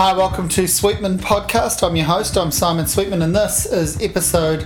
[0.00, 1.82] Hi, welcome to Sweetman Podcast.
[1.82, 4.64] I'm your host, I'm Simon Sweetman, and this is episode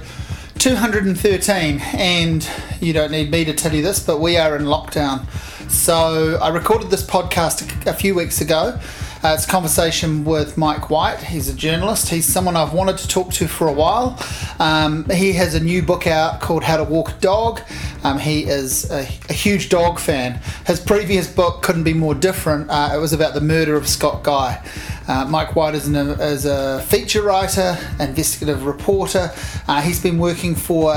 [0.59, 1.81] 213.
[1.95, 2.47] And
[2.83, 5.27] you don't need me to tell you this, but we are in lockdown.
[5.71, 8.79] So I recorded this podcast a few weeks ago.
[9.25, 11.21] Uh, it's a conversation with Mike White.
[11.21, 12.11] He's a journalist.
[12.11, 14.19] He's someone I've wanted to talk to for a while.
[14.59, 17.63] Um, he has a new book out called How to Walk a Dog.
[18.05, 20.41] Um, he is a, a, huge dog fan.
[20.67, 22.69] His previous book couldn't be more different.
[22.69, 24.61] Uh, it was about the murder of Scott Guy.
[25.07, 29.31] Uh, Mike White is, an, is, a feature writer, investigative reporter.
[29.69, 30.95] Uh, he's been working for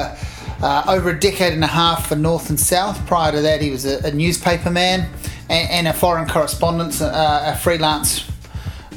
[0.62, 3.06] uh, over a decade and a half for North and South.
[3.06, 5.10] Prior to that, he was a, a newspaper man
[5.50, 8.30] and, and, a foreign correspondent, uh, a freelance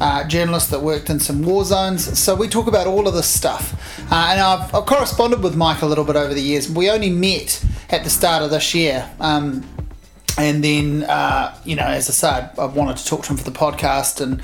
[0.01, 2.19] uh, journalist that worked in some war zones.
[2.19, 3.75] So we talk about all of this stuff.
[4.11, 6.71] Uh, and I've, I've, corresponded with Mike a little bit over the years.
[6.71, 9.09] We only met at the start of this year.
[9.21, 9.65] Um,
[10.37, 13.45] and then, uh, you know, as I said, I wanted to talk to him for
[13.45, 14.41] the podcast and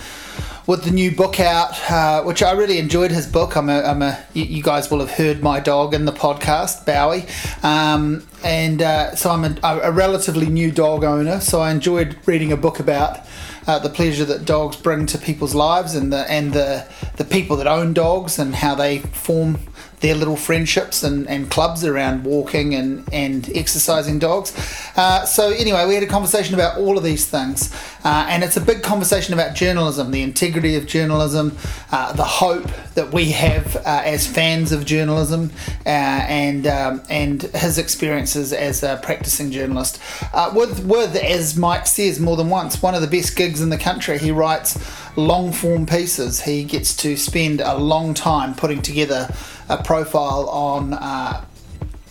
[0.67, 3.55] with the new book out, uh, which I really enjoyed his book.
[3.55, 7.27] I'm a, I'm a, you guys will have heard my dog in the podcast, Bowie.
[7.63, 12.51] Um, and uh, so I'm a, a, relatively new dog owner, so I enjoyed reading
[12.51, 13.21] a book about
[13.67, 17.57] uh, the pleasure that dogs bring to people's lives and the and the the people
[17.57, 19.59] that own dogs and how they form
[20.05, 24.53] their little friendships and, and clubs around walking and, and exercising dogs.
[24.97, 27.75] Uh, so, anyway, we had a conversation about all of these things.
[28.05, 31.57] Uh, and it's a big conversation about journalism, the integrity of journalism,
[31.91, 35.51] uh, the hope that we have uh, as fans of journalism,
[35.87, 39.99] uh, and, um, and his experiences as a practicing journalist.
[40.35, 43.71] Uh, with, with, as Mike says more than once, one of the best gigs in
[43.71, 44.19] the country.
[44.19, 44.79] He writes
[45.17, 46.43] long form pieces.
[46.43, 49.35] He gets to spend a long time putting together
[49.69, 51.45] a profile on uh,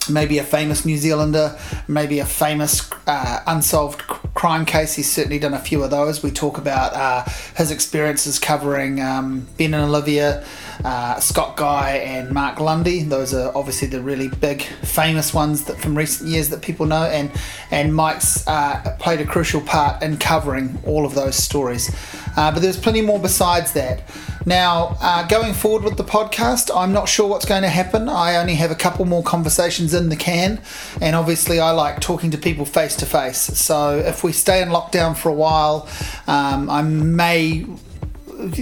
[0.10, 4.96] maybe a famous New Zealander, maybe a famous uh, unsolved crime case.
[4.96, 6.24] He's certainly done a few of those.
[6.24, 7.24] We talk about uh,
[7.56, 10.46] his experiences covering um, Ben and Olivia,
[10.84, 13.04] uh, Scott Guy, and Mark Lundy.
[13.04, 17.04] Those are obviously the really big, famous ones that from recent years that people know.
[17.04, 17.32] And
[17.72, 21.90] and Mike's uh, played a crucial part in covering all of those stories.
[22.36, 24.04] Uh, but there's plenty more besides that.
[24.46, 28.10] Now, uh, going forward with the podcast, I'm not sure what's going to happen.
[28.10, 30.62] I only have a couple more conversations in the can,
[31.00, 33.38] and obviously, I like talking to people face to face.
[33.38, 35.88] So, if we stay in lockdown for a while,
[36.28, 37.66] um, I may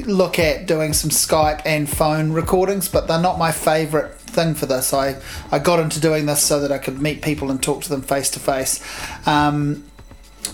[0.05, 4.65] look at doing some Skype and phone recordings, but they're not my favourite thing for
[4.65, 4.93] this.
[4.93, 5.21] I,
[5.51, 8.01] I got into doing this so that I could meet people and talk to them
[8.01, 8.83] face to face.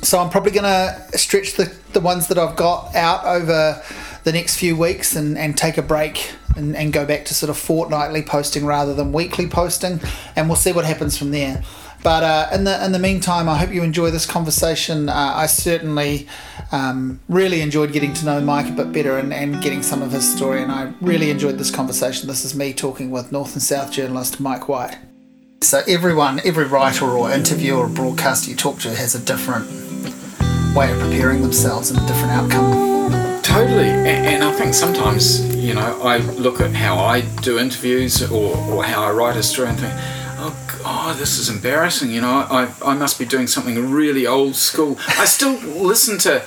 [0.04, 3.82] So I'm probably going to stretch the, the ones that I've got out over
[4.24, 7.50] the next few weeks and, and take a break and, and go back to sort
[7.50, 10.00] of fortnightly posting rather than weekly posting,
[10.36, 11.64] and we'll see what happens from there.
[12.04, 15.10] But uh, in the in the meantime, I hope you enjoy this conversation.
[15.10, 16.28] Uh, I certainly
[16.72, 20.12] um, really enjoyed getting to know Mike a bit better and, and getting some of
[20.12, 22.28] his story, and I really enjoyed this conversation.
[22.28, 24.98] This is me talking with North and South journalist Mike White.
[25.62, 29.66] So everyone, every writer or interviewer or broadcaster you talk to has a different
[30.76, 32.98] way of preparing themselves and a different outcome
[33.58, 38.56] Totally, and, I think sometimes, you know, I look at how I do interviews or,
[38.56, 39.94] or how I write a story and think,
[40.38, 42.12] oh God, this is embarrassing.
[42.12, 44.98] You know, I, I must be doing something really old school.
[45.08, 46.44] I still listen to,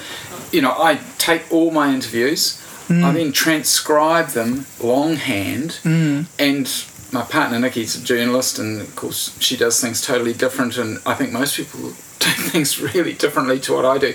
[0.52, 3.02] you know, I take all my interviews, mm.
[3.02, 6.26] I then transcribe them longhand, mm.
[6.38, 10.98] and my partner Nikki's a journalist, and of course she does things totally different, and
[11.04, 11.80] I think most people
[12.20, 14.14] do things really differently to what I do,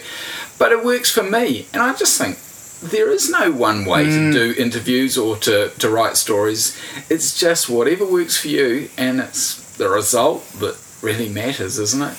[0.58, 2.40] but it works for me, and I just think
[2.82, 4.32] there is no one way mm.
[4.32, 6.78] to do interviews or to, to write stories.
[7.10, 12.16] It's just whatever works for you, and it's the result that really matters, isn't it?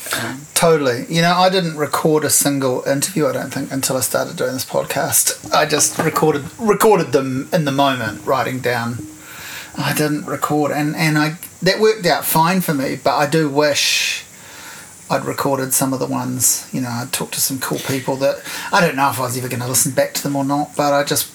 [0.54, 1.06] Totally.
[1.08, 3.26] You know, I didn't record a single interview.
[3.26, 5.52] I don't think until I started doing this podcast.
[5.52, 8.98] I just recorded recorded them in the moment, writing down.
[9.76, 12.96] I didn't record, and and I that worked out fine for me.
[13.02, 14.24] But I do wish
[15.08, 18.42] I'd recorded some of the ones, you know, I'd talked to some cool people that
[18.72, 20.74] I don't know if I was ever going to listen back to them or not,
[20.76, 21.32] but I just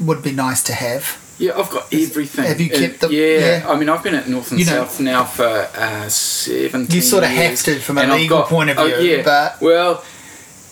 [0.00, 1.20] would be nice to have.
[1.38, 2.44] Yeah, I've got everything.
[2.44, 3.12] Have you kept them?
[3.12, 6.08] Yeah, yeah, I mean, I've been at North and you know, South now for uh,
[6.08, 8.94] 17 You sort of years, have to from a legal got, point of oh, view.
[8.94, 10.04] Oh, yeah, but well,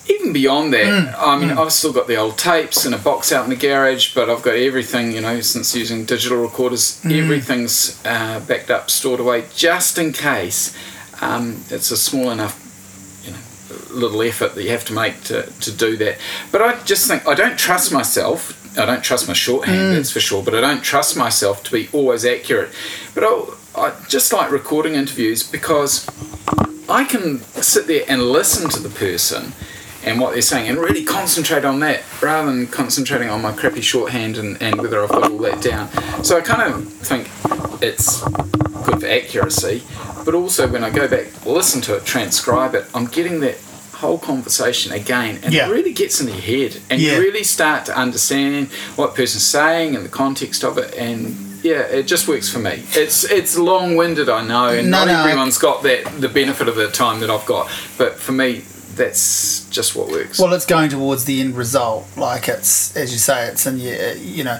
[0.08, 1.58] even beyond that, mm, I mean, mm.
[1.58, 4.42] I've still got the old tapes and a box out in the garage, but I've
[4.42, 7.22] got everything, you know, since using digital recorders, mm.
[7.22, 10.76] everything's uh, backed up, stored away, just in case
[11.20, 12.58] um, it's a small enough
[13.24, 13.38] you know,
[13.90, 16.18] little effort that you have to make to, to do that.
[16.50, 18.58] But I just think I don't trust myself.
[18.78, 19.94] I don't trust my shorthand, mm.
[19.94, 22.70] that's for sure, but I don't trust myself to be always accurate.
[23.14, 26.06] But I'll, I just like recording interviews because
[26.88, 29.52] I can sit there and listen to the person
[30.04, 33.80] and what they're saying and really concentrate on that rather than concentrating on my crappy
[33.80, 35.90] shorthand and, and whether I've got all that down.
[36.24, 37.28] So I kind of think
[37.82, 38.22] it's
[38.84, 39.82] good for accuracy,
[40.24, 43.58] but also when I go back, listen to it, transcribe it, I'm getting that
[44.02, 45.66] whole conversation again and Yeah.
[45.68, 47.12] it really gets in your head and Yeah.
[47.12, 51.18] you really start to understand what person's saying and the context of it and
[51.62, 55.14] yeah it just works for me it's it's long-winded i know and No, not no,
[55.14, 57.64] I- everyone's got that the benefit of the time that i've got
[57.96, 58.48] but for me
[58.96, 62.04] that's just what works Well, it's going towards the end result.
[62.14, 64.58] Like it's, as you say, it's in your, you know,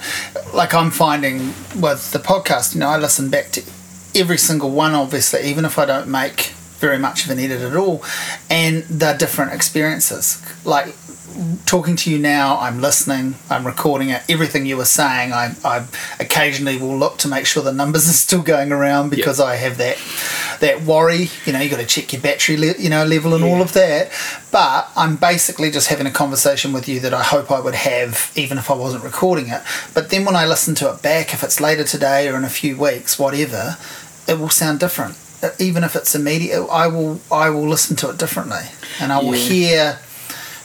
[0.55, 1.49] like I'm finding
[1.87, 3.61] with the podcast, you know, I listen back to
[4.15, 7.77] every single one, obviously, even if I don't make very much of an edit at
[7.77, 8.03] all,
[8.51, 10.43] and they're different experiences.
[10.65, 10.95] Like
[11.65, 14.23] talking to you now, I'm listening, I'm recording it.
[14.29, 15.87] Everything you were saying, I, I
[16.21, 19.79] occasionally will look to make sure the numbers are still going around because I have
[19.79, 19.97] that
[20.61, 21.29] that worry.
[21.47, 23.73] You know, you got to check your battery, le- you know, level and all of
[23.75, 24.11] that.
[24.51, 28.33] But I'm basically just having a conversation with you that I hope I would have
[28.35, 29.63] even if I wasn't recording it.
[29.95, 32.51] But then when I listen to it back, if it's later today or in a
[32.51, 33.77] few weeks, whatever,
[34.29, 35.17] it will sound different.
[35.59, 38.65] Even if it's immediate, I will I will listen to it differently,
[39.01, 39.49] and I will Yeah.
[39.49, 39.99] hear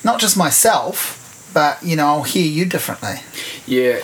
[0.03, 3.21] not just myself, but you know I'll hear you differently.
[3.65, 4.00] yeah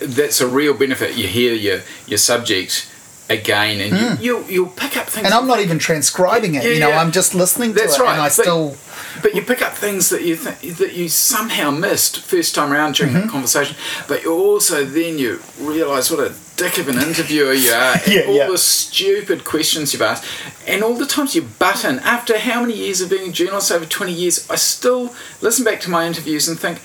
[0.00, 2.86] that's a real benefit you hear your your subject
[3.28, 5.26] again and you, you'll, you'll pick up things Hmm.
[5.26, 6.64] And I'm not even transcribing it.
[6.64, 7.00] Yeah, you know, yeah.
[7.00, 8.76] I'm just listening to That's it, right, and I but- still.
[9.22, 12.94] But you pick up things that you th- that you somehow missed first time around
[12.96, 13.26] during Mm-hmm.
[13.26, 13.76] that conversation.
[14.08, 17.94] But you also then you realise what a dick of an interviewer you are.
[17.94, 18.46] and Yeah, all yeah.
[18.48, 20.24] the stupid questions you've asked,
[20.66, 21.98] and all the times you butt in.
[22.00, 23.72] After how many years of being a journalist?
[23.72, 26.80] Over twenty years, I still listen back to my interviews and think.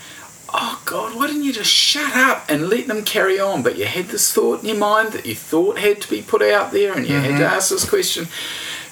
[0.58, 1.14] Oh God!
[1.16, 3.62] Why didn't you just shut up and let them carry on?
[3.64, 6.40] But you had this thought in your mind that you thought had to be put
[6.40, 7.40] out there, and you had Mm-hmm.
[7.40, 8.28] to ask this question.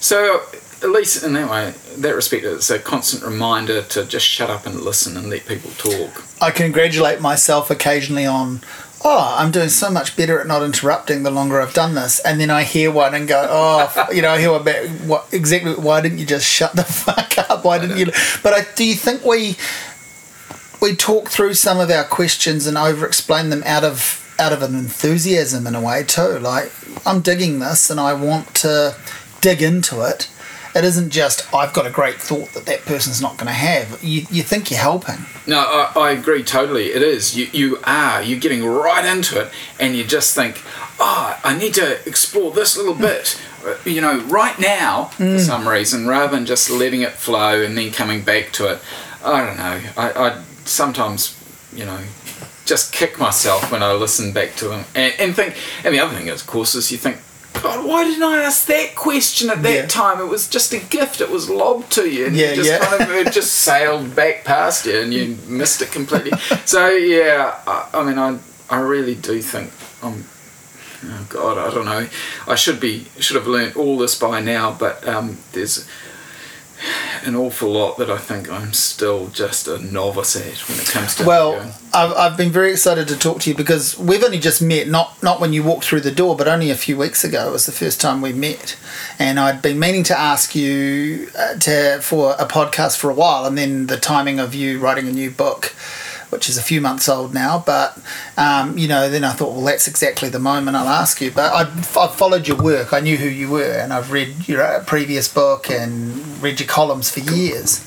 [0.00, 0.42] So
[0.82, 4.66] at least in that way, that respect, it's a constant reminder to just shut up
[4.66, 6.24] and listen and let people talk.
[6.42, 8.60] I congratulate myself occasionally on,
[9.04, 12.20] oh, I'm doing so much better at not interrupting the longer I've done this.
[12.20, 15.28] And then I hear one and go, oh, you know, I hear one back, what,
[15.30, 17.64] exactly, why didn't you just shut the fuck up?
[17.64, 18.06] Why didn't you?
[18.42, 19.56] But I, do you think we
[20.80, 24.62] we talk through some of our questions and over explain them out of out of
[24.62, 26.38] an enthusiasm in a way too?
[26.38, 26.72] Like,
[27.06, 28.96] I'm digging this and I want to
[29.40, 30.28] dig into it.
[30.74, 34.02] It isn't just I've got a great thought that that person's not going to have.
[34.02, 35.18] You, you think you're helping.
[35.46, 36.86] No, I, I agree totally.
[36.86, 37.36] It is.
[37.36, 38.20] You, you are.
[38.20, 40.60] You're getting right into it, and you just think,
[40.98, 43.02] oh, I need to explore this little hmm.
[43.02, 45.38] bit, uh, you know, right now for hmm.
[45.38, 48.80] some reason, rather than just letting it flow and then coming back to it.
[49.24, 49.80] I don't know.
[49.96, 51.38] I, I sometimes,
[51.72, 52.00] you know,
[52.64, 55.56] just kick myself when I listen back to them and, and think.
[55.84, 57.18] And the other thing, is, of course, is you think.
[57.62, 59.86] God, why didn't I ask that question at that Yeah.
[59.86, 60.20] time?
[60.20, 61.20] It was just a gift.
[61.20, 62.78] It was lobbed to you, and Yeah, you just yeah.
[62.84, 66.32] kind of it just sailed back past you, and you missed it completely.
[66.64, 68.38] so yeah, I, I mean, I
[68.70, 69.70] I really do think
[70.02, 70.24] I'm.
[71.06, 72.08] Oh God, I don't know.
[72.48, 75.86] I should be should have learnt all this by now, but um, there's
[77.24, 81.14] an awful lot that I think I'm still just a novice at when it comes
[81.16, 81.24] to.
[81.24, 81.74] Well.
[81.94, 85.22] I've, I've been very excited to talk to you because we've only just met, not
[85.22, 87.48] not when you walked through the door, but only a few weeks ago.
[87.48, 88.76] It was the first time we met,
[89.18, 93.44] and I'd been meaning to ask you uh, to for a podcast for a while,
[93.44, 95.74] and then the timing of you writing a new book.
[96.34, 97.96] Which is a few months old now, but
[98.36, 99.08] um, you know.
[99.08, 101.30] Then I thought, well, that's exactly the moment I'll ask you.
[101.30, 102.92] But I've, I've followed your work.
[102.92, 106.66] I knew who you were, and I've read your uh, previous book and read your
[106.68, 107.80] columns for years.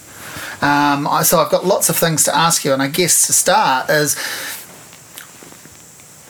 [0.61, 3.33] Um, I- so I've got lots of things to ask you, and I guess to
[3.33, 4.15] start is,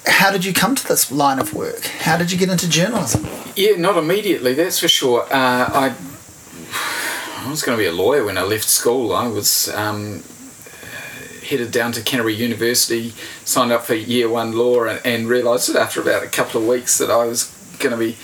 [0.06, 1.86] how did you come to this line of work?
[1.86, 3.28] How did you get into journalism?
[3.56, 5.22] Yeah, not immediately, that's for sure.
[5.32, 5.96] Uh, I
[7.46, 9.14] I was going to be a lawyer when I left school.
[9.16, 10.24] I was um,
[11.48, 13.14] headed down to Canterbury University,
[13.46, 16.68] signed up for year one law, and, and realised that after about a couple of
[16.68, 18.18] weeks that I was going to be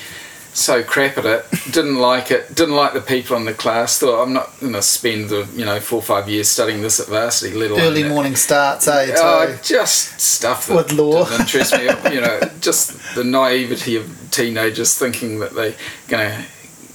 [0.53, 1.45] so crap at it.
[1.71, 2.55] Didn't like it.
[2.55, 3.99] Didn't like the people in the class.
[3.99, 6.99] Thought I'm not going to spend the you know four or five years studying this
[6.99, 7.55] at varsity.
[7.55, 9.13] Let alone Early morning starts, eh?
[9.17, 11.25] Oh, just stuff that With law.
[11.25, 11.85] didn't interest me.
[12.13, 15.75] You know, just the naivety of teenagers thinking that they're
[16.07, 16.45] going to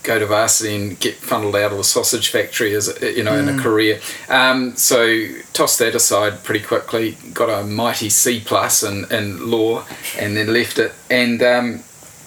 [0.09, 3.35] go to varsity and get funneled out of the sausage factory as a- you know
[3.35, 3.59] in Mm.
[3.59, 4.01] a career.
[4.29, 4.99] Um, so
[5.53, 7.17] tossed that aside pretty quickly.
[7.35, 9.85] Got a mighty C plus in, in law,
[10.19, 11.43] and then left it and.
[11.43, 11.69] Um,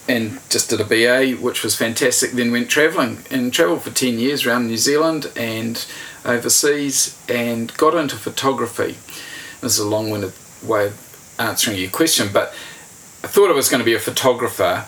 [0.08, 2.32] and just did a BA, which was fantastic.
[2.32, 5.86] Then went travelling and travelled for 10 years around New Zealand and
[6.26, 8.98] overseas and got into photography.
[9.62, 10.34] This is a long winded
[10.64, 10.94] way of
[11.38, 12.54] answering your question, but
[13.24, 14.86] I thought I was going to be a photographer.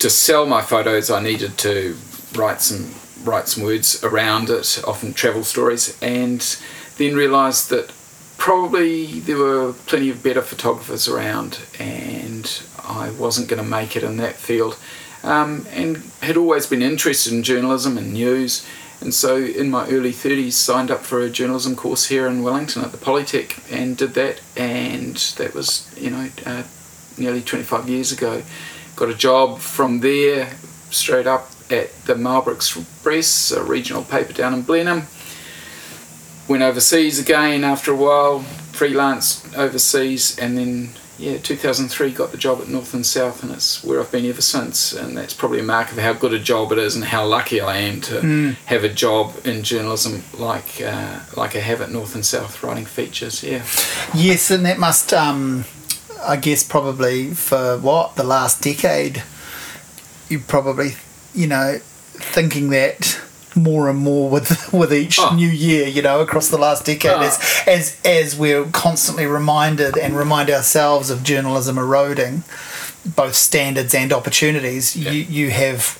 [0.00, 1.96] To sell my photos, I needed to
[2.34, 6.58] write some write some words around it, often travel stories, and
[6.98, 7.92] then realised that
[8.36, 14.02] probably there were plenty of better photographers around, and I wasn't going to make it
[14.02, 14.76] in that field.
[15.22, 18.66] Um, and had always been interested in journalism and news,
[19.00, 22.82] and so in my early 30s signed up for a journalism course here in Wellington
[22.82, 26.64] at the Polytech and did that, and that was you know uh,
[27.16, 28.42] nearly 25 years ago.
[28.96, 30.50] Got a job from there
[30.90, 35.06] straight up at the Marlborough Express, a regional paper down in Blenheim.
[36.48, 38.40] Went overseas again after a while,
[38.72, 43.84] freelance overseas, and then yeah, 2003 got the job at North and South, and it's
[43.84, 44.92] where I've been ever since.
[44.92, 47.60] And that's probably a mark of how good a job it is, and how lucky
[47.60, 48.56] I am to Mm.
[48.66, 52.86] have a job in journalism like uh, like I have at North and South, writing
[52.86, 53.42] features.
[53.44, 53.62] Yeah,
[54.12, 55.64] Yes, and that must, um,
[56.26, 59.22] I guess, probably for what the last decade,
[60.28, 60.96] you probably,
[61.34, 61.78] you know,
[62.34, 63.18] thinking that
[63.54, 65.34] more and more with with each Oh.
[65.34, 67.20] new year, you know, across the last decade, Oh.
[67.20, 72.44] as as as we're constantly reminded and remind ourselves of journalism eroding,
[73.04, 74.96] both standards and opportunities.
[74.96, 75.98] You you have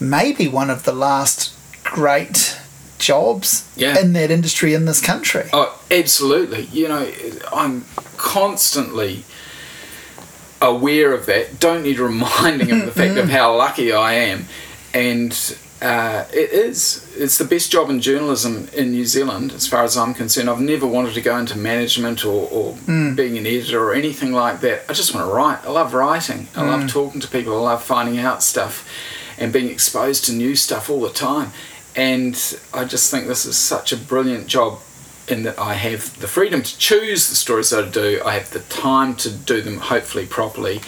[0.00, 1.50] maybe one of the last
[1.84, 2.56] great
[2.98, 3.98] jobs Yeah.
[4.00, 5.44] in that industry in this country.
[5.52, 6.68] Oh, absolutely.
[6.72, 7.06] You know,
[7.52, 7.84] I'm
[8.16, 9.24] constantly
[10.60, 11.60] aware of that.
[11.60, 13.30] Don't need reminding of the fact of mm-hmm.
[13.30, 14.46] how lucky I am.
[14.94, 15.32] And
[15.80, 17.14] uh, it is.
[17.16, 20.50] It's the best job in journalism in New Zealand, as far as I'm concerned.
[20.50, 23.14] I've never wanted to go into management or, or mm.
[23.14, 24.82] being an editor or anything like that.
[24.88, 25.64] I just want to write.
[25.64, 26.48] I love writing.
[26.56, 26.90] I love mm.
[26.90, 27.54] talking to people.
[27.54, 28.88] I love finding out stuff
[29.38, 31.52] and being exposed to new stuff all the time.
[31.94, 32.34] And
[32.74, 34.80] I just think this is such a brilliant job
[35.30, 38.20] in that I have the freedom to choose the stories that I do.
[38.24, 40.80] I have the time to do them hopefully properly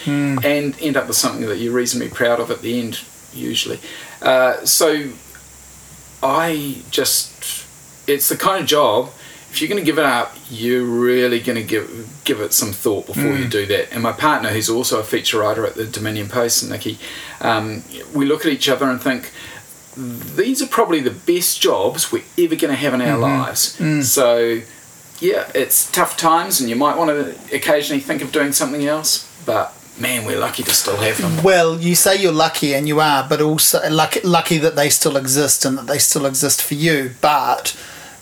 [0.45, 3.01] and end up with something that you're reasonably proud of at the end,
[3.33, 3.79] usually.
[4.23, 5.11] Uh, so
[6.23, 7.67] I just,
[8.07, 9.11] it's the kind of job,
[9.51, 12.71] if you're going to give it up, you're really going to give, give it some
[12.71, 13.93] thought before you do that.
[13.93, 16.99] And my partner, who's also a feature writer at the Dominion Post, Nikki,
[17.41, 17.83] um,
[18.15, 19.33] we look at each other and think,
[20.00, 23.78] these are probably the best jobs we're ever going to have in our lives.
[24.09, 24.61] So,
[25.21, 29.30] yeah, it's tough times, and you might want to occasionally think of doing something else,
[29.45, 31.42] but man, we're lucky to still have them.
[31.42, 35.16] Well, you say you're lucky, and you are, but also lucky, lucky that they still
[35.16, 37.12] exist and that they still exist for you.
[37.21, 37.76] But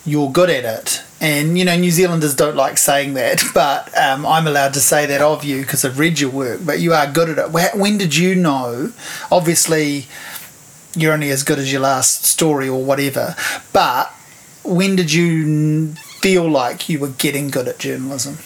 [0.05, 4.27] you're good at it, and you know New Zealanders don't like saying that, but um,
[4.27, 6.61] I'm allowed to say that of you because I've read your work.
[6.65, 7.79] But you are good at it.
[7.79, 8.93] When did you know?
[9.31, 10.07] Obviously,
[11.01, 13.35] you're only as good as your last story or whatever.
[13.73, 14.13] But
[14.65, 18.39] when did you feel like you were getting good at journalism?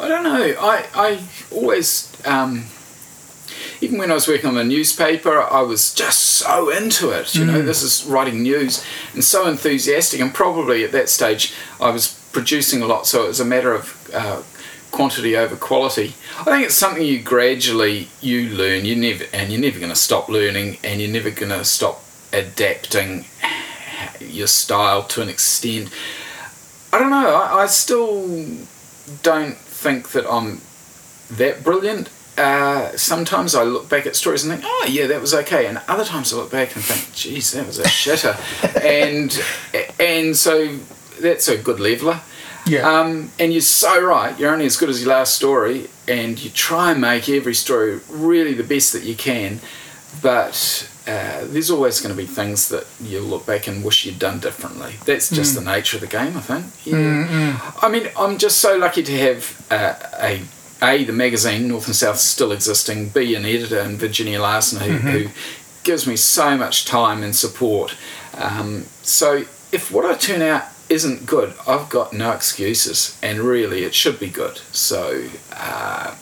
[0.00, 0.54] I don't know.
[0.60, 2.66] I, I always, um,
[3.80, 7.34] even when I was working on the newspaper, I was just so into it.
[7.34, 10.20] You know, this is writing news and so enthusiastic.
[10.20, 13.72] And probably at that stage, I was producing a lot, so it was a matter
[13.72, 14.42] of uh,
[14.90, 16.14] quantity over quality.
[16.40, 18.84] I think it's something you gradually you learn.
[18.84, 22.02] You never and you're never going to stop learning, and you're never going to stop
[22.32, 23.26] adapting
[24.20, 25.90] your style to an extent.
[26.92, 27.34] I don't know.
[27.34, 28.46] I, I still
[29.22, 30.60] don't think that I'm
[31.30, 32.10] that brilliant.
[32.36, 35.80] Uh, sometimes I look back at stories and think, oh yeah, that was okay, and
[35.88, 38.36] other times I look back and think, geez, that was a shitter,
[38.82, 39.42] and
[39.98, 40.76] and so
[41.20, 42.20] that's a good leveler.
[42.68, 42.88] Yeah.
[42.88, 44.38] Um, and you're so right.
[44.38, 48.00] You're only as good as your last story, and you try and make every story
[48.08, 49.60] really the best that you can.
[50.22, 54.18] But uh, there's always going to be things that you look back and wish you'd
[54.18, 54.94] done differently.
[55.04, 56.66] That's just the nature of the game, I think.
[56.84, 57.72] Yeah.
[57.82, 60.42] I mean, I'm just so lucky to have uh, a
[60.80, 63.08] a the magazine North and South still existing.
[63.08, 65.30] B an editor in Virginia Larson who, who
[65.82, 67.96] gives me so much time and support.
[68.36, 73.84] Um, so if what I turn out isn't good, I've got no excuses, and really
[73.84, 74.58] it should be good.
[74.72, 76.14] So uh,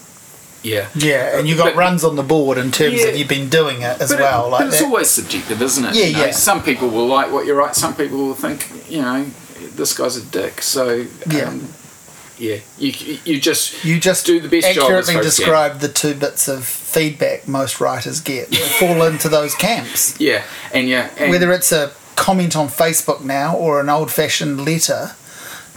[0.62, 0.88] yeah.
[0.94, 3.06] Yeah, and you've got But- runs on the board in terms Yeah.
[3.08, 4.46] of you've been doing it as well.
[4.46, 5.94] It, like but it's always subjective, isn't it?
[5.94, 6.30] Yeah, You know, yeah.
[6.32, 7.76] Some people will like what you write.
[7.76, 9.26] Some people will think, you know,
[9.76, 10.62] this guy's a dick.
[10.62, 11.42] So Yeah.
[11.48, 11.68] um,
[12.38, 12.56] yeah.
[12.78, 12.92] You
[13.24, 16.64] you just you just do the best job accurately folks describe the two bits of
[16.64, 20.14] feedback most writers get fall into those camps.
[20.18, 20.42] yeah,
[20.72, 25.12] and yeah, and Whether it's a comment on Facebook now or an old-fashioned letter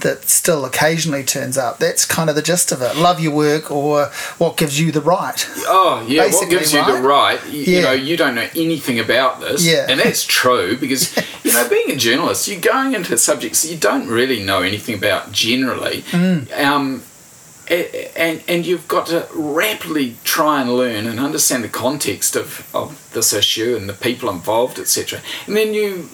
[0.00, 2.96] that still occasionally turns up, that's kind of the gist of it.
[2.96, 4.06] Love your work or
[4.38, 5.46] what gives you the right.
[5.66, 7.38] Oh yeah, what Basically, gives you the right?
[7.42, 7.52] right?
[7.52, 7.76] You, Yeah.
[7.76, 9.84] you know, you don't know anything about this, Yeah.
[9.90, 13.76] and that's true because you know, being a journalist, you're going into subjects that you
[13.76, 16.50] don't really know anything about generally, Mm.
[16.58, 17.02] um,
[17.70, 23.10] and and you've got to rapidly try and learn and understand the context of, of
[23.12, 25.20] this issue and the people involved, etc.
[25.46, 26.08] And then you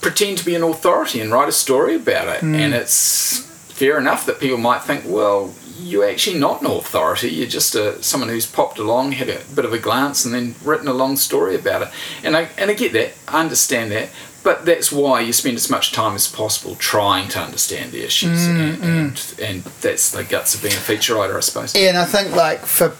[0.00, 2.40] pretend to be an authority and write a story about it.
[2.40, 2.54] Hmm.
[2.54, 7.28] And it's fair enough that people might think, well, you're actually not an authority.
[7.28, 10.56] You're just a, someone who's popped along, had a bit of a glance, and then
[10.64, 11.88] written a long story about it.
[12.24, 14.10] And I and I get that, I understand that.
[14.48, 18.46] But that's why you spend as much time as possible trying to understand the issues,
[18.46, 21.74] and, and and that's the guts of being a feature writer, I suppose.
[21.74, 22.96] Yeah, and I think like for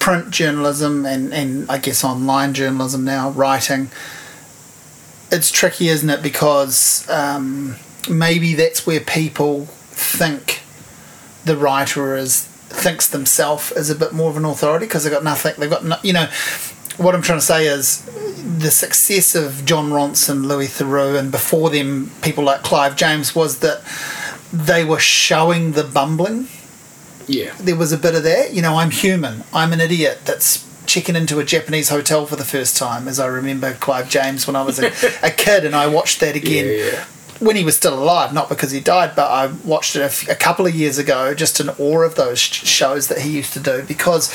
[0.00, 3.92] print journalism and, and I guess online journalism now, writing,
[5.30, 6.24] it's tricky, isn't it?
[6.24, 7.76] Because um,
[8.10, 10.62] maybe that's where people think
[11.44, 15.22] the writer is thinks themselves as a bit more of an authority because they've got
[15.22, 15.54] nothing.
[15.56, 16.28] They've got no, you know.
[16.96, 18.02] What I'm trying to say is
[18.58, 23.60] the success of Jon Ronson, Louis Theroux, and before them people like Clive James was
[23.60, 23.82] that
[24.52, 26.48] they were showing the bumbling
[27.26, 28.52] Yeah, there was a bit of that.
[28.52, 29.44] You know, I'm human.
[29.52, 33.26] I'm an idiot that's checking into a Japanese hotel for the first time, as I
[33.26, 34.86] remember Clive James when I was a,
[35.22, 37.04] a kid, and I watched that again yeah, yeah.
[37.40, 40.28] When he was still alive, not because he died, but I watched it a, f-
[40.28, 43.52] a couple of years ago, just in awe of those sh- shows that he used
[43.54, 44.32] to do because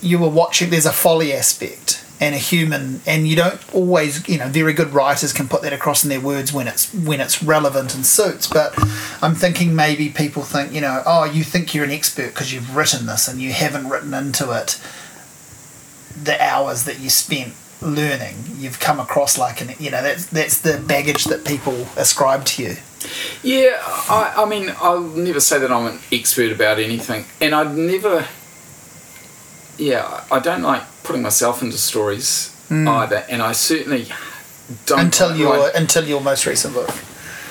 [0.00, 4.38] you were watching, there's a folly aspect and a human and you don't always you
[4.38, 7.42] know very good writers can put that across in their words when it's when it's
[7.42, 8.72] relevant and suits but
[9.20, 12.74] i'm thinking maybe people think you know oh you think you're an expert because you've
[12.74, 14.80] written this and you haven't written into it
[16.22, 17.52] the hours that you spent
[17.82, 22.44] learning you've come across like an you know that's that's the baggage that people ascribe
[22.44, 22.76] to you
[23.42, 23.76] Yeah,
[24.08, 28.26] I, I mean, I'll never say that I'm an expert about anything, and I'd never.
[29.78, 34.06] Yeah, I don't like putting myself into stories either, and I certainly
[34.86, 35.00] don't.
[35.00, 36.90] until like- your until your most recent book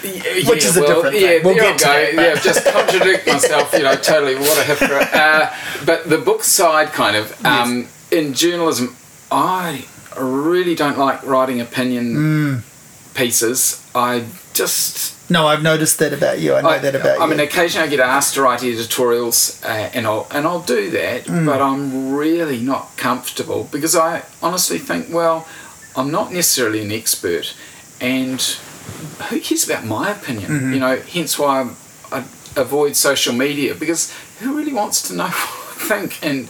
[0.04, 1.44] Yeah, Which is a well, different yeah, thing.
[1.46, 2.16] We'll there get I to go.
[2.22, 4.36] that, Yeah, just contradict myself, you know, totally.
[4.36, 5.14] What a hypocrite.
[5.14, 5.54] Uh,
[5.86, 8.96] but the book side, kind of, um, in journalism,
[9.32, 9.86] I
[10.20, 12.62] really don't like writing opinion Mm.
[13.14, 13.82] pieces.
[13.94, 15.14] I just.
[15.30, 17.88] no i've noticed that about you i know that about I you I mean, occasionally
[17.88, 21.46] I get asked to write editorials, uh, and I'll and I'll do that, Mm.
[21.46, 25.48] but I'm really not comfortable because I honestly think, well,
[25.96, 27.54] I'm not necessarily an expert,
[28.02, 28.40] and
[29.30, 30.52] who cares about my opinion?
[30.52, 30.74] Mm-hmm.
[30.74, 31.76] You know, hence why I'm,
[32.12, 32.20] I
[32.56, 36.20] avoid social media because who really wants to know what I think?
[36.24, 36.48] And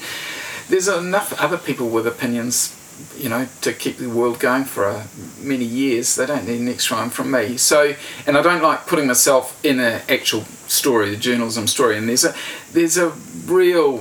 [0.69, 2.74] there's enough other people with opinions.
[3.17, 5.03] You know, to keep the world going for uh,
[5.39, 7.57] many years, they don't need an extra one from me.
[7.57, 7.93] So,
[8.27, 11.97] and I don't like putting myself in an actual story, the journalism story.
[11.97, 12.33] And there's a
[12.73, 13.09] there's a
[13.45, 13.99] real,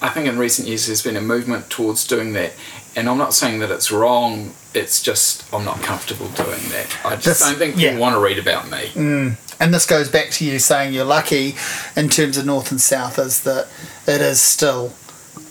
[0.00, 2.52] I think in recent years there's been a movement towards doing that.
[2.96, 4.54] And I'm not saying that it's wrong.
[4.74, 6.86] It's just I'm not comfortable doing that.
[7.04, 7.98] I just This- don't think people yeah.
[7.98, 9.36] want to read about me.
[9.60, 11.54] and this goes back to you saying you're lucky
[11.96, 13.68] in terms of north and south is that
[14.06, 14.92] it is still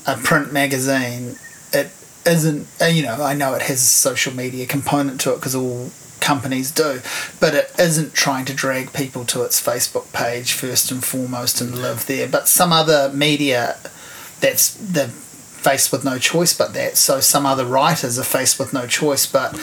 [0.07, 1.35] a print magazine
[1.73, 1.89] it
[2.25, 5.55] isn't uh, you know i know it has a social media component to it because
[5.55, 7.01] all companies do
[7.39, 11.77] but it isn't trying to drag people to its facebook page first and foremost and
[11.77, 12.27] live there.
[12.27, 13.77] But some other media
[14.39, 16.97] that's the faced with no choice but that.
[16.97, 19.57] So some other writers are faced with no choice but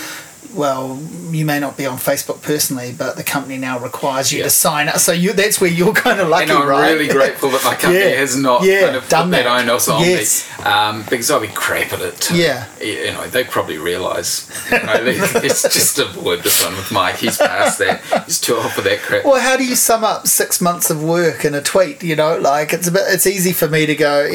[0.55, 4.45] well you may not be on facebook personally but the company now requires you Yeah.
[4.45, 7.09] to sign up so you that's where you're kind of lucky and I'm right really
[7.09, 8.17] grateful that my company Yeah.
[8.17, 9.62] has not Yeah, kind of done put that, that.
[9.62, 10.49] onus on Yes.
[10.59, 12.31] me um, because I'd be crap at it.
[12.33, 12.67] Yeah.
[12.81, 14.49] you know they probably realise.
[14.71, 17.17] You know, let's just avoid this one with Mike.
[17.17, 18.01] He's past that.
[18.27, 19.25] He's too old for that crap.
[19.25, 22.03] Well, how do you sum up six months of work in a tweet?
[22.03, 23.03] You know, like it's a bit.
[23.09, 24.31] It's easy for me to go.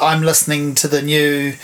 [0.00, 1.54] I'm listening to the new,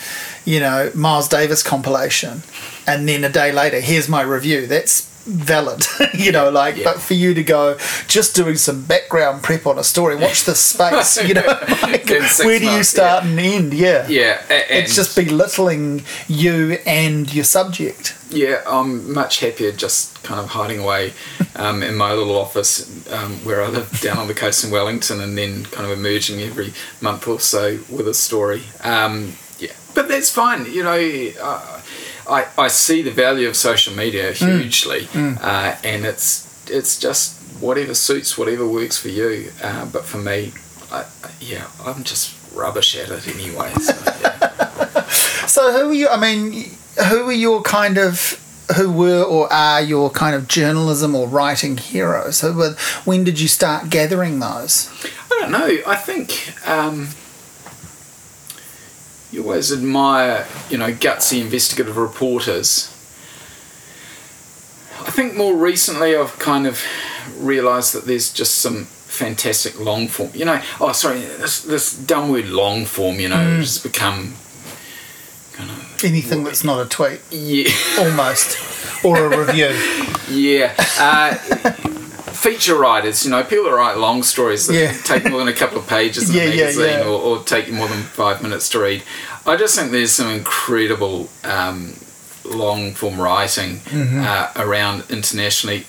[0.45, 2.43] you know, Miles Davis compilation,
[2.87, 4.67] and then a day later, here's my review.
[4.67, 6.51] That's valid, you know.
[6.51, 6.85] Like, Yeah.
[6.85, 10.55] but for you to go just doing some background prep on a story, watch the
[10.55, 11.17] space.
[11.23, 11.47] You know,
[11.83, 13.75] like, where do you start and end?
[13.75, 14.07] Yeah.
[14.09, 18.15] Yeah, and It's just belittling you and your subject.
[18.31, 21.13] Yeah, I'm much happier just kind of hiding away
[21.57, 25.21] um, in my little office um, where I live down on the coast in Wellington
[25.21, 28.63] and then kind of emerging every month or so with a story.
[28.83, 30.67] Um, yeah, but that's fine.
[30.67, 31.81] You know, uh,
[32.29, 37.95] I, I see the value of social media hugely Uh, and it's, it's just whatever
[37.95, 39.51] suits, whatever works for you.
[39.63, 40.53] Uh, but for me,
[40.91, 43.73] I, I- yeah, I'm just rubbish at it anyway.
[43.81, 45.05] So, yeah.
[45.47, 46.09] So who are you?
[46.09, 46.71] I mean,
[47.09, 48.43] who are your kind of
[48.77, 52.41] who were or are your kind of journalism or writing heroes?
[52.41, 52.73] Who were,
[53.05, 54.91] when did you start gathering those?
[55.31, 55.79] I don't know.
[55.87, 57.09] I think um,
[59.37, 62.89] you always admire, you know, gutsy investigative reporters.
[65.07, 66.83] I think more recently I've kind of
[67.39, 70.31] realised that there's just some fantastic long form.
[70.35, 73.21] You know, oh sorry, this this dumb word long form.
[73.21, 74.35] You know, has become
[75.53, 77.71] kind of Anything that's not a tweet, yeah.
[77.99, 79.05] almost.
[79.05, 79.71] or a review.
[80.29, 80.75] Yeah.
[80.99, 81.39] Uh,
[82.37, 84.93] feature writers, you know, people that write long stories that Yeah.
[85.05, 87.05] take more than a couple of pages in Yeah, a magazine yeah.
[87.05, 89.03] Or, or take you more than five minutes to read.
[89.47, 91.95] I just think there's some incredible um,
[92.45, 94.21] long form writing Mm-hmm.
[94.21, 95.81] uh, around internationally.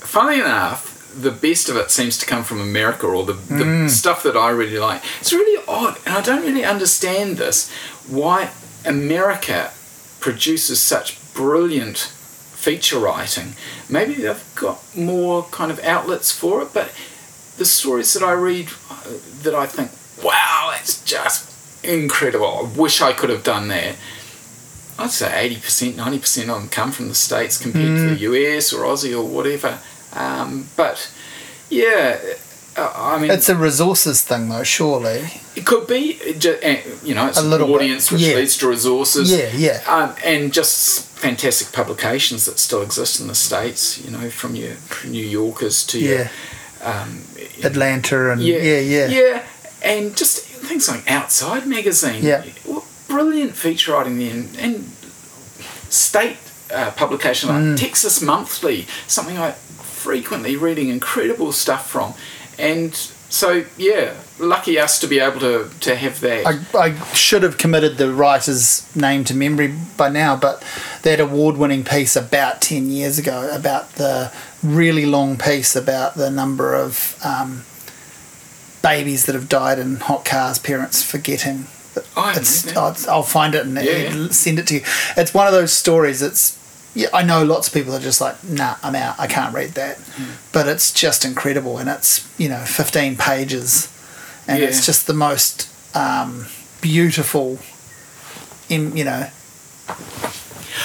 [0.00, 3.90] Funnily enough, the best of it seems to come from America or the, the Mm.
[3.90, 5.02] stuff that I really like.
[5.20, 7.70] It's really odd, and I don't really understand this
[8.08, 8.50] why
[8.84, 9.70] America
[10.20, 12.12] produces such brilliant
[12.62, 13.54] feature writing.
[13.88, 16.92] Maybe they've got more kind of outlets for it, but
[17.58, 19.02] the stories that I read uh,
[19.42, 19.90] that I think,
[20.24, 22.46] wow, that's just incredible.
[22.46, 23.96] I wish I could have done that.
[24.98, 28.84] I'd say 80%, 90% of them come from the States compared to the US or
[28.84, 29.78] Aussie or whatever.
[30.12, 31.10] Um, but
[31.68, 32.18] yeah,
[32.76, 35.30] uh, I mean, It's a resources thing, though, surely.
[35.56, 38.36] it could be, uh, you know, it's A little an bit, audience which yeah.
[38.36, 39.32] leads to resources.
[39.32, 39.82] Yeah, yeah.
[39.88, 44.74] Um, and just fantastic publications that still exist in the States, you know, from your
[45.06, 46.30] New Yorkers to your.
[46.84, 47.22] Um,
[47.62, 49.06] Atlantic and yeah, yeah, yeah.
[49.06, 49.46] Yeah,
[49.84, 52.24] and just things like Outside Magazine.
[52.24, 52.44] Yeah.
[53.06, 54.34] Brilliant feature writing there.
[54.34, 54.74] And, and
[55.88, 56.38] state
[56.74, 57.76] uh, publication like Mm.
[57.76, 62.14] Texas Monthly, something I frequently reading incredible stuff from.
[62.58, 62.92] And
[63.32, 66.46] so, yeah, lucky us to be able to, to have that.
[66.74, 70.62] I, I should have committed the writer's name to memory by now, but
[71.02, 76.30] that award winning piece about 10 years ago about the really long piece about the
[76.30, 77.64] number of um,
[78.82, 81.66] babies that have died in hot cars, parents forgetting.
[82.16, 83.08] I haven't It's, read that.
[83.08, 84.28] I'll, I'll find it and Yeah.
[84.28, 84.80] send it to you.
[85.16, 86.22] It's one of those stories.
[86.22, 86.58] It's
[86.94, 89.18] yeah, I know lots of people are just like, nah, I'm out.
[89.18, 89.96] I can't read that.
[89.98, 90.32] Hmm.
[90.52, 93.88] But it's just incredible, and it's you know 15 pages,
[94.46, 94.66] and Yeah.
[94.68, 96.46] it's just the most um,
[96.80, 97.58] beautiful.
[98.68, 99.28] In you know,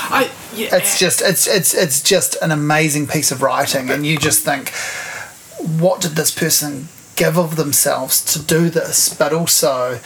[0.10, 4.18] I, yeah, it's just it's it's it's just an amazing piece of writing, and you
[4.18, 4.72] just think,
[5.80, 9.14] what did this person give of themselves to do this?
[9.14, 10.00] But also,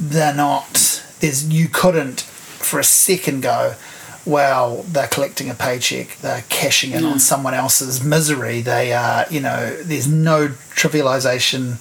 [0.00, 1.02] they're not.
[1.20, 3.74] There's you couldn't for a second go.
[4.24, 6.16] Well, they're collecting a paycheck.
[6.18, 8.60] They're cashing in on someone else's misery.
[8.60, 11.78] They are, you know, there's no trivialization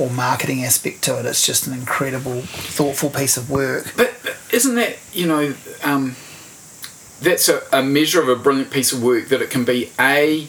[0.00, 1.26] or marketing aspect to it.
[1.26, 3.92] It's just an incredible, thoughtful piece of work.
[3.96, 5.54] But but isn't that you know
[5.84, 6.16] um,
[7.20, 10.48] that's a, a measure of a brilliant piece of work that it can be a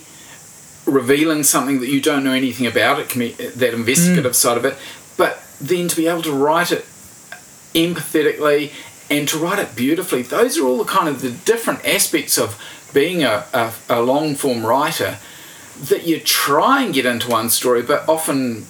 [0.88, 3.00] revealing something that you don't know anything about.
[3.00, 4.36] It can be that investigative Mm.
[4.36, 4.76] side of it,
[5.16, 6.86] but then to be able to write it
[7.76, 8.72] empathetically
[9.10, 10.22] and to write it beautifully.
[10.22, 12.60] Those are all the kind of the different aspects of
[12.94, 15.18] being a, a, a long form writer
[15.80, 18.65] that you try and get into one story, but often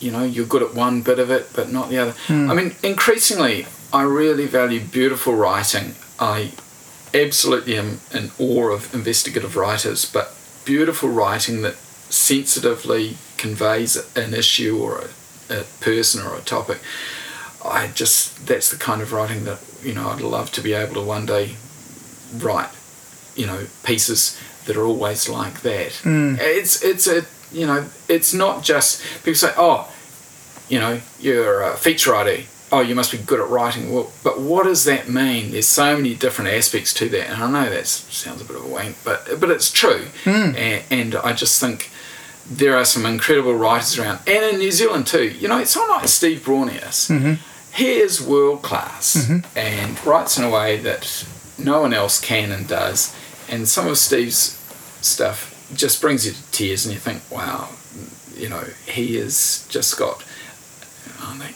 [0.00, 2.12] you know you're good at one bit of it but not the other.
[2.26, 2.50] Hmm.
[2.50, 5.94] I mean increasingly i really value beautiful writing.
[6.20, 6.52] I
[7.14, 10.34] absolutely am in awe of investigative writers but
[10.64, 11.76] beautiful writing that
[12.10, 15.08] sensitively conveys an issue or
[15.48, 16.78] a, a person or a topic
[17.72, 20.94] i just that's the kind of writing that you know i'd love to be able
[20.94, 21.56] to one day
[22.36, 22.70] write
[23.34, 25.92] you know pieces that are always like that.
[26.04, 26.38] Mm.
[26.40, 29.92] It's it's a you know it's not just people say oh
[30.68, 32.44] you know you're a feature writer.
[32.70, 33.92] Oh you must be good at writing.
[33.92, 35.52] Well but what does that mean?
[35.52, 38.64] There's so many different aspects to that and i know that sounds a bit of
[38.64, 40.06] a wank but but it's true.
[40.24, 40.56] Mm.
[40.56, 41.90] And, and i just think
[42.50, 45.28] there are some incredible writers around and in new zealand too.
[45.28, 47.34] You know someone like steve Braunias mm-hmm.
[47.78, 51.02] He is world class and writes in a way that
[51.58, 53.14] no one else can and does
[53.48, 54.40] and some of steve's
[55.00, 55.38] stuff
[55.74, 57.68] just brings you to tears and you think wow
[58.42, 60.24] you know he has just got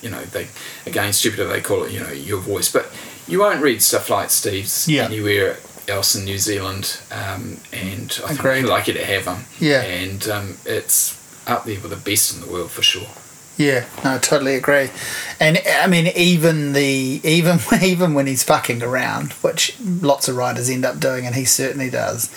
[0.02, 0.46] you know they
[0.86, 2.86] again stupid they call it you know your voice but
[3.28, 5.04] you won't read stuff like steve's Yeah.
[5.04, 5.56] anywhere
[5.88, 8.64] else in new zealand um, and i think Agreed.
[8.64, 9.82] we're lucky to have him Yeah.
[9.82, 13.08] and um, it's up there with the best in the world for sure
[13.62, 14.90] Yeah, no, I totally agree.
[15.38, 20.68] And I mean, even the even even when he's fucking around, which lots of writers
[20.70, 22.30] end up doing, and he certainly does.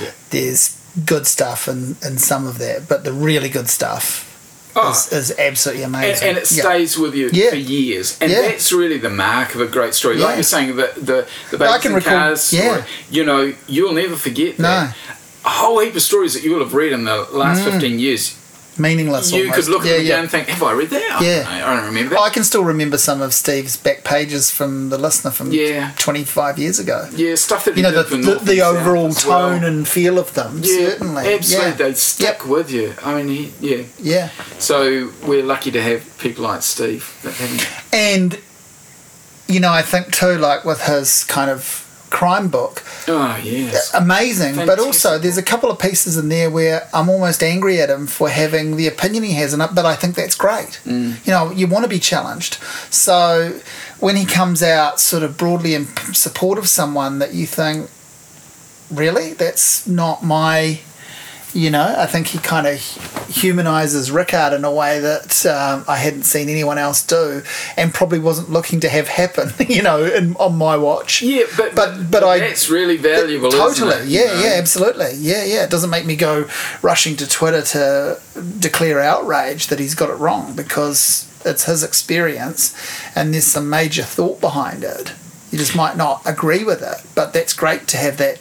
[0.00, 0.10] Yeah.
[0.30, 4.30] There's good stuff and and some of that, but the really good stuff
[4.76, 4.90] Oh.
[4.90, 6.28] is, is absolutely amazing.
[6.30, 6.62] and it Yeah.
[6.62, 7.50] stays with you Yeah.
[7.50, 8.42] for years, and Yeah.
[8.42, 10.18] that's really the mark of a great story.
[10.18, 10.24] Yeah.
[10.26, 12.64] Like you're saying, the the the I babies can and recall- cars story.
[12.64, 12.82] yeah.
[13.10, 14.68] You know, you'll never forget No.
[14.68, 14.96] that.
[15.44, 17.70] A whole heap of stories that you will have read in the last Mm.
[17.70, 18.34] fifteen years.
[18.78, 19.30] Meaningless.
[19.32, 19.56] you almost.
[19.60, 20.12] could look yeah, at them yeah.
[20.14, 21.20] again and think, "Have I read that?
[21.20, 21.42] I Yeah.
[21.42, 21.66] don't, know.
[21.66, 24.98] I don't remember that." I can still remember some of Steve's back pages from the
[24.98, 25.92] listener from Yeah.
[25.98, 27.08] 25 years ago.
[27.14, 29.50] yeah, stuff that You know, the, the, the overall well.
[29.50, 31.34] tone and feel of them, yeah, certainly.
[31.34, 31.76] absolutely, Yeah.
[31.76, 32.94] they stick with you.
[33.04, 33.84] I mean, he, yeah.
[34.00, 34.28] yeah.
[34.58, 37.68] So we're lucky to have people like Steve that haven't.
[37.92, 38.38] And,
[39.46, 41.83] you know, I think too, like with his kind of
[42.14, 42.82] crime book.
[43.08, 43.92] Oh yes.
[43.92, 47.90] Amazing, but also there's a couple of pieces in there where I'm almost angry at
[47.90, 50.80] him for having the opinion he has, and but I think that's great.
[50.84, 51.26] Mm.
[51.26, 52.54] You know, you want to be challenged.
[52.90, 53.58] So
[53.98, 57.90] when he comes out sort of broadly in support of someone that you think,
[58.90, 60.80] really, that's not my.
[61.54, 62.80] You know, I think he kind of
[63.28, 67.42] humanizes Rickard in a way that um, I hadn't seen anyone else do,
[67.76, 69.50] and probably wasn't looking to have happen.
[69.74, 71.22] You know, in, on my watch.
[71.22, 73.50] Yeah, but But- but I- that's really valuable.
[73.50, 73.88] Totally.
[73.92, 74.08] isn't it?
[74.08, 74.40] Yeah, You know?
[74.44, 75.10] yeah, absolutely.
[75.16, 75.64] Yeah, yeah.
[75.64, 76.46] It doesn't make me go
[76.82, 78.20] rushing to Twitter to
[78.58, 82.74] declare outrage that he's got it wrong because it's his experience
[83.16, 85.12] and there's some major thought behind it.
[85.50, 88.38] You just might not agree with it, but that's great to have that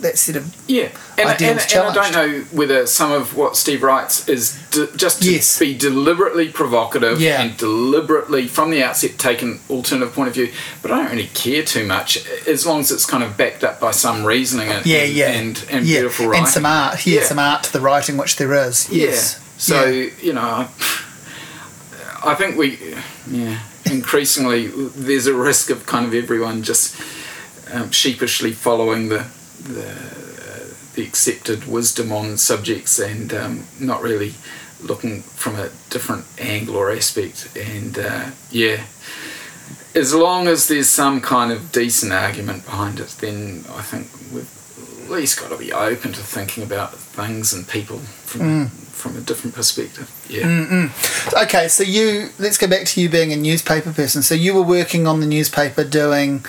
[0.00, 3.56] that set of Yeah, and, Ideals and, and I don't know whether some of what
[3.56, 5.58] Steve writes is de- just to Yes.
[5.58, 7.42] be deliberately provocative Yeah.
[7.42, 10.52] and deliberately from the outset take an alternative point of view.
[10.82, 13.80] But I don't really care too much as long as it's kind of backed up
[13.80, 16.00] by some reasoning and yeah, yeah, and, and yeah.
[16.00, 16.44] beautiful writing.
[16.44, 17.04] and some art.
[17.06, 17.26] Yeah, Yeah.
[17.26, 18.88] some art to the writing, which there is.
[18.90, 19.40] Yes.
[19.58, 20.68] So you know, I,
[22.24, 22.78] I think we,
[23.28, 26.94] yeah, increasingly there's a risk of kind of everyone just
[27.72, 29.26] um, sheepishly following the
[29.68, 34.34] the, the accepted wisdom on subjects and um, not really
[34.82, 37.56] looking from a different angle or aspect.
[37.56, 38.84] And uh, yeah,
[39.94, 44.58] as long as there's some kind of decent argument behind it, then I think we've
[45.04, 49.20] at least got to be open to thinking about things and people from from a
[49.20, 50.10] different perspective.
[50.28, 50.90] Yeah.
[51.44, 54.22] Okay, so you let's go back to you being a newspaper person.
[54.22, 56.44] So you were working on the newspaper doing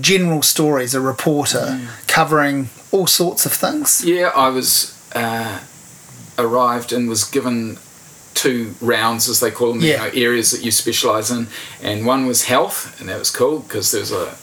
[0.00, 4.04] general stories, a reporter covering all sorts of things.
[4.04, 5.60] Yeah, I was uh,
[6.38, 7.78] arrived and was given
[8.34, 10.06] two rounds, as they call them, Yeah.
[10.06, 11.48] you know, areas that you specialise in,
[11.82, 14.34] and one was health, and that was cool because there's a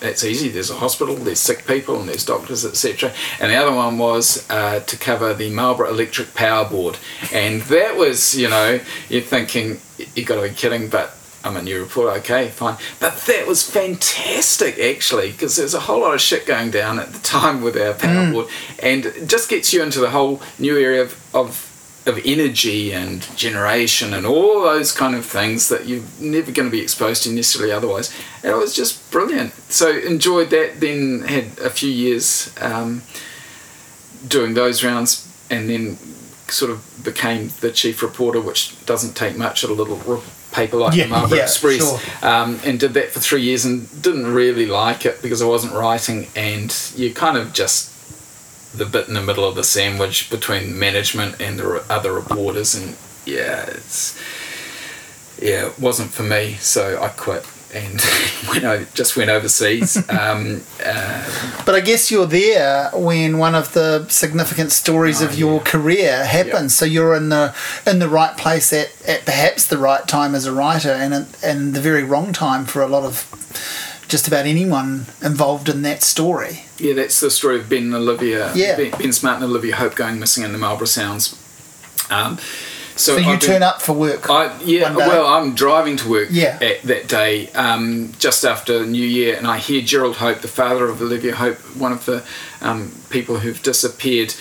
[0.00, 0.48] that's easy.
[0.50, 3.12] There's a hospital, there's sick people, and there's doctors, etc.
[3.40, 6.98] And the other one was uh, to cover the Marlborough Electric Power Board,
[7.32, 9.80] and that was, you know, you're thinking
[10.14, 12.76] you've got to be kidding, but I'm a new reporter, okay, fine.
[12.98, 17.12] But that was fantastic, actually, because there's a whole lot of shit going down at
[17.12, 18.48] the time with our power board,
[18.82, 21.66] and it just gets you into the whole new area of, of
[22.06, 26.72] of energy and generation and all those kind of things that you're never going to
[26.72, 28.10] be exposed to necessarily otherwise.
[28.42, 29.52] And it was just brilliant.
[29.70, 30.80] So enjoyed that.
[30.80, 33.02] Then had a few years um,
[34.26, 35.96] doing those rounds, and then
[36.48, 39.96] sort of became the chief reporter, which doesn't take much at a little
[40.52, 41.76] paper like Yeah, the Marlborough yeah, Express.
[41.78, 42.28] sure.
[42.28, 45.74] Um, and did that for three years and didn't really like it because I wasn't
[45.74, 47.88] writing, and you kind of just
[48.76, 52.96] the bit in the middle of the sandwich between management and the other reporters, and
[53.26, 54.18] yeah, it's
[55.40, 58.00] yeah, it wasn't for me, so I quit and
[58.48, 59.96] went o- just went overseas.
[60.10, 65.38] um, uh, But I guess you're there when one of the significant stories Oh, of
[65.38, 65.64] your yeah.
[65.64, 66.76] career happens.
[66.76, 67.54] So you're in the
[67.86, 71.74] in the right place at, at perhaps the right time as a writer, and and
[71.74, 73.26] the very wrong time for a lot of
[74.08, 76.64] just about anyone involved in that story.
[76.78, 78.52] yeah, that's the story of Ben and Olivia.
[78.56, 78.76] Yeah.
[78.76, 81.36] Ben, ben Smart and Olivia Hope going missing in the Marlborough Sounds.
[82.10, 82.38] Um,
[83.00, 84.28] so So you been- turn up for work.
[84.30, 86.58] I, yeah, well, I'm driving to work Yeah.
[86.60, 90.86] at that day, um, just after New Year, and I hear Gerald Hope, the father
[90.88, 92.22] of Olivia Hope, one of the
[92.60, 94.34] um, people who've disappeared.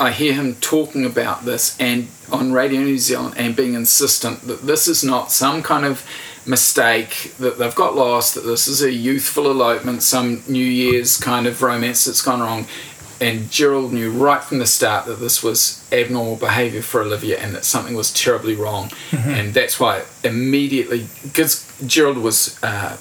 [0.00, 4.66] I hear him talking about this and on Radio New Zealand and being insistent that
[4.66, 6.02] this is not some kind of
[6.44, 11.46] mistake that they've got lost, that this is a youthful elopement, some New Year's kind
[11.46, 12.66] of romance that's gone wrong.
[13.22, 17.54] And Gerald knew right from the start that this was abnormal behaviour for Olivia and
[17.54, 18.90] that something was terribly wrong.
[19.36, 22.96] And that's why immediately, because Gerald was, uh,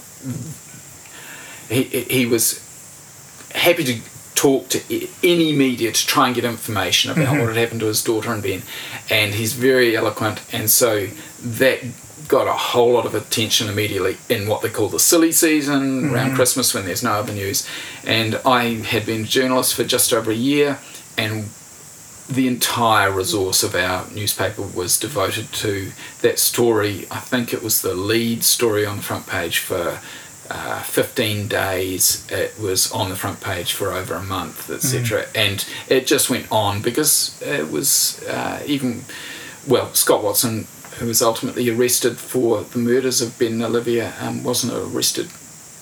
[1.69, 1.83] he,
[2.17, 2.59] he was
[3.55, 3.99] happy to
[4.35, 4.79] talk to
[5.23, 8.43] any media to try and get information about what had happened to his daughter and
[8.43, 8.61] Ben.
[9.09, 10.41] And he's very eloquent.
[10.53, 11.07] And so
[11.41, 11.79] that
[12.31, 16.33] got a whole lot of attention immediately in what they call the silly season around
[16.33, 17.67] Christmas when there's no other news.
[18.05, 20.79] And I had been a journalist for just over a year
[21.17, 21.49] and
[22.29, 25.91] the entire resource of our newspaper was devoted to
[26.21, 27.05] that story.
[27.11, 29.99] I think it was the lead story on the front page for
[30.49, 32.25] uh, 15 days.
[32.31, 35.25] It was on the front page for over a month, etc.
[35.35, 39.03] And it just went on because it was uh, even,
[39.67, 40.67] well, Scott Watson,
[41.01, 45.25] who was ultimately arrested for the murders of Ben and Olivia, um, wasn't arrested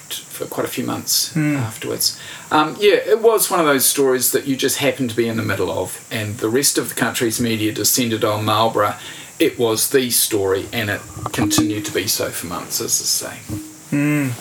[0.09, 2.17] t- for quite a few months afterwards.
[2.51, 5.35] Um, yeah, it was one of those stories that you just happened to be in
[5.37, 8.95] the middle of, and the rest of the country's media descended on Marlborough.
[9.39, 11.01] It was the story, and it
[11.33, 14.31] continued to be so for months, as I say.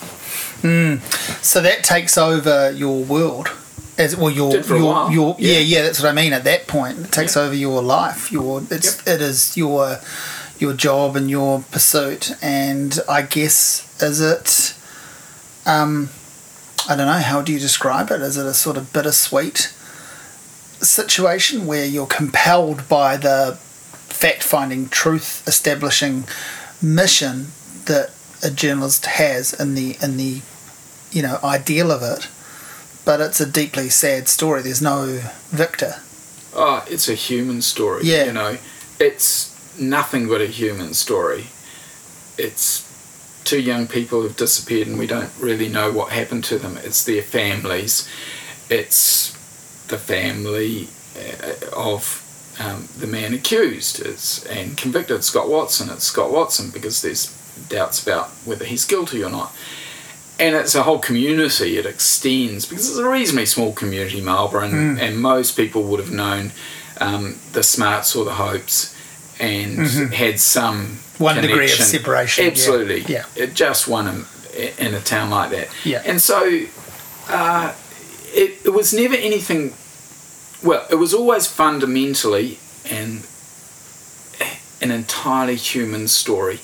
[1.43, 3.49] So that takes over your world.
[3.97, 5.55] As, well, your Did for a your, your yeah.
[5.55, 5.59] yeah.
[5.59, 6.33] yeah that's what I mean.
[6.33, 7.43] At that point, it takes Yeah.
[7.43, 8.31] over your life.
[8.31, 9.99] Your it's it is your
[10.59, 12.33] your job and your pursuit.
[12.43, 14.75] And I guess is it,
[15.67, 16.11] um,
[16.89, 17.13] I don't know.
[17.13, 18.21] How do you describe it?
[18.23, 19.73] Is it a sort of bittersweet
[20.81, 23.59] situation where you're compelled by the
[24.09, 26.25] fact-finding, truth-establishing
[26.81, 27.49] mission
[27.87, 28.11] that
[28.43, 30.41] a journalist has in the in the
[31.11, 32.29] you know ideal of it,
[33.05, 34.63] but it's a deeply sad story.
[34.63, 35.95] There's no victor.
[36.55, 38.05] Oh, it's a human story.
[38.05, 38.25] Yeah.
[38.25, 38.59] You know,
[39.01, 41.47] it's nothing but a human story.
[42.37, 42.87] It's
[43.45, 46.77] two young people who've disappeared and we don't really know what happened to them.
[46.79, 48.09] It's their families.
[48.69, 49.33] It's
[49.89, 52.25] the family uh, of
[52.61, 55.89] um, the man accused it's, and convicted, Scott Watson.
[55.91, 57.35] It's Scott Watson because there's
[57.69, 59.55] doubts about whether he's guilty or not.
[60.41, 65.01] And it's a whole community, it extends because it's a reasonably small community, Marlborough, and,
[65.01, 66.53] and most people would have known
[67.01, 68.95] um, the Smarts or the Hopes
[69.41, 70.13] and mm-hmm.
[70.13, 72.47] had some One degree of separation.
[72.47, 73.25] Absolutely, Yeah.
[73.37, 75.69] It just one in, in a town like that.
[75.85, 76.03] Yeah.
[76.05, 76.67] And so
[77.29, 77.75] uh,
[78.35, 79.75] it, it was never anything.
[80.63, 82.59] Well, it was always fundamentally
[82.91, 83.27] and
[84.81, 86.61] an entirely human story,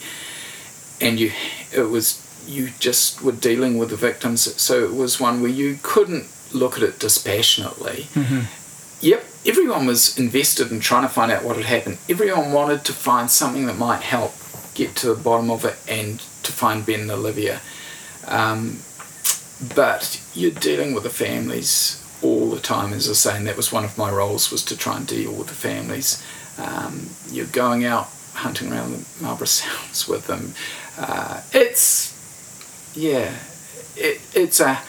[1.00, 1.32] and you
[1.72, 4.60] it was you just were dealing with the victims.
[4.60, 8.08] So it was one where you couldn't look at it dispassionately.
[8.14, 8.40] Mm-hmm.
[9.00, 11.98] Yep, everyone was invested in trying to find out what had happened.
[12.08, 14.34] Everyone wanted to find something that might help
[14.74, 17.60] get to the bottom of it and to find Ben and Olivia.
[18.26, 18.78] Um,
[19.74, 23.44] but you're dealing with the families all the time, as I was saying.
[23.44, 26.24] That was one of my roles was to try and deal with the families.
[26.58, 30.54] Um, you're going out hunting around the Marlborough Sounds with them.
[30.98, 32.12] Uh, it's
[32.94, 33.34] yeah,
[33.96, 34.80] it, it's a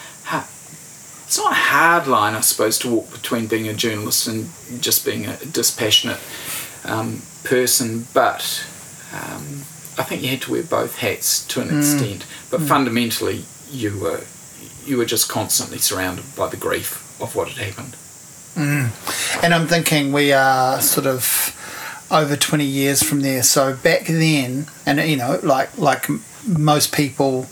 [1.36, 4.48] it's not a hard line, I suppose, to walk between being a journalist and
[4.80, 6.18] just being a dispassionate
[6.86, 8.64] um, person, but
[9.12, 9.64] um,
[9.98, 12.24] I think you had to wear both hats to an extent.
[12.50, 14.22] But fundamentally, you were
[14.86, 17.96] you were just constantly surrounded by the grief of what had happened.
[19.44, 21.52] And I'm thinking we are sort of
[22.10, 23.42] over 20 years from there.
[23.42, 26.08] So back then, and you know, like like
[26.46, 27.46] most people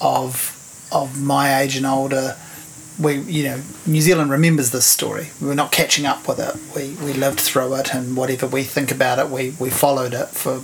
[0.00, 0.54] of
[0.90, 2.36] of my age and older,
[2.98, 5.30] we you know, New Zealand remembers this story.
[5.40, 6.56] We're not catching up with it.
[6.74, 10.28] We we lived through it, and whatever we think about it, we we followed it
[10.28, 10.62] for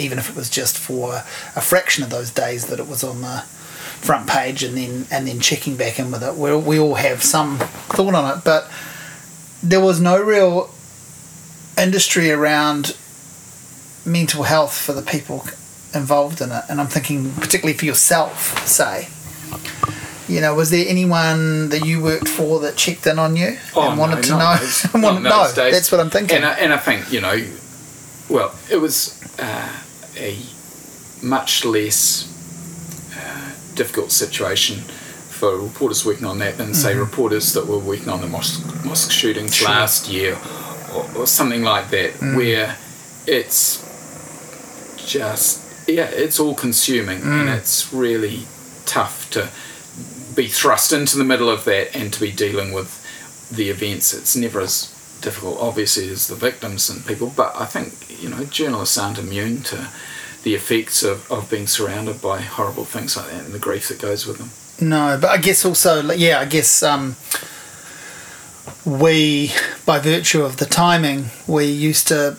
[0.00, 1.24] even if it was just for
[1.56, 3.44] a fraction of those days that it was on the
[4.00, 6.34] front page and then and then checking back in with it.
[6.34, 8.70] We we all have some thought on it, but
[9.62, 10.70] there was no real
[11.76, 12.96] industry around
[14.04, 15.44] mental health for the people
[15.94, 16.64] involved in it.
[16.68, 19.08] And I'm thinking, particularly for yourself, say,
[20.28, 23.98] you know, was there anyone that you worked for that checked in on you and
[23.98, 24.56] wanted to know?
[24.56, 25.72] those- wanted- no, days.
[25.74, 26.36] that's what I'm thinking.
[26.36, 27.36] And I, and I think you know,
[28.28, 29.68] well, it was uh,
[30.16, 30.36] a
[31.22, 32.26] much less
[33.16, 38.20] uh, difficult situation for reporters working on that than say reporters that were working on
[38.20, 39.64] the mosque, mosque shootings Mm-hmm.
[39.66, 39.68] Sure.
[39.70, 40.36] last year
[40.94, 42.36] or, or something like that, Mm.
[42.36, 42.76] where
[43.26, 43.84] it's
[45.06, 47.40] just yeah, it's all consuming Mm.
[47.40, 48.46] and it's really
[48.84, 49.48] tough to
[50.38, 53.04] be thrust into the middle of that and to be dealing with
[53.50, 54.14] the events.
[54.14, 58.44] It's never as difficult, obviously, as the victims and people, but I think, you know,
[58.44, 59.88] journalists aren't immune to
[60.44, 64.00] the effects of, of being surrounded by horrible things like that and the grief that
[64.00, 64.50] goes with them.
[64.88, 67.16] No, but I guess also, yeah, I guess um,
[68.84, 69.50] we,
[69.84, 72.36] by virtue of the timing, we used to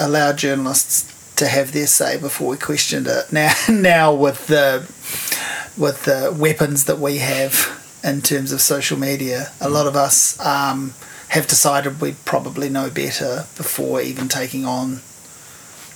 [0.00, 3.26] allow journalists to have their say before we questioned it.
[3.32, 4.90] Now, now with the
[5.76, 10.38] with the weapons that we have in terms of social media, a lot of us
[10.44, 10.94] um,
[11.28, 15.00] have decided we probably know better before even taking on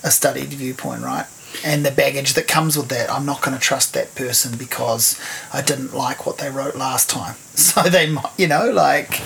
[0.03, 1.27] a studied viewpoint, right?
[1.65, 5.19] And the baggage that comes with that, I'm not going to trust that person because
[5.53, 7.37] I didn't like what they wrote last time.
[7.55, 9.19] So they might, you know, like,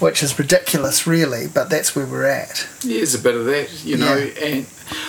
[0.00, 2.66] which is ridiculous, really, but that's where we're at.
[2.82, 4.44] Yeah, There's a bit of that, you know, Yeah.
[4.46, 4.66] and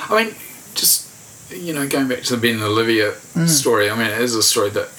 [0.09, 0.35] I mean,
[0.75, 1.07] just
[1.51, 3.47] you know, going back to the Ben and Olivia mm.
[3.47, 3.89] story.
[3.89, 4.89] I mean, it is a story that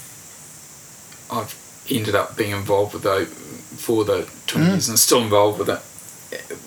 [1.31, 1.55] I've
[1.91, 4.71] ended up being involved with though for the twenty mm.
[4.71, 5.81] years and still involved with it,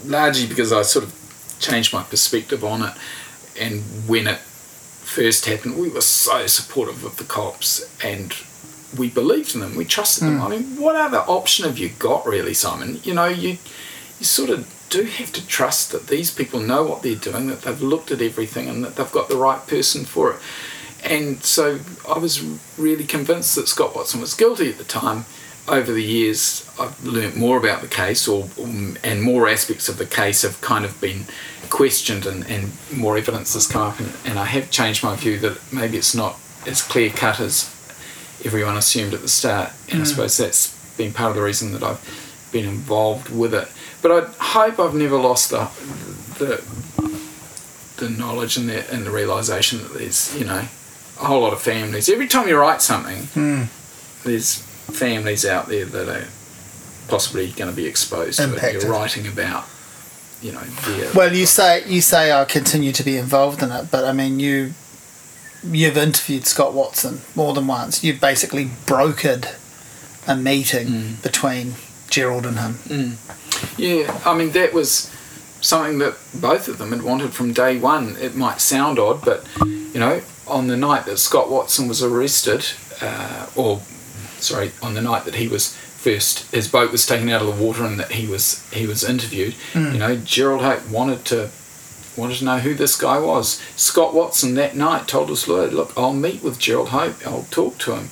[0.06, 2.94] largely because I sort of changed my perspective on it,
[3.60, 8.36] and when it first happened, we were so supportive of the cops and.
[8.98, 9.76] We believed in them.
[9.76, 10.38] We trusted them.
[10.40, 10.46] Mm.
[10.46, 13.02] I mean, what other option have you got, really, Simon?
[13.04, 13.58] You know, you
[14.20, 17.62] you sort of do have to trust that these people know what they're doing, that
[17.62, 20.40] they've looked at everything, and that they've got the right person for it.
[21.04, 21.80] and so
[22.10, 22.42] I was
[22.78, 25.26] really convinced that Scott Watson was guilty at the time.
[25.68, 28.48] Over the years, I've learnt more about the case, or
[29.04, 31.26] and more aspects of the case have kind of been
[31.70, 35.40] questioned, and, and more evidence has come up, and, and I have changed my view
[35.40, 37.72] that maybe it's not as clear cut as
[38.44, 40.02] everyone assumed at the start, and mm.
[40.02, 43.68] I suppose that's been part of the reason that I've been involved with it.
[44.06, 45.68] But I hope I've never lost the
[46.38, 46.64] the
[47.97, 51.60] the knowledge and the and the realization that there's you know a whole lot of
[51.60, 52.08] families.
[52.08, 54.24] Every time you write something, mm.
[54.24, 56.28] there's families out there that are
[57.08, 58.74] possibly going to be exposed Impacted.
[58.74, 58.84] to it.
[58.84, 59.66] You're writing about,
[60.39, 63.89] you know, their well, you say you say I continue to be involved in it,
[63.89, 64.76] but I mean you
[65.64, 68.03] you've interviewed Scott Watson more than once.
[68.03, 69.56] You've basically brokered
[70.28, 71.24] a meeting mm.
[71.24, 71.74] between
[72.16, 72.74] Gerald and him.
[72.88, 73.78] Mm.
[73.78, 75.11] Yeah, I mean that was
[75.59, 78.16] something that both of them had wanted from day one.
[78.16, 82.68] It might sound odd, but you know, on the night that Scott Watson was arrested,
[83.01, 83.82] uh, or
[84.38, 87.61] sorry, on the night that he was first, his boat was taken out of the
[87.61, 89.53] water and that he was he was interviewed.
[89.74, 89.91] Mm.
[89.91, 91.49] You know, Gerald Hope wanted to
[92.16, 93.61] wanted to know who this guy was.
[93.76, 97.28] Scott Watson that night told his lawyer, "Look, I'll meet with Gerald Hope.
[97.28, 98.09] I'll talk to him."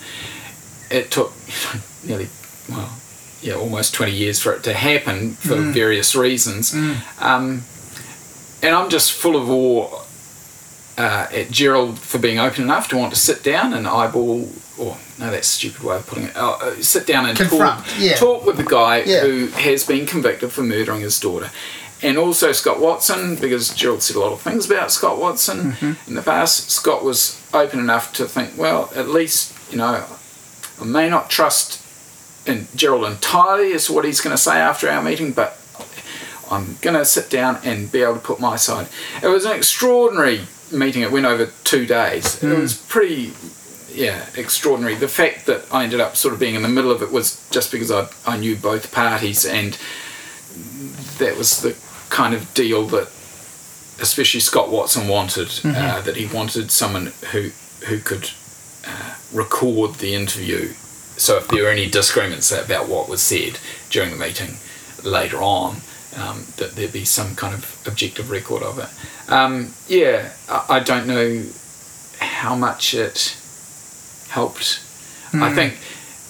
[0.92, 1.32] It took
[2.04, 2.28] nearly
[2.70, 2.98] well,
[3.44, 5.74] yeah, almost twenty years for it to happen for mm.
[5.74, 6.74] various reasons.
[6.74, 7.22] Mm.
[7.22, 7.64] Um,
[8.62, 10.04] and I'm just full of awe
[10.98, 14.98] uh, at Gerald for being open enough to want to sit down and eyeball, or
[15.20, 16.36] no, that's a stupid way of putting it.
[16.36, 18.16] Uh, uh, sit down and Confront, talk, yeah.
[18.16, 19.22] talk with the guy yeah.
[19.22, 21.52] who has been convicted for murdering his daughter.
[22.02, 26.10] And also Scott Watson, because Gerald said a lot of things about Scott Watson mm-hmm.
[26.10, 26.70] in the past.
[26.70, 30.06] Scott was open enough to think, well, at least, you know,
[30.82, 31.82] I may not trust
[32.46, 35.60] in Gerald entirely to what he's going to say after our meeting, but
[36.52, 38.88] I'm going to sit down and be able to put my side.
[39.22, 40.42] It was an extraordinary
[40.72, 42.40] meeting, it went over two days.
[42.40, 42.52] Mm.
[42.52, 42.62] It hmm.
[42.62, 43.34] was pretty,
[43.92, 44.96] yeah, extraordinary.
[44.96, 47.48] The fact that I ended up sort of being in the middle of it was
[47.52, 49.78] just because I, I knew both parties, and
[51.18, 51.78] that was the
[52.10, 53.08] kind of deal that,
[54.02, 55.48] especially Scott Watson wanted.
[55.48, 55.76] Mm-hmm.
[55.76, 57.52] Uh, that he wanted someone who
[57.88, 58.32] who could
[58.86, 60.74] uh, record the interview.
[61.18, 63.60] So if there were any disagreements about what was said
[63.90, 64.58] during the meeting
[65.04, 65.78] later on,
[66.16, 69.32] um, that there be some kind of objective record of it.
[69.32, 71.44] Um, yeah, I, I, don't know
[72.20, 73.38] how much it
[74.30, 74.80] helped.
[75.32, 75.42] Mm.
[75.42, 75.56] I hmm.
[75.56, 75.74] think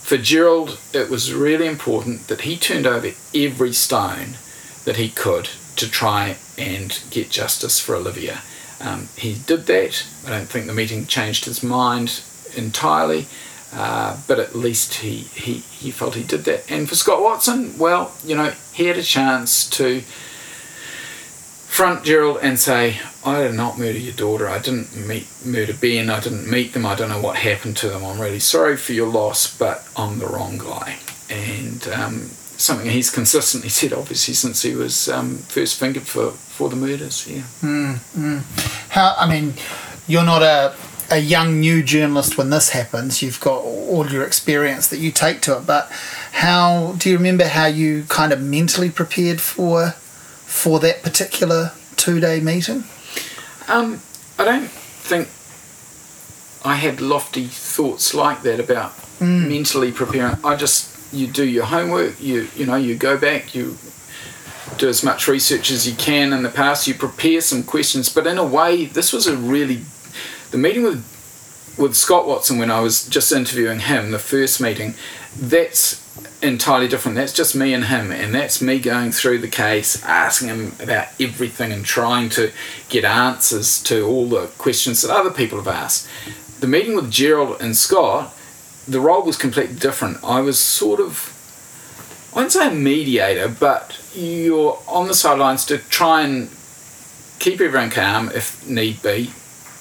[0.03, 4.35] for Gerald, it was really important that he turned over every stone
[4.85, 8.41] that he could to try and get justice for Olivia.
[8.79, 10.05] Um, he did that.
[10.25, 12.21] I don't think the meeting changed his mind
[12.55, 13.27] entirely.
[13.75, 16.69] Uh, but at least he, he, he felt he did that.
[16.69, 22.59] And for Scott Watson, well, you know, he had a chance to front Gerald and
[22.59, 24.47] say, I did not murder your daughter.
[24.47, 26.11] I didn't meet murder Ben.
[26.11, 26.85] I didn't meet them.
[26.85, 28.05] I don't know what happened to them.
[28.05, 30.99] I'm really sorry for your loss, but I'm the wrong guy.
[31.31, 32.19] And um,
[32.57, 37.27] something he's consistently said, obviously, since he was um, first fingered for, for the murders.
[37.27, 37.41] Yeah.
[37.61, 38.89] Mm, mm.
[38.89, 39.15] How?
[39.17, 39.55] I mean,
[40.07, 40.75] you're not a
[41.13, 45.41] a young new journalist when this happens you've got all your experience that you take
[45.41, 45.89] to it but
[46.33, 52.19] how do you remember how you kind of mentally prepared for for that particular two
[52.19, 52.83] day meeting?
[53.67, 54.01] Um,
[54.39, 55.27] i don't think
[56.65, 59.47] i had lofty thoughts like that about mm.
[59.47, 60.37] mentally preparing.
[60.43, 63.77] I just you do your homework you you know you go back you
[64.77, 68.11] do as much research as you can in the past you prepare some questions.
[68.11, 69.81] But in a way this was a really
[70.53, 71.03] the meeting with
[71.79, 74.93] with Scott Watson when I was just interviewing him, the first meeting,
[75.35, 75.99] that's
[76.43, 77.17] entirely different.
[77.17, 81.07] That's just me and him, and that's me going through the case, asking him about
[81.19, 82.51] everything, and trying to
[82.89, 86.07] get answers to all the questions that other people have asked.
[86.59, 88.31] The meeting with Gerald and Scott,
[88.87, 90.23] the role was completely different.
[90.23, 91.31] I was sort of,
[92.31, 96.49] I wouldn't say a mediator, but you're on the sidelines to try and
[97.39, 99.31] keep everyone calm if need be,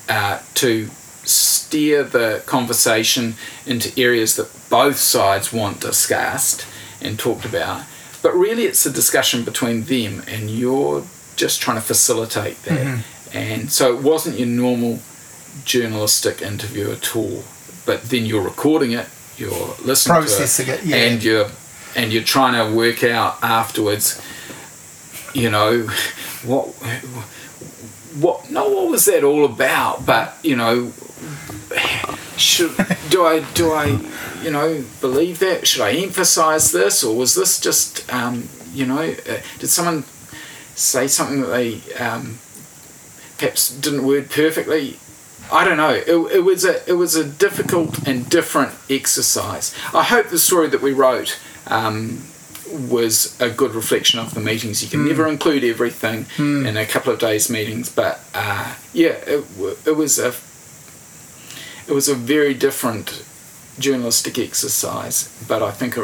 [0.09, 0.89] uh, to
[1.25, 3.35] steer the conversation
[3.67, 6.67] into areas that both sides want discussed
[7.01, 7.85] and talked about.
[8.23, 11.05] But really, it's a discussion between them, and you're
[11.37, 12.87] just trying to facilitate that.
[12.87, 13.37] Mm-hmm.
[13.37, 15.01] And so it wasn't your normal
[15.65, 17.45] journalistic interview at all.
[17.85, 20.97] But then you're recording it, you're listening Processing to it, it yeah.
[20.97, 21.51] and you're
[21.95, 24.21] and you're trying to work out afterwards.
[25.35, 25.83] You know
[26.45, 26.75] what
[28.21, 30.93] what no what was that all about but you know
[32.37, 32.75] should
[33.09, 33.99] do I do I
[34.43, 38.99] you know believe that should I emphasize this or was this just um, you know
[38.99, 40.05] uh, did someone
[40.75, 42.39] say something that they um,
[43.39, 44.99] perhaps didn't word perfectly
[45.51, 45.91] I don't know.
[45.91, 49.75] It, it was a it was a difficult and different exercise.
[49.93, 52.23] I hope the story that we wrote um,
[52.73, 54.83] was a good reflection of the meetings.
[54.83, 55.09] You can hmm.
[55.09, 56.67] never include everything hmm.
[56.67, 59.45] in a couple of days meetings, but uh, yeah, it,
[59.87, 60.35] it was a
[61.89, 63.25] it was a very different
[63.79, 65.29] journalistic exercise.
[65.49, 65.97] But I think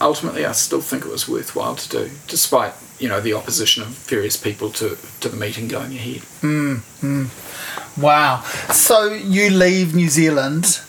[0.00, 3.88] ultimately, I still think it was worthwhile to do, despite you know the opposition of
[3.88, 6.22] various people to to the meeting going ahead.
[6.40, 7.26] Hmm,
[7.96, 8.42] wow.
[8.72, 10.80] So you leave New Zealand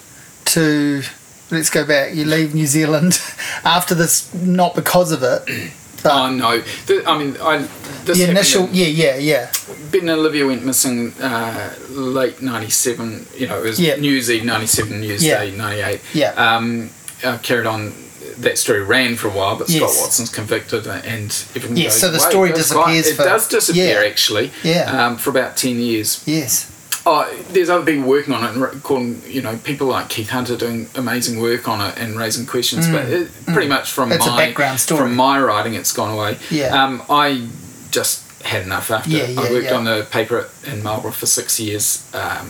[0.46, 1.04] to
[1.52, 2.14] let's go back.
[2.16, 3.20] You leave New Zealand
[3.64, 5.72] after this, not because of it.
[6.08, 6.62] Oh no!
[6.86, 7.68] The, I mean, I
[8.04, 9.52] this the initial, in- yeah, yeah, yeah,
[9.92, 13.26] Ben and Olivia went missing uh, late '97.
[13.36, 13.96] You know, it was Yeah.
[13.96, 15.40] New Year's Eve '97, New Year's Yeah.
[15.40, 16.02] Day '98.
[16.14, 16.34] Yeah.
[16.34, 16.92] Um,
[17.24, 17.96] uh, carried on.
[18.38, 22.12] That story ran for a while, but Scott Watson's convicted, and everything Yes, goes so
[22.12, 23.08] the story disappears quiet.
[23.08, 24.08] It does disappear yeah.
[24.08, 24.52] actually.
[24.62, 25.06] Yeah.
[25.08, 26.22] Um, for about ten years.
[26.28, 26.70] yes,
[27.08, 30.58] Oh, there's other people working on it and calling, you know, people like Keith Hunter
[30.58, 32.88] doing amazing work on it and raising questions.
[32.88, 34.16] But it, pretty much from Mm.
[34.16, 35.02] It's my background story.
[35.02, 36.38] from my writing, it's gone away.
[36.50, 36.84] Yeah.
[36.84, 37.48] Um, I
[37.92, 39.10] just had enough after.
[39.12, 39.76] Yeah, yeah, I worked yeah.
[39.76, 42.10] on the paper in Marlborough for six years.
[42.14, 42.50] Um,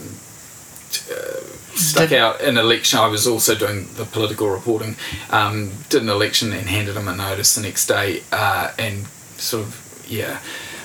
[1.12, 1.41] uh,
[1.76, 2.99] stuck Did- out an election.
[2.99, 4.95] I was also doing the political reporting.
[5.32, 9.06] Um, did an election and handed him a notice the next day, uh, and
[9.38, 10.39] sort of yeah,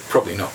[0.08, 0.52] probably not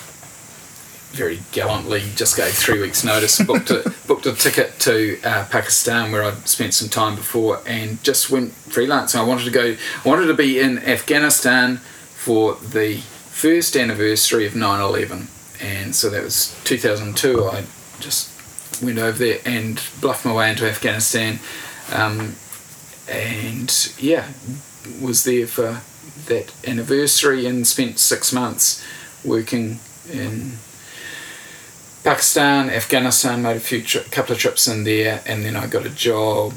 [1.10, 6.12] very gallantly just gave three weeks' notice, booked a, booked a ticket to uh, Pakistan
[6.12, 9.14] where I'd spent some time before, and just went freelance.
[9.14, 9.76] I wanted to go.
[10.04, 15.26] I wanted to be in Afghanistan for the first anniversary of 9/11,
[15.60, 17.44] and so that was 2002.
[17.48, 17.64] I
[18.00, 18.30] just
[18.82, 21.38] went over there and bluffed my way into Afghanistan,
[21.92, 22.36] um,
[23.08, 24.28] and yeah,
[25.00, 25.80] was there for
[26.26, 28.84] that anniversary and spent six months
[29.24, 29.78] working
[30.10, 30.58] in
[32.06, 35.84] Pakistan, Afghanistan, made a few tri- couple of trips in there, and then I got
[35.84, 36.54] a job,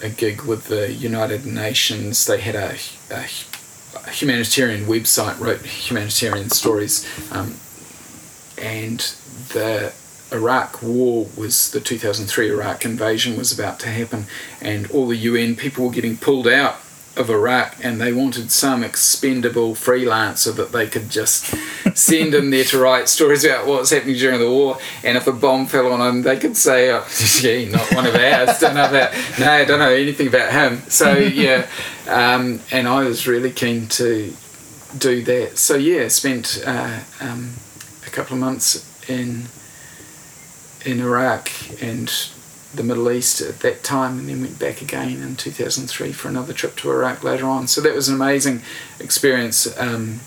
[0.00, 2.24] a gig with the United Nations.
[2.26, 2.76] They had a,
[3.10, 7.56] a, humanitarian website, wrote humanitarian stories, um,
[8.56, 9.00] and
[9.48, 9.92] the
[10.30, 14.26] Iraq War was the 2003 Iraq invasion was about to happen,
[14.60, 16.76] and all the UN people were getting pulled out
[17.16, 21.54] of Iraq, and they wanted some expendable freelancer that they could just
[21.96, 24.78] send them there to write stories about what's happening during the war.
[25.02, 27.06] And if a bomb fell on them, they could say, oh,
[27.40, 28.58] "Yeah, not one of ours.
[28.58, 29.12] Don't know about.
[29.38, 31.66] No, I don't know anything about him." So yeah,
[32.08, 34.34] um, and I was really keen to
[34.98, 35.58] do that.
[35.58, 37.54] So yeah, spent uh, um,
[38.06, 39.44] a couple of months in
[40.84, 41.50] in Iraq
[41.82, 42.10] and
[42.76, 46.52] the Middle East at that time, and then went back again in 2003 for another
[46.52, 47.66] trip to Iraq later on.
[47.68, 48.62] So that was an amazing
[49.00, 49.66] experience.
[49.78, 50.20] Um,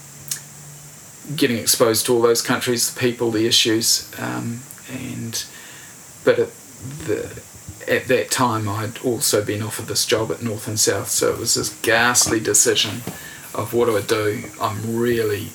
[1.35, 5.45] getting exposed to all those countries, the people, the issues, um, and
[6.23, 6.49] but at
[7.05, 7.41] the
[7.87, 11.39] at that time I'd also been offered this job at North and South, so it
[11.39, 13.01] was this ghastly decision
[13.53, 14.43] of what do I do.
[14.61, 15.49] I'm really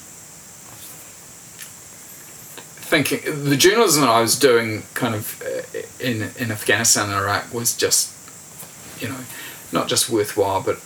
[2.93, 7.45] thinking the journalism that I was doing kind of uh, in in Afghanistan and Iraq
[7.53, 8.03] was just
[9.01, 9.20] you know
[9.72, 10.76] not just worthwhile but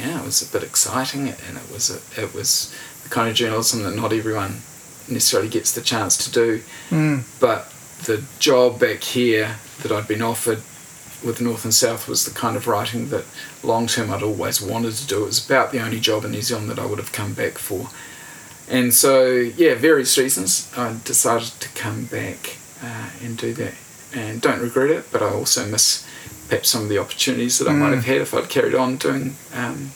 [0.00, 2.74] yeah it was a bit exciting and it was a, it was
[3.04, 4.52] the kind of journalism that not everyone
[5.08, 6.48] necessarily gets the chance to do
[6.90, 7.22] Mm.
[7.40, 7.60] but
[8.06, 9.48] the job back here
[9.82, 10.60] that I'd been offered
[11.26, 13.24] with North and South was the kind of writing that
[13.62, 15.22] long term I'd always wanted to do.
[15.22, 17.58] It was about the only job in New Zealand that I would have come back
[17.58, 17.82] for.
[18.72, 23.74] And so, yeah, various reasons, I decided to come back uh, and do that.
[24.14, 26.06] And don't regret it, but I also miss
[26.48, 29.36] perhaps some of the opportunities that I might have had if I'd carried on doing
[29.54, 29.90] um,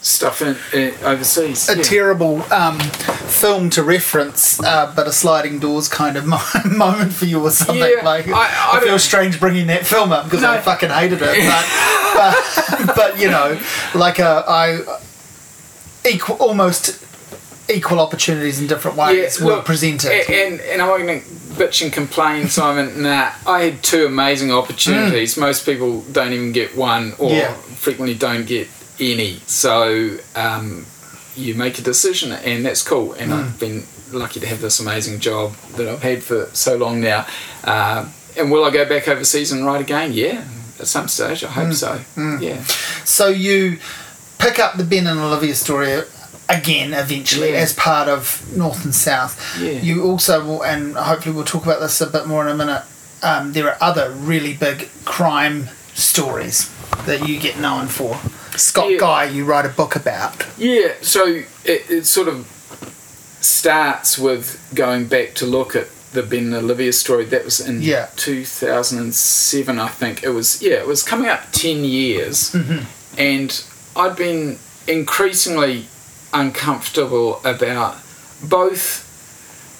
[0.00, 1.68] stuff in, uh, overseas.
[1.68, 1.82] a yeah.
[1.82, 6.24] terrible um, film to reference, uh, but a sliding doors kind of
[6.64, 7.78] moment for you or something.
[7.78, 11.20] Yeah, like I- I I, feel strange bringing that film up because I fucking hated
[11.22, 11.38] it.
[12.12, 12.34] But,
[12.68, 13.58] but, but you know,
[13.94, 15.00] like a, I
[16.10, 16.98] equal almost
[17.70, 20.10] equal opportunities in different ways were look, presented.
[20.30, 23.02] And, and I'm not going to bitch and complain, Simon.
[23.06, 25.36] nah, I had two amazing opportunities.
[25.36, 27.36] Most people don't even get one, or Mm.
[27.38, 27.54] Yeah.
[27.54, 28.68] frequently don't get
[29.00, 29.40] any.
[29.46, 30.86] So um,
[31.36, 33.12] you make a decision, and that's cool.
[33.14, 33.34] And Mm.
[33.44, 37.26] I've been lucky to have this amazing job that I've had for so long now.
[37.64, 40.12] Uh, and will I go back overseas and write again?
[40.12, 40.44] Yeah,
[40.80, 41.44] at some stage.
[41.44, 41.74] I hope Mm.
[41.74, 42.00] so.
[42.44, 42.62] Yeah.
[43.04, 43.78] So you
[44.42, 46.02] pick up the Ben and Olivia story
[46.48, 47.60] again eventually Yeah.
[47.60, 49.32] as part of North and South.
[49.60, 49.70] Yeah.
[49.80, 52.82] You also will, and hopefully we'll talk about this a bit more in a minute.
[53.22, 56.68] Um, there are other really big crime stories
[57.06, 58.18] that you get known for.
[58.58, 58.98] Scott Yeah.
[58.98, 60.44] Guy, you write a book about.
[60.58, 61.24] Yeah, so
[61.64, 62.46] it, it sort of
[63.40, 67.24] starts with going back to look at the Ben and Olivia story.
[67.24, 68.08] That was in Yeah.
[68.16, 70.22] 2007, I think.
[70.22, 72.54] It was yeah, it was coming up 10 years,
[73.16, 73.64] and
[73.94, 75.86] I'd been increasingly
[76.32, 77.98] uncomfortable about
[78.42, 79.08] both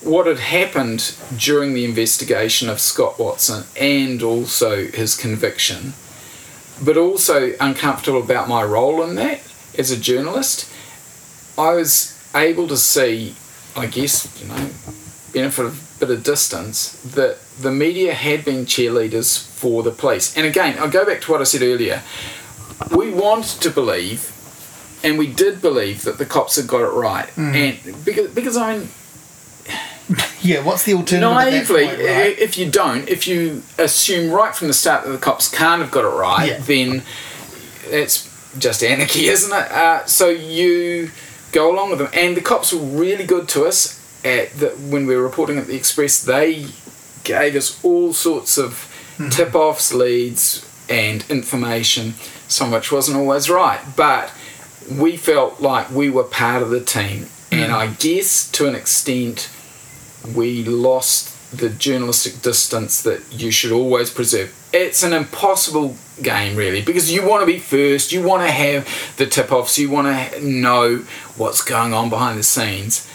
[0.02, 5.94] what had happened during the investigation of Scott Watson and also his conviction,
[6.84, 9.40] but also uncomfortable about my role in that
[9.78, 10.68] as a journalist.
[11.56, 13.34] I was able to see,
[13.76, 14.70] I guess, you know,
[15.32, 20.36] benefit of a bit of distance, that the media had been cheerleaders for the police.
[20.36, 22.02] And again, I'll go back to what I said earlier.
[22.91, 24.30] We want to believe,
[25.05, 27.28] and we did believe that the cops had got it right.
[27.37, 28.89] And because, because I mean,
[30.43, 31.53] Yeah, what's the alternative?
[31.70, 32.39] naively, point, right?
[32.39, 35.91] if you don't, if you assume right from the start that the cops can't have
[35.91, 36.59] got it right, Yeah.
[36.61, 37.03] then
[37.87, 38.28] it's
[38.59, 39.70] just anarchy, isn't it?
[39.72, 41.11] Uh, so you
[41.53, 45.07] go along with them, and the cops were really good to us at the, when
[45.07, 46.22] we were reporting at the Express.
[46.22, 46.66] They
[47.24, 49.28] gave us all sorts of Hmm.
[49.28, 52.14] tip-offs, leads, and information,
[52.53, 54.32] some of which wasn't always right, but
[54.90, 57.78] we felt like we were part of the team, and Hmm.
[57.78, 59.48] I guess to an extent
[60.34, 64.55] we lost the journalistic distance that you should always preserve.
[64.72, 68.88] It's an impossible game, really, because you want to be first, you want to have
[69.18, 71.05] the tip offs, you want to know
[71.36, 73.07] what's going on behind the scenes.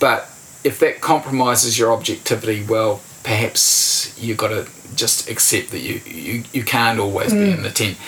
[0.00, 0.30] But
[0.64, 6.44] if that compromises your objectivity, well, perhaps you've got to just accept that you, you,
[6.52, 7.98] you can't always be in the tent.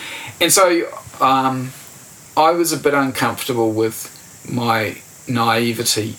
[0.41, 1.71] And so um,
[2.35, 4.11] I was a bit uncomfortable with
[4.49, 6.17] my naivety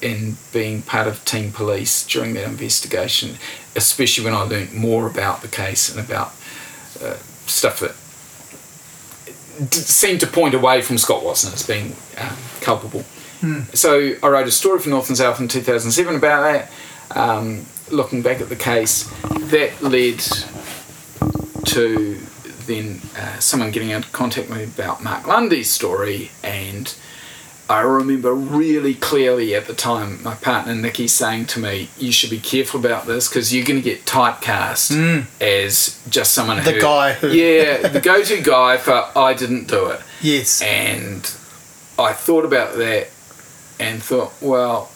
[0.00, 3.36] in being part of team police during that investigation,
[3.74, 6.28] especially when I learnt more about the case and about
[7.02, 7.16] uh,
[7.46, 7.94] stuff that
[9.74, 13.04] seemed to point away from Scott Watson as being um, culpable.
[13.74, 16.72] So I wrote a story for North and South in 2007 about that,
[17.16, 19.08] um, looking back at the case.
[19.50, 20.20] That led
[21.66, 22.18] to
[22.66, 26.94] then uh, someone getting in contact with me about Mark Lundy's story and
[27.68, 32.28] I remember really clearly at the time my partner Nikki saying to me, "You should
[32.28, 36.80] be careful about this because you're going to get typecast as just someone The who,
[36.82, 40.60] guy who- yeah, the go-to guy for I didn't do it." yes.
[40.60, 41.22] And
[41.98, 43.08] I thought about that
[43.80, 44.90] and thought, well,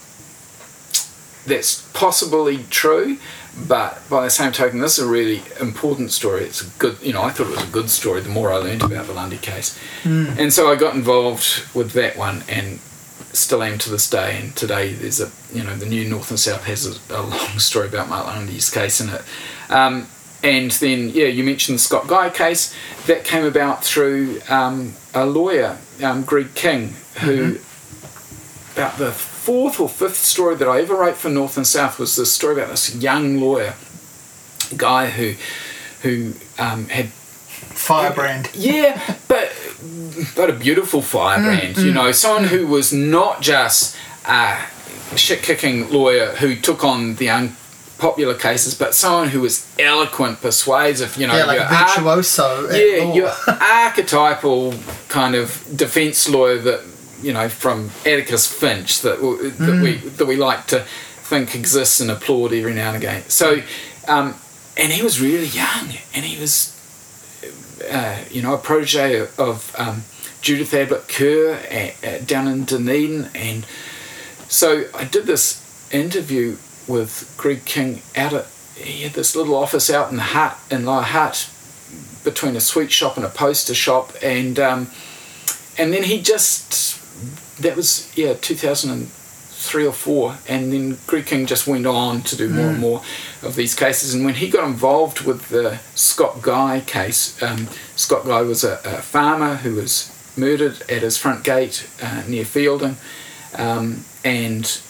[1.47, 3.17] that's possibly true,
[3.67, 6.45] but by the same token, this is a really important story.
[6.45, 8.57] It's a good, you know, I thought it was a good story the more I
[8.57, 9.79] learned about the Lundy case.
[10.39, 12.79] And so I got involved with that one and
[13.33, 14.39] still am to this day.
[14.41, 17.59] And today there's a, you know, the new North and South has a, a long
[17.59, 19.23] story about Mark Lundy's case in it.
[19.71, 20.07] Um,
[20.43, 22.75] and then, yeah, you mentioned the Scott Guy case.
[23.07, 27.59] That came about through um, a lawyer, um, Greg King, who
[28.75, 29.11] about the
[29.49, 32.55] fourth or fifth story that I ever wrote for North and South was this story
[32.57, 33.73] about this young lawyer
[34.77, 35.35] guy who
[36.03, 38.51] who um, had Firebrand.
[38.55, 39.51] yeah, but
[40.37, 43.97] but a beautiful firebrand, you know, someone who was not just
[44.27, 44.59] a
[45.17, 51.17] shit kicking lawyer who took on the unpopular cases, but someone who was eloquent, persuasive,
[51.17, 52.69] you know, Yeah, like your ar- virtuoso.
[52.71, 54.75] yeah, your archetypal
[55.09, 56.81] kind of defence lawyer that
[57.23, 62.11] you know from Atticus Finch that that we that we like to think exists and
[62.11, 63.23] applaud every now and again.
[63.29, 63.63] So,
[64.07, 64.35] um,
[64.77, 66.75] and he was really young, and he was
[67.91, 70.03] uh, you know a protege of um,
[70.41, 73.65] Judith Ablett Kerr at, at, down in Dunedin, and
[74.49, 76.57] so I did this interview
[76.87, 78.47] with Greg King out at
[78.79, 81.51] he had this little office out in the Hutt in Lower Hutt
[82.25, 84.91] between a sweet shop and a poster shop, and um,
[85.77, 86.98] and then he just
[87.61, 92.49] that was yeah 2003 or four, and then Greg King just went on to do
[92.49, 93.03] more and more
[93.43, 98.25] of these cases, and when he got involved with the Scott Guy case, um, Scott
[98.25, 102.97] Guy was a, a farmer who was murdered at his front gate uh, near Feilding,
[103.59, 104.81] um, and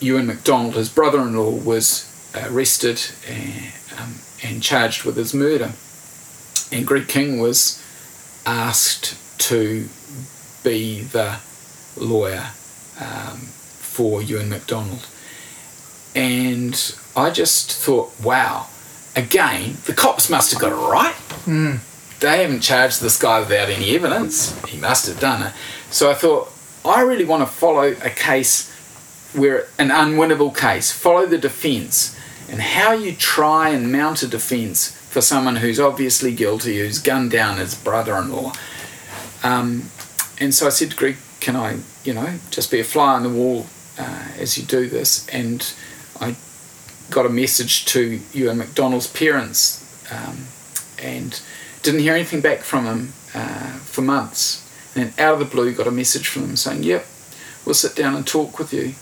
[0.00, 5.72] Ewan MacDonald, his brother-in-law, was arrested and, um, and charged with his murder.
[6.70, 7.82] And Greg King was
[8.46, 9.88] asked to
[10.62, 11.38] be the
[12.00, 12.50] lawyer
[13.00, 15.06] um, for Ewan McDonald.
[16.14, 18.66] And I just thought, wow,
[19.14, 21.14] again, the cops must have got it right.
[22.20, 24.58] They haven't charged this guy without any evidence.
[24.66, 25.52] He must have done it.
[25.90, 26.52] So I thought,
[26.84, 28.70] I really want to follow a case
[29.34, 32.18] where an unwinnable case, follow the defence
[32.48, 37.30] and how you try and mount a defence for someone who's obviously guilty, who's gunned
[37.30, 38.52] down his brother-in-law.
[39.42, 39.90] Um,
[40.40, 43.22] and so I said to Greg, can I, you know, just be a fly on
[43.22, 43.66] the wall
[43.98, 45.26] uh, as you do this?
[45.28, 45.72] And
[46.20, 46.36] I
[47.10, 50.46] got a message to Ewan McDonald's parents um,
[51.02, 51.40] and
[51.82, 54.64] didn't hear anything back from him uh, for months.
[54.96, 57.06] And out of the blue, got a message from them saying, Yep,
[57.64, 58.94] we'll sit down and talk with you.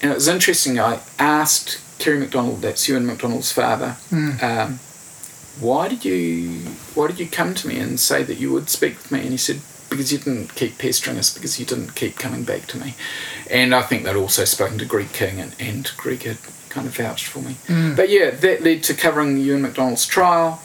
[0.00, 0.80] And it was interesting.
[0.80, 4.42] I asked Kerry McDonald, that's Ewan McDonald's father, Mm.
[4.42, 4.78] um,
[5.60, 6.48] why did you
[6.94, 9.20] why did you come to me and say that you would speak with me?
[9.20, 9.60] And he said,
[9.92, 12.94] because you didn't keep pestering us, because you didn't keep coming back to me.
[13.50, 16.38] And I think they'd also spoken to Greg King, and, and Greg had
[16.68, 17.54] kind of vouched for me.
[17.66, 17.96] Mm.
[17.96, 20.60] But yeah, that led to covering Ewan McDonald's trial,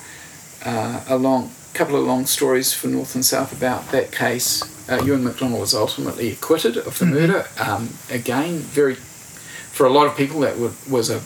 [0.65, 4.63] uh, a long couple of long stories for North and South about that case.
[4.89, 7.11] Uh, Ewan McDonald was ultimately acquitted of the Mhm.
[7.11, 7.47] murder.
[7.59, 8.95] Um, again, very
[9.73, 11.21] for a lot of people that would, was a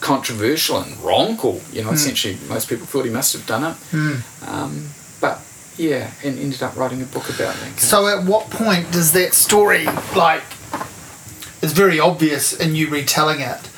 [0.00, 1.60] controversial and wrong call.
[1.72, 1.94] You know, Mm.
[1.94, 3.76] essentially most people thought he must have done it.
[3.92, 4.22] Mm.
[4.46, 4.88] Um,
[5.20, 5.40] but
[5.78, 7.78] yeah, and ended up writing a book about that.
[7.78, 10.42] So at what point does that story like
[11.62, 13.70] is very obvious in you retelling it?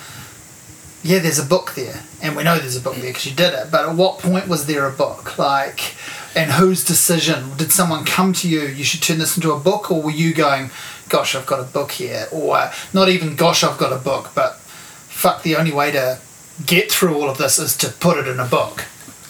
[1.03, 3.55] Yeah, there's a book there, and we know there's a book there because you did
[3.55, 3.71] it.
[3.71, 5.39] But at what point was there a book?
[5.39, 5.95] Like,
[6.35, 7.57] and whose decision?
[7.57, 8.63] Did someone come to you?
[8.63, 10.71] You should turn this into a book, or were you going,
[11.09, 14.59] "Gosh, I've got a book here," or not even "Gosh, I've got a book," but
[15.09, 16.19] fuck, the only way to
[16.67, 18.85] get through all of this is to put it in a book.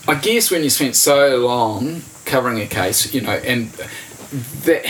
[0.09, 3.71] I guess when you spent so long covering a case, you know, and
[4.65, 4.85] that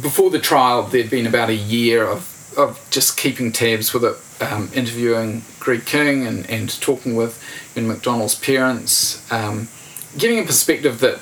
[0.00, 4.16] before the trial, there'd been about a year of, of just keeping tabs with it,
[4.42, 7.42] um, interviewing Greg King and, and talking with
[7.76, 9.68] Ewan McDonald's parents, um,
[10.16, 11.20] getting a perspective that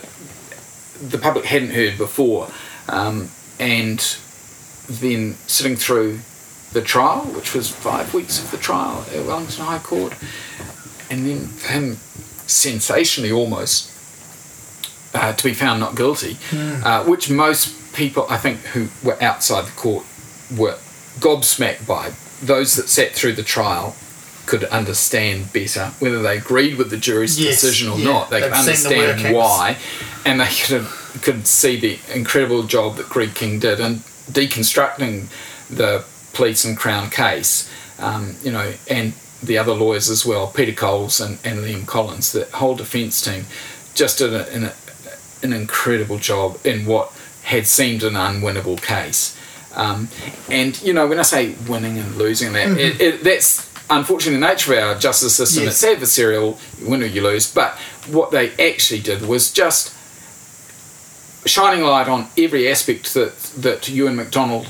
[1.10, 2.48] the public hadn't heard before,
[2.88, 3.28] um,
[3.58, 3.98] and
[4.88, 6.20] then sitting through
[6.72, 10.14] the trial, which was five weeks of the trial at Wellington High Court,
[11.10, 11.96] and then him
[12.46, 13.89] sensationally almost
[15.14, 19.66] uh, to be found not guilty, uh, which most people I think who were outside
[19.66, 20.04] the court
[20.56, 20.76] were
[21.18, 22.12] gobsmacked by.
[22.42, 23.94] Those that sat through the trial
[24.46, 28.30] could understand better whether they agreed with the jury's Yes, decision or yeah, not.
[28.30, 29.76] They they've could seen the understand why,
[30.24, 30.86] and they could
[31.22, 33.96] could see the incredible job that Greg King did in
[34.30, 35.26] deconstructing
[35.68, 37.70] the police and Crown case.
[37.98, 42.32] Um, you know, and the other lawyers as well, Peter Coles and, and Liam Collins,
[42.32, 43.44] the whole defence team,
[43.94, 44.72] just did a,
[45.42, 47.12] an incredible job in what
[47.42, 49.36] had seemed an unwinnable case.
[49.74, 50.08] Um,
[50.50, 54.46] and you know, when I say winning and losing, that it, it, that's unfortunately the
[54.46, 55.64] nature of our justice system.
[55.64, 55.82] Yes.
[55.82, 57.52] It's adversarial, you win or you lose.
[57.52, 57.74] But
[58.08, 59.96] what they actually did was just
[61.46, 64.66] shining light on every aspect that that Ewan McDonald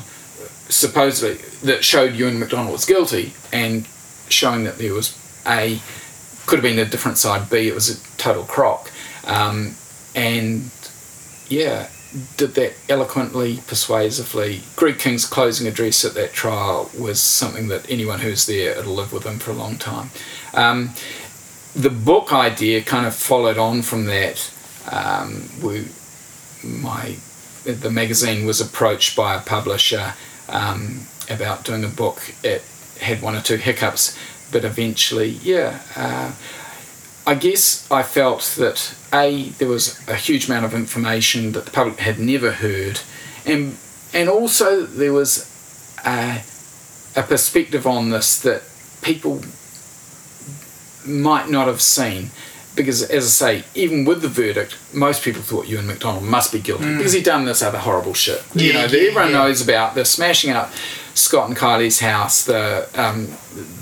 [0.68, 3.87] supposedly that showed Ewan McDonald was guilty, and
[4.29, 5.16] showing that there was
[5.47, 5.81] a
[6.47, 7.49] could have been a different side.
[7.51, 8.91] B, it was a total crock,
[9.27, 9.77] um,
[10.14, 10.70] and
[11.48, 11.88] yeah,
[12.36, 14.62] did that eloquently, persuasively.
[14.76, 19.12] Greg King's closing address at that trial was something that anyone who's there it'll live
[19.12, 20.11] with them for a long time.
[20.54, 20.90] Um,
[21.74, 24.52] the book idea kind of followed on from that.
[24.90, 25.86] Um, we,
[26.64, 27.16] my,
[27.64, 30.14] the magazine was approached by a publisher
[30.48, 32.34] um, about doing a book.
[32.42, 32.64] It
[33.00, 34.18] had one or two hiccups,
[34.50, 35.80] but eventually, yeah.
[35.94, 36.32] Uh,
[37.26, 41.70] I guess I felt that a there was a huge amount of information that the
[41.70, 43.00] public had never heard,
[43.44, 43.76] and
[44.14, 45.46] and also there was
[46.04, 46.42] a,
[47.16, 48.62] a perspective on this that
[49.02, 49.42] people
[51.06, 52.30] might not have seen.
[52.76, 56.61] Because, as I say, even with the verdict, most people thought Ewan McDonald must be
[56.61, 56.96] guilty mm.
[56.98, 58.44] because he'd done this other horrible shit.
[58.54, 59.38] you Yeah, know, yeah, everyone yeah.
[59.38, 60.70] knows about the smashing up
[61.14, 63.28] Scott and Kylie's house, the um,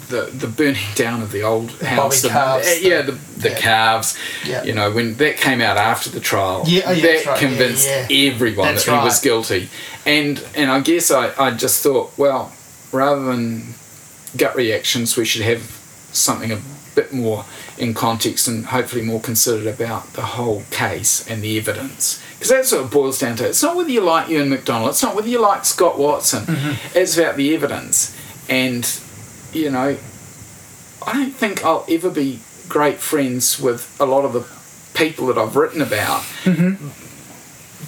[0.09, 3.59] the the burning down of the old house, the, calves, uh, yeah, the the yeah.
[3.59, 4.19] calves.
[4.47, 4.65] Yeah.
[4.65, 7.87] You know, when that came out after the trial, Yeah, oh, yeah, that right, convinced
[7.87, 8.07] yeah.
[8.11, 9.69] everyone That's that he was guilty.
[10.07, 12.53] And and I guess I, I just thought, well,
[12.93, 13.75] rather than
[14.37, 15.63] gut reactions, we should have
[16.13, 16.61] something a
[16.95, 17.45] bit more
[17.79, 22.23] in context and hopefully more considered about the whole case and the evidence.
[22.35, 23.49] Because that's what it boils down to.
[23.49, 26.99] It's not whether you like Ewan McDonald, it's not whether you like Scott Watson, Mm-hmm.
[26.99, 28.17] it's about the evidence.
[28.49, 28.89] And,
[29.53, 29.97] you know,
[31.07, 34.45] I don't think I'll ever be great friends with a lot of the
[34.99, 36.23] people that I've written about.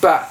[0.01, 0.31] But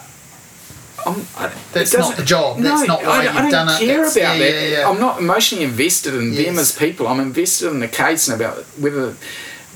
[1.05, 2.57] I'm, I, That's not the job.
[2.59, 4.53] That's not why I, don't- I don't done care about yeah, that.
[4.53, 4.89] yeah, yeah.
[4.89, 7.07] I'm not emotionally invested in them as people.
[7.07, 9.15] I'm invested in the case and about whether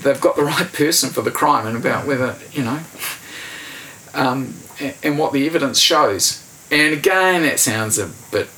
[0.02, 2.80] they've got the right person for the crime and about whether you know,
[4.14, 6.39] um, a- and what the evidence shows.
[6.72, 8.50] And again, that sounds a bit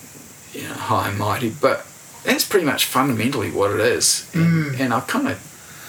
[0.54, 1.86] you know high and mighty, but
[2.24, 4.30] that's pretty much fundamentally what it is.
[4.34, 5.34] And, and I kind of.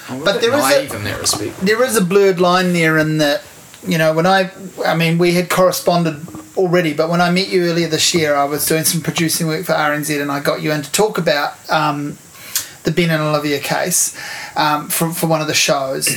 [0.08, 0.24] I'm Mm.
[0.24, 1.58] But there is a, in that respect.
[1.60, 3.42] There is a blurred line there in that
[3.86, 4.50] you know when i
[4.84, 6.16] i mean we had corresponded
[6.56, 9.64] already but when i met you earlier this year i was doing some producing work
[9.64, 12.16] for rnz and i got you in to talk about um,
[12.86, 14.16] the Ben and Olivia case
[14.56, 16.16] um, for for one of the shows,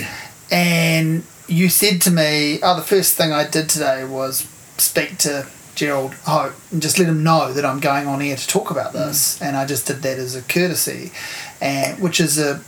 [0.50, 4.48] and you said to me, "Oh, the first thing I did today was
[4.78, 8.48] speak to." Gerald Hope and just let him know that I'm going on air to
[8.48, 11.14] talk about this, and I just did that as a courtesy,
[11.62, 12.60] and which is a,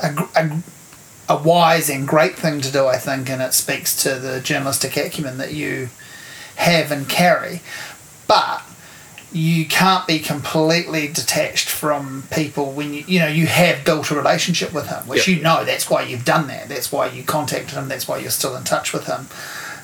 [0.00, 0.62] a, a
[1.30, 4.96] a wise and great thing to do, I think, and it speaks to the journalistic
[4.96, 5.88] acumen that you
[6.56, 7.60] have and carry.
[8.28, 8.62] But
[9.32, 14.14] you can't be completely detached from people when you you know you have built a
[14.14, 15.36] relationship with him, which Yep.
[15.36, 16.68] you know that's why you've done that.
[16.68, 17.88] That's why you contacted him.
[17.88, 19.28] That's why you're still in touch with him.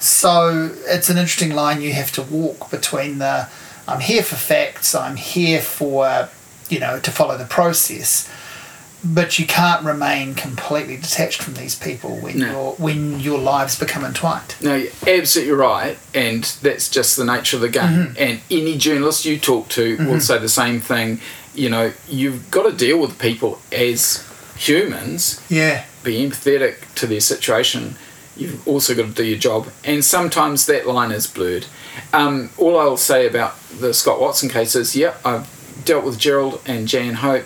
[0.01, 3.49] So it's an interesting line you have to walk between the
[3.89, 6.29] I'm here for facts, I'm here for
[6.69, 8.29] you know to follow the process,
[9.05, 12.51] but you can't remain completely detached from these people when No.
[12.51, 14.55] your when your lives become entwined.
[14.61, 18.15] No, you're absolutely right, and that's just the nature of the game.
[18.19, 21.21] And any journalist you talk to will say the same thing.
[21.55, 24.23] You know, you've got to deal with people as
[24.57, 25.85] humans, Yeah.
[26.03, 27.97] be empathetic to their situation.
[28.37, 31.67] You've also got to do your job, and sometimes that line is blurred.
[32.13, 35.47] Um, all I'll say about the Scott Watson case is, yeah, I've
[35.85, 37.45] dealt with Gerald and Jan Hope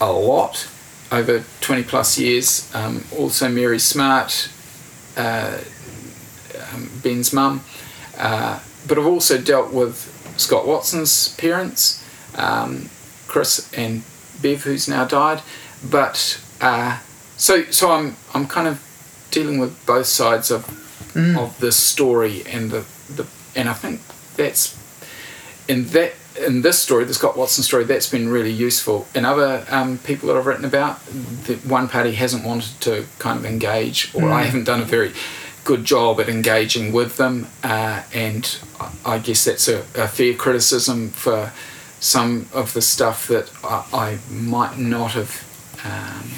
[0.00, 0.68] a lot
[1.12, 2.70] over 20 plus years.
[2.74, 4.50] Um, also, Mary Smart,
[5.16, 5.58] uh,
[6.72, 7.62] um, Ben's mum.
[8.18, 12.04] Uh, but I've also dealt with Scott Watson's parents,
[12.36, 12.90] um,
[13.26, 14.02] Chris and
[14.42, 15.42] Bev, who's now died.
[15.88, 17.00] But uh,
[17.36, 18.82] so so I'm I'm kind of
[19.30, 20.80] dealing with both sides of
[21.16, 24.00] of this story and the, the and I think
[24.36, 24.76] that's
[25.68, 29.06] in that in this story, the Scott Watson story, that's been really useful.
[29.14, 33.38] In other um, people that I've written about, the one party hasn't wanted to kind
[33.38, 35.12] of engage, or I haven't done a very
[35.64, 40.34] good job at engaging with them, uh, and I- I guess that's a, a fair
[40.34, 41.52] criticism for
[42.00, 45.42] some of the stuff that I, I might not have
[45.84, 46.30] um,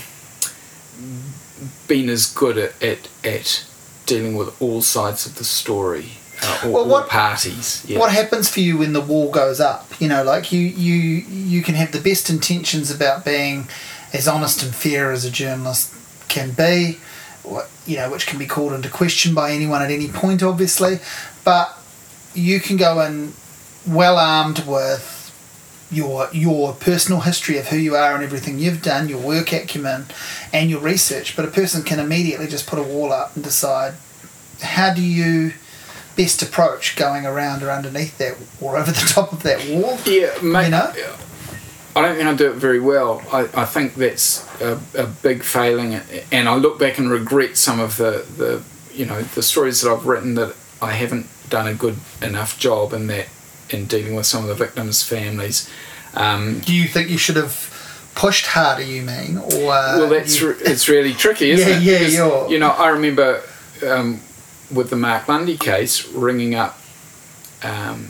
[1.88, 3.64] been as good at, at, at
[4.06, 6.10] dealing with all sides of the story,
[6.42, 7.82] uh, or Well, all what- parties.
[7.86, 7.98] Yeah.
[7.98, 9.90] What happens for you when the wall goes up?
[10.00, 10.94] You know, like you you
[11.28, 13.68] you can have the best intentions about being
[14.12, 15.92] as honest and fair as a journalist
[16.28, 16.98] can be,
[17.42, 20.98] what you know, which can be called into question by anyone at any point, obviously,
[21.44, 21.76] but
[22.34, 23.32] you can go in
[23.86, 25.12] well armed with
[25.90, 30.04] your your personal history of who you are and everything you've done, your work acumen,
[30.52, 31.36] and your research.
[31.36, 33.94] But a person can immediately just put a wall up and decide
[34.62, 35.52] how do you
[36.16, 39.98] best approach going around or underneath that or over the top of that wall.
[40.06, 40.64] Yeah, mate.
[40.66, 40.92] You know?
[41.94, 43.22] I don't think I do it very well.
[43.32, 45.94] I, I think that's a, a big failing,
[46.30, 48.62] and I look back and regret some of the, the
[48.94, 52.92] you know the stories that I've written that I haven't done a good enough job
[52.92, 53.28] in that
[53.70, 55.70] in dealing with some of the victims' families.
[56.14, 57.72] Um, Do you think you should have
[58.14, 58.82] pushed harder?
[58.82, 62.02] You mean, or well, that's you- re- it's really tricky, isn't Yeah, it?
[62.02, 63.42] yeah, you're- You know, I remember
[63.86, 64.20] um,
[64.72, 66.78] with the Mark Lundy case, ringing up.
[67.62, 68.08] Um,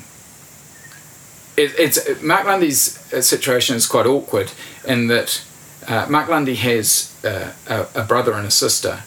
[1.56, 4.52] it, it's Mark Lundy's uh, situation is quite awkward
[4.86, 5.42] in that
[5.88, 9.04] uh, Mark Lundy has uh, a, a brother and a sister.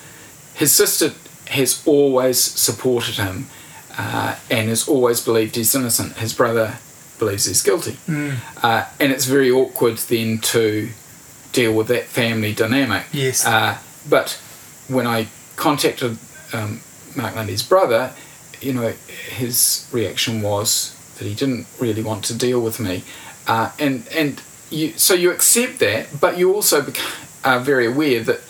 [0.56, 1.14] His sister
[1.48, 3.48] has always supported him
[3.98, 6.18] uh, and has always believed he's innocent.
[6.18, 6.78] His brother
[7.18, 7.98] believes he's guilty,
[8.64, 10.90] uh, and it's very awkward then to
[11.52, 13.06] deal with that family dynamic.
[13.12, 13.46] Yes.
[13.46, 13.78] Uh,
[14.08, 14.40] but
[14.88, 16.18] when I contacted
[16.54, 16.80] um,
[17.16, 18.14] Mark Lundy's brother,
[18.62, 18.94] you know,
[19.30, 23.04] his reaction was that he didn't really want to deal with me,
[23.48, 26.86] uh, and and you so you accept that, but you also
[27.44, 28.42] are very aware that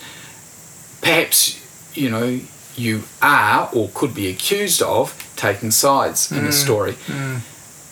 [1.02, 1.60] perhaps
[1.98, 2.40] you know
[2.76, 6.96] you are or could be accused of taking sides in a story,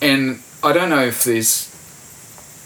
[0.01, 1.73] and I don't know if there's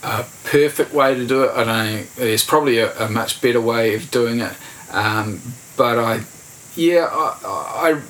[0.04, 1.52] a perfect way to do it.
[1.52, 2.04] I don't know.
[2.18, 4.54] There's probably a, a much better way of doing it.
[4.91, 5.41] Um,
[5.78, 6.22] but I,
[6.76, 8.01] yeah, I, I,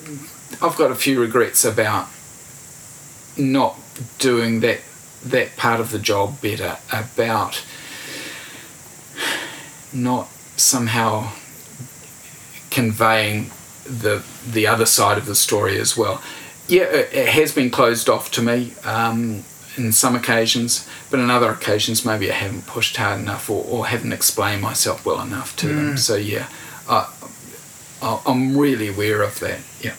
[0.61, 2.07] I've got a few regrets about
[3.37, 3.77] not
[4.19, 4.81] doing that
[5.23, 6.77] that part of the job better.
[6.91, 7.63] About
[9.93, 11.31] not somehow
[12.69, 13.51] conveying
[13.85, 16.21] the the other side of the story as well.
[16.67, 19.43] Yeah, it, it has been closed off to me um,
[19.75, 23.87] in some occasions, but in other occasions maybe I haven't pushed hard enough or, or
[23.87, 25.97] haven't explained myself well enough to them.
[25.97, 26.47] So yeah,
[26.87, 27.11] I,
[28.01, 29.59] I'm really aware of that.
[29.81, 29.95] Yeah.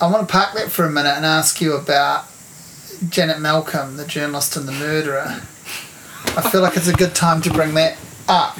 [0.00, 2.26] I want to park that for a minute and ask you about
[3.08, 5.40] Janet Malcolm, the journalist and the murderer.
[6.36, 7.96] I feel like it's a good time to bring that
[8.28, 8.58] up.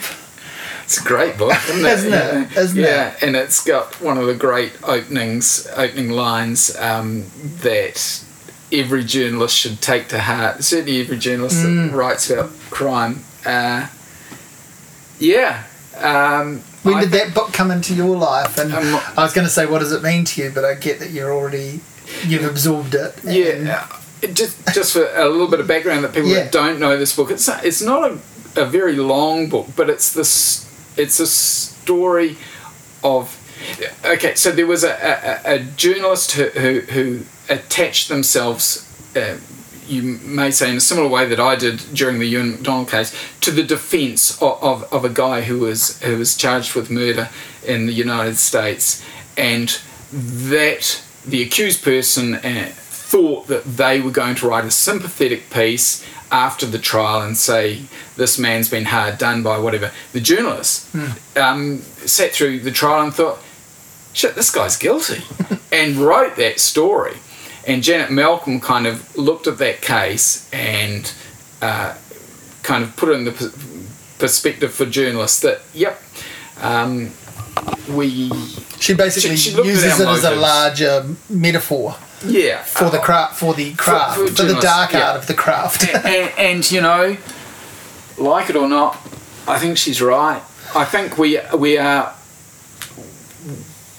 [0.84, 1.88] It's a great book, isn't it?
[1.92, 2.50] Isn't it?
[2.52, 2.60] Yeah.
[2.60, 7.24] Isn't yeah, and it's got one of the great openings, opening lines um,
[7.62, 8.22] that
[8.72, 10.62] every journalist should take to heart.
[10.62, 11.90] Certainly, every journalist Mm.
[11.90, 13.24] that writes about crime.
[13.44, 13.88] Uh,
[15.18, 15.64] Yeah.
[15.96, 18.58] Um, When I did that book come into your life?
[18.58, 20.50] And Um, I was going to say, what does it mean to you?
[20.54, 21.80] But I get that you're already
[22.26, 23.14] you've absorbed it.
[23.24, 23.86] Yeah,
[24.22, 26.44] uh, just just for a little bit of background that people Yeah.
[26.44, 28.18] that don't know this book, it's it's not a,
[28.60, 30.64] a very long book, but it's this
[30.96, 32.36] it's a story
[33.02, 33.36] of
[34.04, 34.34] okay.
[34.34, 34.92] So there was a,
[35.44, 38.82] a, a journalist who, who who attached themselves.
[39.16, 39.36] Uh,
[39.88, 43.16] you may say in a similar way that I did during the Ewan McDonald case
[43.40, 47.30] to the defence of, of, of a guy who was who was charged with murder
[47.64, 49.04] in the United States,
[49.36, 49.80] and
[50.12, 56.04] that the accused person uh, thought that they were going to write a sympathetic piece
[56.30, 57.82] after the trial and say
[58.16, 59.92] this man's been hard done by whatever.
[60.12, 60.94] The journalist
[61.36, 63.38] um, sat through the trial and thought,
[64.12, 65.22] shit, this guy's guilty,
[65.72, 67.16] and wrote that story.
[67.66, 71.12] And Janet Malcolm kind of looked at that case and
[71.60, 71.94] uh,
[72.62, 73.32] kind of put it in the
[74.18, 76.00] perspective for journalists that, yep,
[76.60, 77.10] um,
[77.90, 78.30] we,
[78.78, 83.02] She basically She- she uses it our as a larger metaphor yeah, for the uh,
[83.02, 85.08] craft, for the craft, for for, the dark yeah.
[85.08, 85.86] art of the craft.
[85.88, 87.16] and, and, and you know,
[88.18, 88.94] like it or not,
[89.46, 90.42] I think she's right.
[90.74, 92.14] I think we we are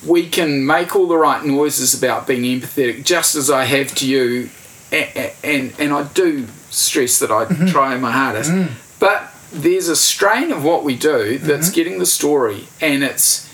[0.05, 4.07] we can make all the right noises about being empathetic, just as I have to
[4.07, 4.49] you,
[4.91, 8.51] and and, and I do stress that I try my hardest,
[8.99, 13.49] but there's a strain of what we do that's getting the story, and it's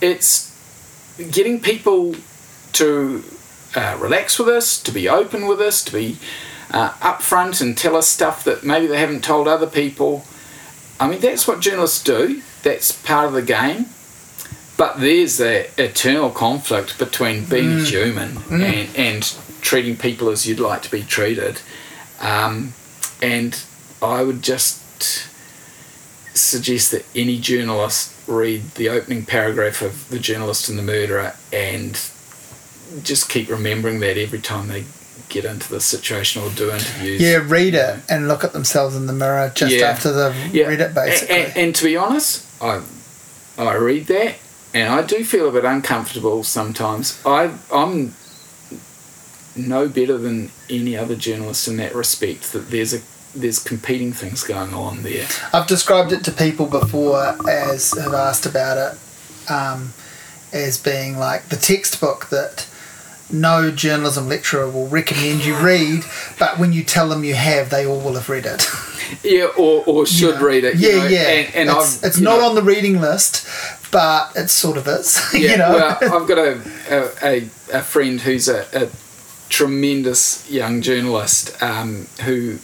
[0.00, 0.54] it's
[1.30, 2.14] getting people
[2.74, 3.24] to
[3.74, 6.16] uh, relax with us, to be open with us, to be
[6.70, 10.24] uh, upfront and tell us stuff that maybe they haven't told other people.
[11.00, 12.42] I mean, that's what journalists do.
[12.62, 13.86] That's part of the game.
[14.78, 19.22] But there's that eternal conflict between being human and, and
[19.60, 21.60] treating people as you'd like to be treated.
[22.20, 22.72] Um,
[23.20, 23.60] and
[24.00, 24.80] I would just
[26.36, 31.94] suggest that any journalist read the opening paragraph of The Journalist and the Murderer and
[33.02, 34.84] just keep remembering that every time they
[35.28, 37.20] get into the situation or do interviews.
[37.20, 39.86] yeah, read it and look at themselves in the mirror just Yeah.
[39.86, 40.66] after they've Yeah.
[40.68, 41.34] read it, basically.
[41.36, 42.80] And, and, and to be honest, I
[43.58, 44.36] I read that
[44.74, 47.20] and I do feel a bit uncomfortable sometimes.
[47.24, 48.14] I I'm
[49.56, 52.52] no better than any other journalist in that respect.
[52.52, 53.00] That there's a
[53.34, 55.26] there's competing things going on there.
[55.52, 59.92] I've described it to people before as have asked about it um,
[60.52, 62.67] as being like the textbook that
[63.30, 66.02] no journalism lecturer will recommend you read,
[66.38, 68.66] but when you tell them you have, they all will have read it.
[69.24, 70.40] Yeah, or, or should You know?
[70.46, 70.76] read it.
[70.76, 71.28] you Yeah, know, yeah.
[71.28, 73.46] And, and it's I've, it's not know, on the reading list,
[73.90, 75.18] but it sort of is.
[75.32, 75.70] Yeah, you know.
[75.70, 76.60] well, I've got a
[76.90, 77.36] a, a,
[77.78, 78.90] a friend who's a, a
[79.48, 82.58] tremendous young journalist um, who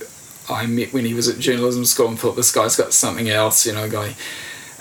[0.51, 3.67] I met when he was at journalism school and thought this guy's got something else.
[3.67, 4.15] You know, a guy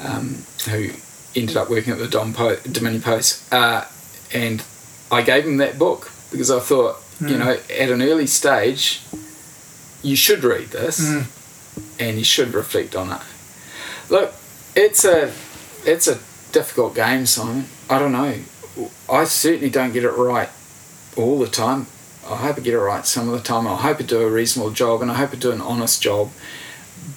[0.03, 0.89] um, who
[1.33, 3.85] ended up working at the Dom po- Dominion Post, uh,
[4.33, 4.61] and
[5.13, 9.01] I gave him that book because I thought, you know, at an early stage,
[10.01, 11.25] you should read this mm.
[11.99, 13.21] and you should reflect on it.
[14.09, 14.33] Look,
[14.75, 15.31] it's a
[15.85, 16.19] it's a
[16.51, 17.65] difficult game, Simon.
[17.89, 18.35] I don't know.
[19.09, 20.49] I certainly don't get it right
[21.15, 21.87] all the time.
[22.25, 23.67] I hope I get it right some of the time.
[23.67, 26.31] I hope I do a reasonable job and I hope I do an honest job.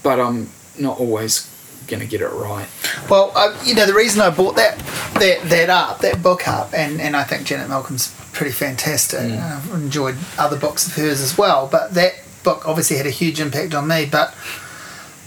[0.02, 1.48] But I'm not always
[1.86, 2.68] going to get it right.
[3.08, 4.78] Well, I, you know, the reason I bought that
[5.18, 9.20] that that up, that book up, and, and I think Janet Malcolm's pretty fantastic.
[9.20, 9.40] Mm.
[9.40, 13.40] I've enjoyed other books of hers as well, but that book obviously had a huge
[13.40, 14.06] impact on me.
[14.06, 14.28] But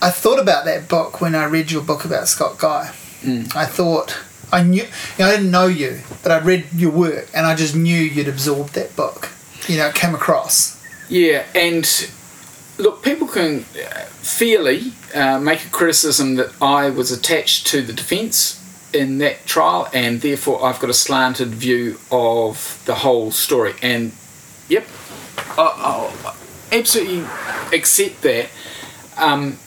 [0.02, 2.92] I thought about that book when I read your book about Scott Guy.
[3.22, 3.56] Mm.
[3.56, 4.18] I thought
[4.52, 4.90] I knew, you
[5.20, 8.28] know, I didn't know you, but I read your work, and I just knew you'd
[8.28, 9.30] absorbed that book.
[9.68, 10.82] You know, it came across.
[11.10, 11.86] Yeah, and
[12.78, 17.94] look, people can uh, fairly uh, make a criticism that I was attached to the
[17.94, 18.56] defence
[18.94, 23.74] in that trial, and therefore I've got a slanted view of the whole story.
[23.82, 24.14] And
[24.68, 24.88] yep,
[25.58, 26.36] I, I
[26.72, 27.26] absolutely
[27.78, 28.50] accept that.
[29.18, 29.58] Um,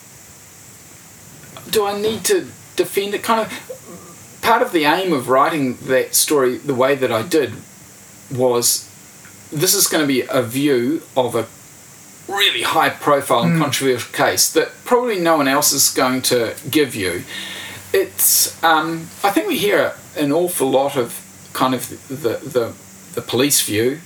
[1.69, 3.23] do I need to defend it?
[3.23, 7.53] Kind of part of the aim of writing that story the way that I did
[8.29, 8.89] was
[9.51, 11.47] this is going to be a view of a
[12.27, 16.95] really high profile and controversial case that probably no one else is going to give
[16.95, 17.23] you.
[17.91, 21.19] It's um, I think we hear an awful lot of
[21.53, 22.73] kind of the the,
[23.13, 23.99] the police view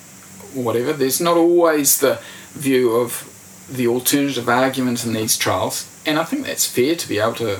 [0.56, 0.94] or whatever.
[0.94, 2.20] There's not always the
[2.54, 3.34] view of
[3.70, 7.60] the alternative argument in these trials, and I think that's fair to be able to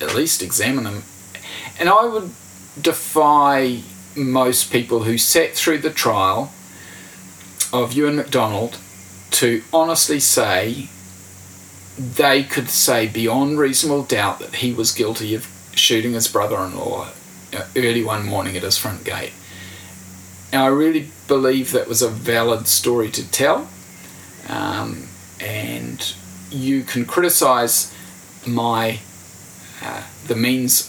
[0.00, 1.02] at least examine them.
[1.78, 2.30] And I would
[2.80, 3.80] defy
[4.16, 6.52] most people who sat through the trial
[7.72, 8.78] of Ewan McDonald
[9.30, 10.88] to honestly say
[11.98, 17.08] they could say beyond reasonable doubt that he was guilty of shooting his brother-in-law
[17.52, 19.32] uh, early one morning at his front gate.
[20.52, 23.68] And I really believe that was a valid story to tell.
[24.48, 25.08] Um,
[25.40, 26.14] and
[26.50, 27.94] you can criticize
[28.46, 29.00] my
[29.82, 30.88] uh, the means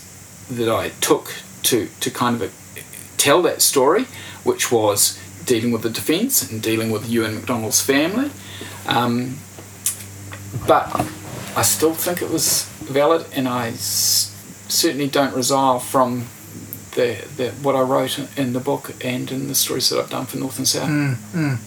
[0.50, 1.34] that I took
[1.64, 2.54] to to kind of
[3.18, 4.06] tell that story,
[4.44, 8.32] which was dealing with the defence and dealing with Ewan McDonald's family.
[8.88, 9.38] Um,
[10.68, 10.88] but
[11.56, 14.34] I still think it was valid, and I s-
[14.68, 16.28] certainly don't resile from
[16.96, 20.26] the, the what I wrote in the book and in the stories that I've done
[20.26, 20.90] for North and South.
[20.90, 21.58] Mm, mm.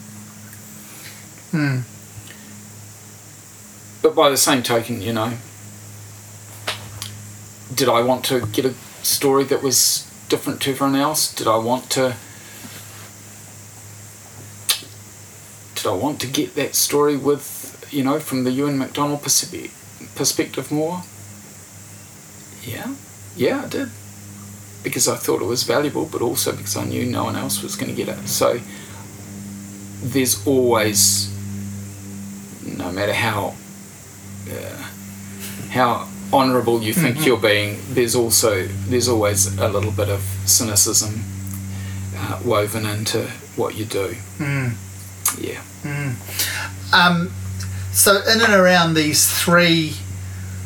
[1.52, 1.82] Mm.
[4.02, 5.32] But by the same token, you know,
[7.74, 11.32] did I want to get a story that was different to everyone else?
[11.34, 12.16] Did I want to?
[15.86, 19.70] I want to get that story with, you know, from the Ewan McDonald perspe-
[20.14, 21.02] perspective more?
[22.62, 22.94] Yeah,
[23.36, 23.88] yeah, I did.
[24.82, 27.76] Because I thought it was valuable, but also because I knew no one else was
[27.76, 28.28] going to get it.
[28.28, 28.60] So
[30.02, 31.30] there's always,
[32.66, 33.54] no matter how
[34.50, 34.88] uh,
[35.70, 37.26] how honourable you think Mm-hmm.
[37.26, 41.22] you're being, there's also there's always a little bit of cynicism
[42.16, 44.14] uh, woven into what you do.
[44.38, 44.74] Mm.
[45.38, 45.60] Yeah.
[46.92, 47.30] Um,
[47.92, 49.94] so in and around these three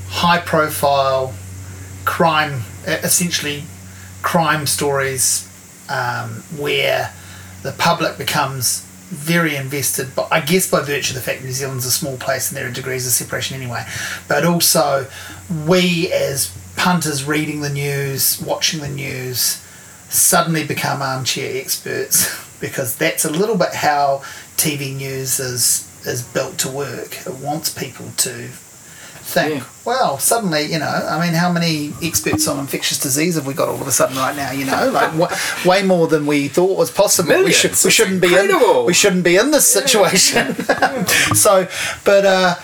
[0.08, 1.34] high-profile
[2.04, 3.64] crime, e- essentially
[4.22, 5.46] crime stories,
[5.88, 7.12] um, where
[7.62, 11.86] the public becomes very invested, but I guess by virtue of the fact New Zealand's
[11.86, 13.86] a small place and there are degrees of separation anyway,
[14.28, 15.06] but also
[15.66, 19.64] we as punters reading the news, watching the news,
[20.10, 22.28] suddenly become armchair experts
[22.60, 24.22] because that's a little bit how
[24.58, 27.26] TV news is is built to work.
[27.26, 28.30] It wants people to
[29.34, 29.64] think, Yeah.
[29.84, 33.68] well, suddenly, you know, I mean, how many experts on infectious disease have we got
[33.68, 34.52] all of a sudden right now?
[34.52, 35.36] You know, like w-
[35.68, 37.44] way more than we thought was possible.
[37.44, 40.54] we should we shouldn't be in we shouldn't be in this situation.
[41.34, 41.68] so,
[42.04, 42.54] but uh,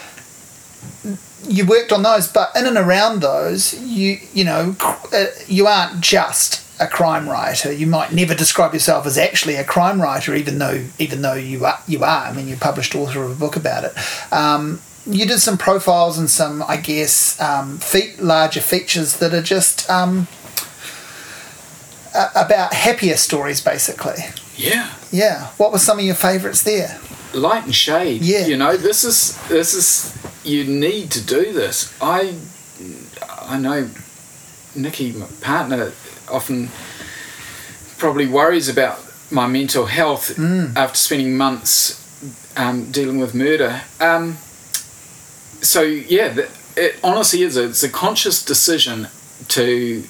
[1.46, 4.74] you worked on those, but in and around those, you you know,
[5.12, 7.72] uh, you aren't just a crime writer.
[7.72, 11.64] You might never describe yourself as actually a crime writer, even though even though you
[11.64, 11.78] are.
[11.86, 12.24] You are.
[12.26, 13.92] I mean, you published author of a book about it.
[14.32, 19.42] Um, you did some profiles and some, I guess, um, fe- larger features that are
[19.42, 20.26] just um,
[22.14, 24.14] a- about happier stories, basically.
[24.56, 24.90] Yeah.
[25.10, 25.48] Yeah.
[25.58, 26.98] What were some of your favourites there?
[27.34, 28.22] Light and shade.
[28.22, 28.46] Yeah.
[28.46, 31.92] You know, this is this is you need to do this.
[32.00, 32.34] I
[33.42, 33.88] I know
[34.76, 35.92] Nikki, my partner,
[36.30, 36.68] often
[37.98, 39.00] probably worries about
[39.30, 40.38] my mental health
[40.76, 42.00] after spending months
[42.56, 43.82] um, dealing with murder.
[44.00, 44.34] Um,
[45.62, 46.36] so yeah,
[46.76, 47.56] it honestly is.
[47.56, 49.08] A, it's a conscious decision
[49.48, 50.04] to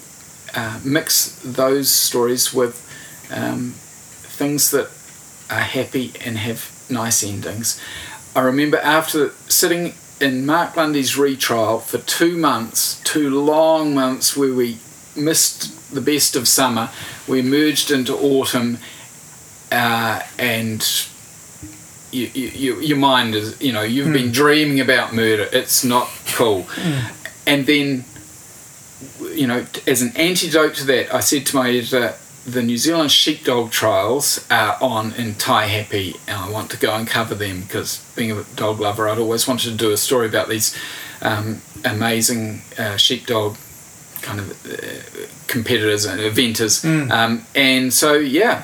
[0.53, 2.81] uh, mix those stories with
[3.31, 4.89] um, things that
[5.49, 7.81] are happy and have nice endings.
[8.35, 14.53] I remember after sitting in Mark Lundy's retrial for two months, two long months where
[14.53, 14.77] we
[15.15, 16.89] missed the best of summer,
[17.27, 18.79] we emerged into autumn,
[19.71, 21.07] uh, and
[22.11, 25.47] you, you, you, your mind is, you know, you've been dreaming about murder.
[25.51, 26.67] It's not cool.
[27.45, 28.05] And then,
[29.33, 33.11] you know, as an antidote to that, I said to my editor, the New Zealand
[33.11, 38.05] sheepdog trials are on in Taihape, and I want to go and cover them because
[38.15, 40.77] being a dog lover, I'd always wanted to do a story about these
[41.21, 43.57] um, amazing uh, sheepdog
[44.25, 46.83] kind of uh, competitors and inventors.
[47.11, 48.63] Um, and so, yeah,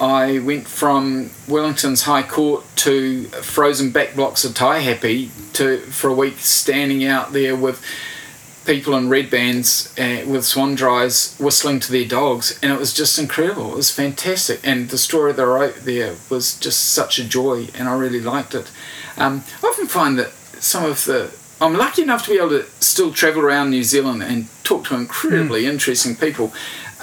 [0.00, 6.14] I went from Wellington's High Court to frozen back blocks of Taihape to for a
[6.14, 7.84] week standing out there with
[8.66, 13.18] people in red bands uh, with Swanndris whistling to their dogs, and it was just
[13.18, 13.72] incredible.
[13.72, 17.68] It was fantastic, and the story that I wrote there was just such a joy,
[17.74, 18.70] and I really liked it.
[19.16, 22.64] Um, I often find that some of the I'm lucky enough to be able to
[22.80, 26.52] still travel around New Zealand and talk to incredibly interesting people,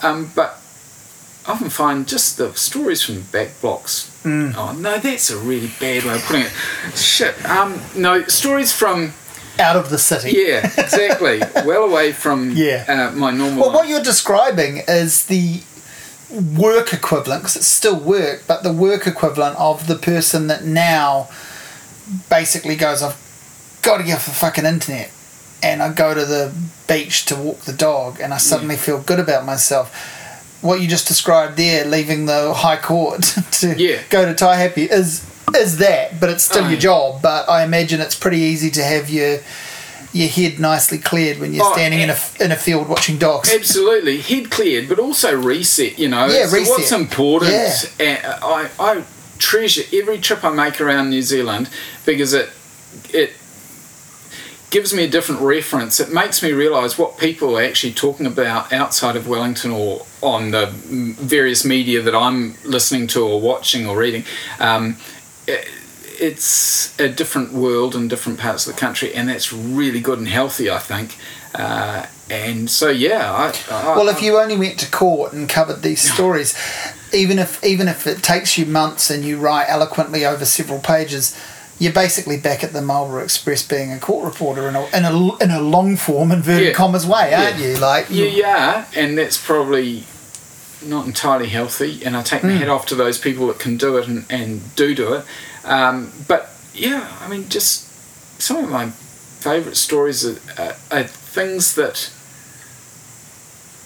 [0.02, 0.60] um, but
[1.48, 4.12] I often find just the stories from back blocks.
[4.26, 6.52] Oh no, that's a really bad way of putting it.
[6.98, 7.46] Shit.
[7.46, 9.14] Um, no stories from
[9.60, 10.32] Out of the city.
[10.38, 11.40] yeah, exactly.
[11.66, 12.84] well away from Yeah.
[13.14, 13.62] uh, my normal.
[13.62, 15.62] Well, what you're describing is the
[16.58, 21.30] work equivalent, because it's still work, but the work equivalent of the person that now
[22.30, 23.16] basically goes, I've
[23.88, 25.09] got to get off the fucking internet.
[25.64, 26.53] And I go to the
[26.88, 28.80] beach to walk the dog, and I suddenly mm.
[28.80, 29.91] feel good about myself.
[30.61, 33.22] What you just described there, leaving the high court
[33.53, 34.01] to Yeah.
[34.09, 37.22] go to Taihape, is is that, but it's still Oh, your job.
[37.22, 39.39] But I imagine it's pretty easy to have your
[40.14, 43.51] your head nicely cleared when you're Oh, standing in a in a field watching dogs.
[43.51, 45.97] Absolutely, head cleared, but also reset.
[45.97, 47.51] You know, Yeah, so what's important.
[47.51, 47.73] Yeah.
[47.99, 49.03] And I, I
[49.39, 51.69] treasure every trip I make around New Zealand
[52.05, 52.49] because it
[53.11, 53.34] it
[54.69, 55.99] gives me a different reference.
[55.99, 60.52] It makes me realise what people are actually talking about outside of Wellington or on
[60.52, 64.23] the various media that I'm listening to or watching or reading.
[64.60, 64.98] Um,
[65.48, 65.68] it-
[66.19, 70.27] it's a different world in different parts of the country, and that's really good and
[70.27, 71.15] healthy, I think.
[71.53, 75.84] Uh, and so, yeah, I, I, Well, if you only went to court and covered
[75.84, 76.56] these stories,
[77.14, 81.38] even if even if it takes you months and you write eloquently over several pages,
[81.80, 85.36] you're basically back at the Marlborough Express being a court reporter in a in a,
[85.38, 86.74] in a long form inverted Yeah.
[86.74, 87.66] commas way, aren't Yeah.
[87.68, 87.78] you?
[87.78, 90.06] Like Yeah, yeah, and that's probably
[90.86, 92.04] not entirely healthy.
[92.06, 94.76] And I take my hat off to those people that can do it and, and
[94.76, 95.26] do do it.
[95.64, 97.86] Um, but yeah, I mean, just
[98.41, 102.12] some of my favourite stories are, are, are things that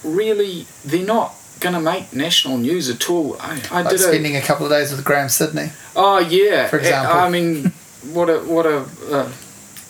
[0.03, 3.37] really they're not going to make national news at all.
[3.39, 5.71] I, I like did a spending a couple of days with Grahame Sydney.
[5.95, 7.15] Oh yeah, For example.
[7.17, 7.71] I mean,
[8.11, 9.31] what a what a uh,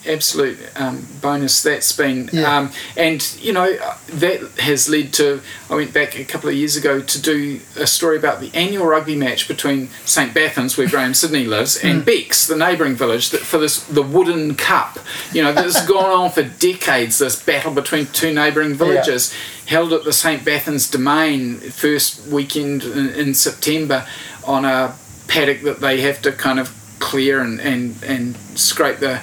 [0.07, 2.29] absolute um, bonus that's been.
[2.31, 2.57] Yeah.
[2.57, 3.75] Um, and you know
[4.07, 5.41] that has led to.
[5.69, 8.85] I went back a couple of years ago to do a story about the annual
[8.85, 13.41] rugby match between St Bathans, where Grahame Sydney lives, and Becks, the neighbouring village, that
[13.41, 14.99] for this the Wooden Cup.
[15.31, 17.19] You know, this has gone on for decades.
[17.19, 19.33] This battle between two neighbouring villages.
[19.67, 20.43] Held at the St.
[20.43, 24.05] Bathans Domain first weekend in, in September
[24.43, 24.95] on a
[25.27, 29.21] paddock that they have to kind of clear and, and, and scrape the,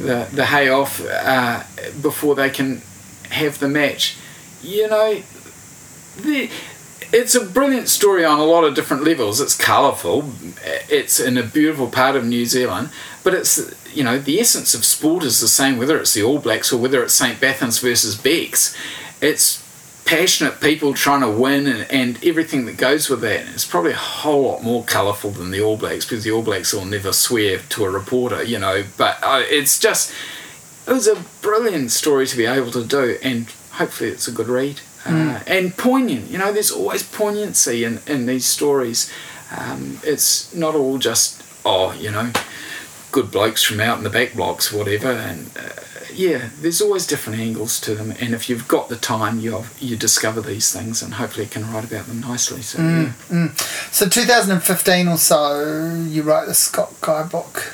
[0.00, 1.62] the, the hay off uh,
[2.00, 2.82] before they can
[3.30, 4.16] have the match.
[4.62, 5.22] You know,
[6.18, 6.50] the,
[7.12, 9.40] it's a brilliant story on a lot of different levels.
[9.40, 10.30] It's colourful,
[10.88, 12.90] it's in a beautiful part of New Zealand,
[13.24, 16.38] but it's, you know, the essence of sport is the same whether it's the All
[16.38, 17.40] Blacks or whether it's St.
[17.40, 18.76] Bathans versus Becks.
[19.20, 19.59] It's
[20.10, 23.46] passionate people trying to win and, and everything that goes with that.
[23.54, 26.72] It's probably a whole lot more colourful than the All Blacks because the All Blacks
[26.72, 28.82] will never swear to a reporter, you know.
[28.98, 30.12] But uh, it's just,
[30.88, 34.48] it was a brilliant story to be able to do, and hopefully it's a good
[34.48, 34.80] read.
[35.06, 39.12] Uh, and poignant, you know, there's always poignancy in, in these stories.
[39.56, 42.32] Um, it's not all just, oh, you know,
[43.12, 45.12] good blokes from out in the back blocks, whatever.
[45.12, 45.70] And uh,
[46.14, 48.12] yeah, there's always different angles to them.
[48.20, 51.70] And if you've got the time, you you discover these things, and hopefully you can
[51.72, 52.62] write about them nicely.
[52.62, 53.48] So mm, yeah.
[53.48, 53.92] Mm.
[53.92, 57.72] So 2015 or so, you wrote the Scott Guy book.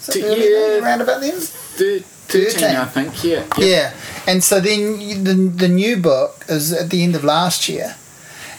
[0.00, 0.84] Is it T- yeah.
[0.84, 1.38] around about then?
[1.38, 2.76] Thir- 13, 13.
[2.76, 3.24] I think.
[3.24, 3.46] Yeah.
[3.58, 3.94] Yeah.
[4.26, 7.96] And so then you, the, the new book is at the end of last year.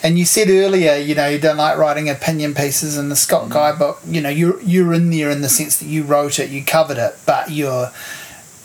[0.03, 3.47] And you said earlier, you know, you don't like writing opinion pieces in the Scott
[3.47, 3.53] mm.
[3.53, 4.01] Guy book.
[4.05, 6.97] You know, you're you're in there in the sense that you wrote it, you covered
[6.97, 7.91] it, but you're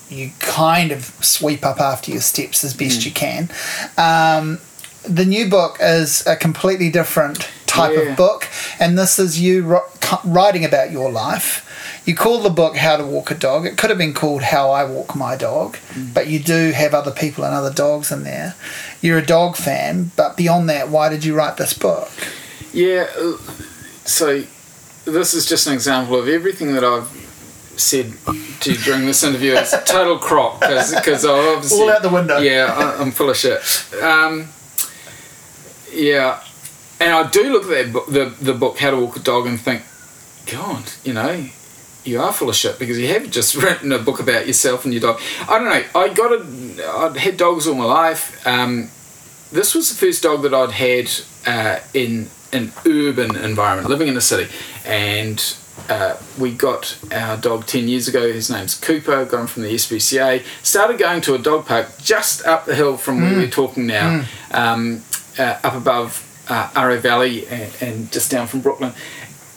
[0.09, 3.49] you kind of sweep up after your steps as best you can.
[3.97, 4.59] Um,
[5.03, 8.01] the new book is a completely different type Yeah.
[8.11, 8.47] of book,
[8.79, 9.79] and this is you
[10.25, 11.65] writing about your life.
[12.05, 13.65] You call the book How to Walk a Dog.
[13.67, 15.77] It could have been called How I Walk My Dog,
[16.13, 18.55] but you do have other people and other dogs in there.
[19.01, 22.09] You're a dog fan, but beyond that, why did you write this book?
[22.73, 23.37] Yeah, uh,
[24.05, 24.43] so
[25.05, 27.07] this is just an example of everything that I've
[27.79, 28.13] said
[28.61, 29.53] to during this interview.
[29.53, 32.39] It's total crop because I obviously All out the window.
[32.39, 33.61] Yeah, I, I'm full of shit.
[34.01, 34.49] Um,
[35.91, 36.43] yeah,
[36.99, 39.47] and I do look at that book, the the book How to Walk a Dog
[39.47, 39.83] and think,
[40.51, 41.47] God, you know.
[42.05, 44.93] You are full of shit because you have just written a book about yourself and
[44.93, 45.21] your dog.
[45.47, 45.83] I don't know.
[45.99, 46.89] I got a.
[46.97, 48.45] I'd had dogs all my life.
[48.47, 48.89] Um,
[49.51, 51.11] this was the first dog that I'd had
[51.45, 54.51] uh, in an urban environment, living in a city,
[54.85, 55.39] and
[55.89, 58.31] uh, we got our dog ten years ago.
[58.31, 59.25] His name's Cooper.
[59.25, 60.43] Got him from the SPCA.
[60.63, 64.25] Started going to a dog park just up the hill from where we're talking now,
[64.51, 65.03] um,
[65.37, 68.93] uh, up above uh, Aro Valley and, and just down from Brooklyn,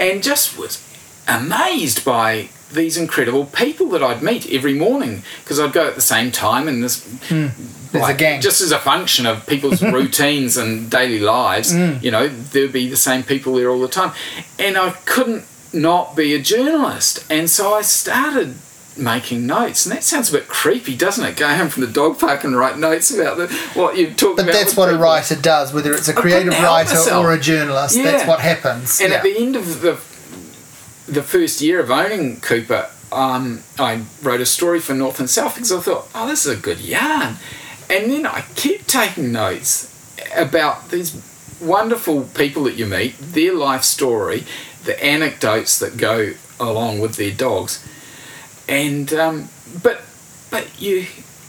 [0.00, 0.82] and just was
[1.28, 6.00] amazed by these incredible people that I'd meet every morning because I'd go at the
[6.00, 8.40] same time and this There's a gang.
[8.40, 12.02] just as a function of people's routines and daily lives, Mm.
[12.02, 14.12] you know, there'd be the same people there all the time.
[14.58, 17.24] And I couldn't not be a journalist.
[17.30, 18.56] And so I started
[18.96, 19.86] making notes.
[19.86, 21.36] And that sounds a bit creepy, doesn't it?
[21.36, 24.44] Go home from the dog park and write notes about the, what you've talked But
[24.44, 24.52] about.
[24.52, 27.24] But that's what a writer does, whether it's a creative writer myself.
[27.24, 27.96] or a journalist.
[27.96, 29.00] That's what happens.
[29.00, 29.16] And yeah.
[29.16, 30.00] at the end of the
[31.08, 35.54] the first year of owning Cooper, um, I wrote a story for North and South
[35.54, 37.36] because I thought, oh, this is a good yarn.
[37.90, 39.88] And then I keep taking notes
[40.34, 41.20] about these
[41.60, 44.44] wonderful people that you meet, their life story,
[44.84, 47.86] the anecdotes that go along with their dogs,
[48.68, 49.48] and um,
[49.82, 50.02] but
[50.50, 51.06] but you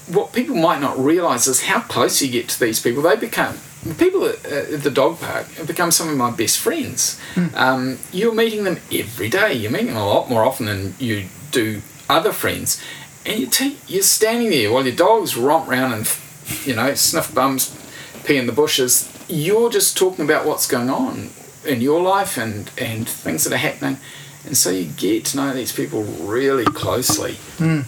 [0.08, 3.02] what people might not realise is how close you get to these people.
[3.02, 3.58] They become
[3.98, 7.20] people at, the dog park have become some of my best friends.
[7.36, 7.48] Hmm.
[7.56, 9.54] Um, you're meeting them every day.
[9.54, 12.82] You're meeting them a lot more often than you do other friends,
[13.26, 16.18] and you t- you're standing there while your dogs romp round and
[16.66, 17.78] you know sniff bums,
[18.26, 19.10] pee in the bushes.
[19.30, 21.30] You're just talking about what's going on
[21.66, 23.98] in your life and and things that are happening.
[24.46, 27.38] And so you get to know these people really closely,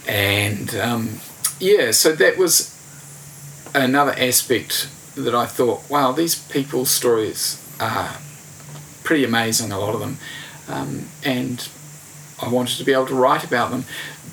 [0.08, 1.20] and um,
[1.60, 2.72] yeah, so that was
[3.74, 8.16] another aspect that I thought, wow, these people's stories are
[9.04, 10.18] pretty amazing, a lot of them.
[10.68, 11.68] Um, and
[12.42, 13.84] I wanted to be able to write about them.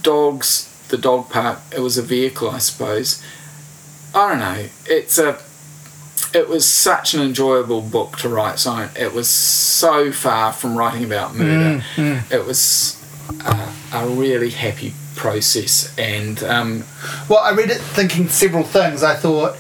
[0.01, 3.23] Dogs, the dog park, it was a vehicle, I suppose.
[4.13, 4.65] I don't know.
[4.85, 5.41] It's a.
[6.33, 8.59] It was such an enjoyable book to write.
[8.59, 11.83] So it was so far from writing about murder.
[12.31, 12.99] It was
[13.45, 16.83] a, a really happy process, and um,
[17.29, 19.03] Well, I read it thinking several things.
[19.03, 19.55] I thought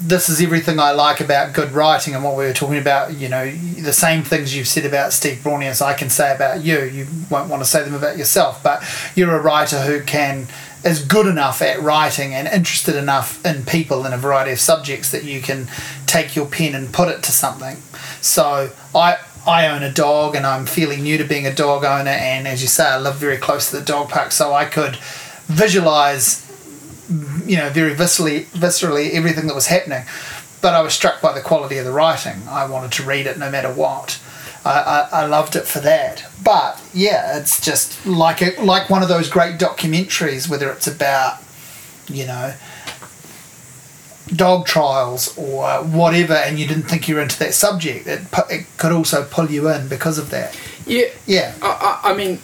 [0.00, 3.14] this is everything I like about good writing and what we were talking about.
[3.14, 6.80] You know, the same things you've said about Steve Braunias, I can say about you.
[6.80, 8.82] You won't want to say them about yourself, but
[9.14, 10.48] you're a writer who can
[10.84, 15.10] is good enough at writing and interested enough in people in a variety of subjects
[15.12, 15.68] that you can
[16.06, 17.76] take your pen and put it to something.
[18.20, 22.10] So I I own a dog and I'm fairly new to being a dog owner
[22.10, 24.96] and as you say I live very close to the dog park so I could
[25.46, 26.48] visualize
[27.44, 30.04] you know very viscerally viscerally everything that was happening.
[30.60, 32.42] But I was struck by the quality of the writing.
[32.48, 34.20] I wanted to read it no matter what
[34.64, 39.02] I, I, I loved it for that but yeah it's just like a, like one
[39.02, 41.38] of those great documentaries whether it's about
[42.08, 42.54] you know
[44.34, 48.48] dog trials or whatever and you didn't think you were into that subject it, pu-
[48.54, 52.38] it could also pull you in because of that yeah, yeah I, I, I mean,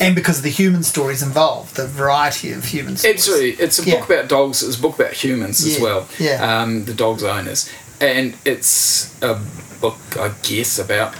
[0.00, 3.84] and because of the human stories involved the variety of human stories Absolutely, it's a
[3.88, 3.96] Yeah.
[4.00, 4.62] book about dogs.
[4.62, 6.08] It's a book about humans as well.
[6.18, 6.62] yeah.
[6.62, 7.70] Um, the dogs' owners,
[8.00, 9.38] and it's a
[9.80, 11.14] book, I guess, about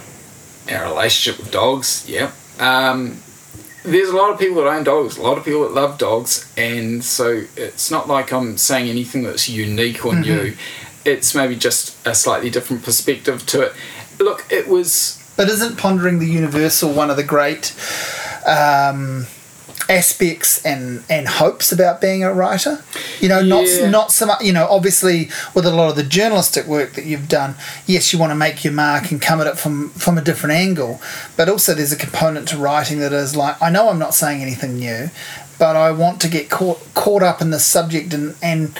[0.70, 2.04] our relationship with dogs.
[2.08, 2.30] Yeah.
[2.58, 3.18] Um,
[3.82, 5.16] there's a lot of people that own dogs.
[5.16, 9.22] A lot of people that love dogs, and so it's not like I'm saying anything
[9.22, 10.20] that's unique or Mm-hmm.
[10.22, 10.56] new.
[11.04, 13.72] It's maybe just a slightly different perspective to it.
[14.18, 17.74] Look, it was But isn't pondering the universal one of the great
[18.46, 19.26] um,
[19.90, 22.82] aspects and, and hopes about being a writer?
[23.20, 23.90] You know, not Yeah.
[23.90, 24.42] not so much.
[24.42, 27.56] You know, obviously with a lot of the journalistic work that you've done,
[27.86, 30.54] yes, you want to make your mark and come at it from from a different
[30.54, 31.00] angle.
[31.36, 34.40] But also, there's a component to writing that is like, I know I'm not saying
[34.42, 35.10] anything new,
[35.58, 38.78] but I want to get caught caught up in this subject and and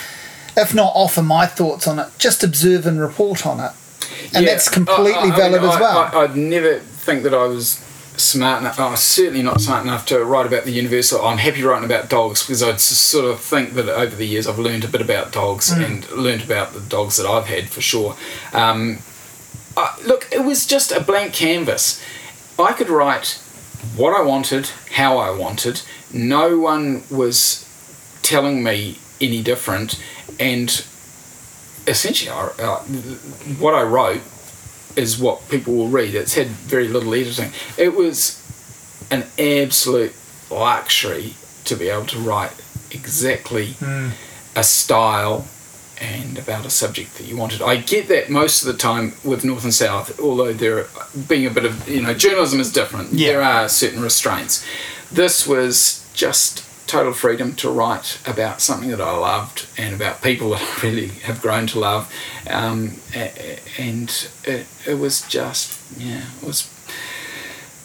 [0.57, 3.73] if not offer my thoughts on it, just observe and report on it.
[4.35, 6.11] And Yeah, that's completely I- I- I valid mean, as I- well.
[6.13, 7.79] I, would never think that I was
[8.23, 8.79] smart enough.
[8.79, 11.13] I was certainly not smart enough to write about the universe.
[11.13, 14.59] I'm happy writing about dogs because I sort of think that over the years I've
[14.59, 15.85] learned a bit about dogs Mm.
[15.85, 18.17] and learned about the dogs that I've had for sure.
[18.53, 18.99] Um,
[19.77, 22.03] I, look, it was just a blank canvas.
[22.59, 23.41] I could write
[23.97, 25.83] what I wanted, how I wanted.
[26.13, 27.67] No one was
[28.23, 30.03] telling me any different,
[30.39, 30.85] and
[31.87, 32.81] essentially, I, uh,
[33.59, 34.21] what I wrote
[34.97, 36.15] is what people will read.
[36.15, 37.53] It's had very little editing.
[37.77, 38.37] It was
[39.11, 40.15] an absolute
[40.51, 41.35] luxury
[41.65, 42.53] to be able to write
[42.91, 44.09] exactly hmm.
[44.57, 45.47] a style
[46.01, 47.61] and about a subject that you wanted.
[47.61, 50.87] I get that most of the time with North and South, although there
[51.29, 53.13] being a bit of you know journalism is different.
[53.13, 53.33] Yeah.
[53.33, 54.67] There are certain restraints.
[55.13, 60.51] This was just total freedom to write about something that I loved and about people
[60.51, 62.13] that I really have grown to love,
[62.49, 62.97] um,
[63.79, 66.69] and it, it was just yeah, it was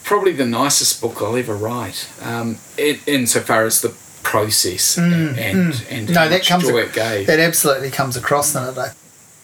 [0.03, 2.09] probably the nicest book I'll ever write.
[2.21, 6.63] Um, it, insofar as the process and and Mm, No, how that comes.
[6.67, 7.27] joy it gave.
[7.27, 8.93] That absolutely comes across in it.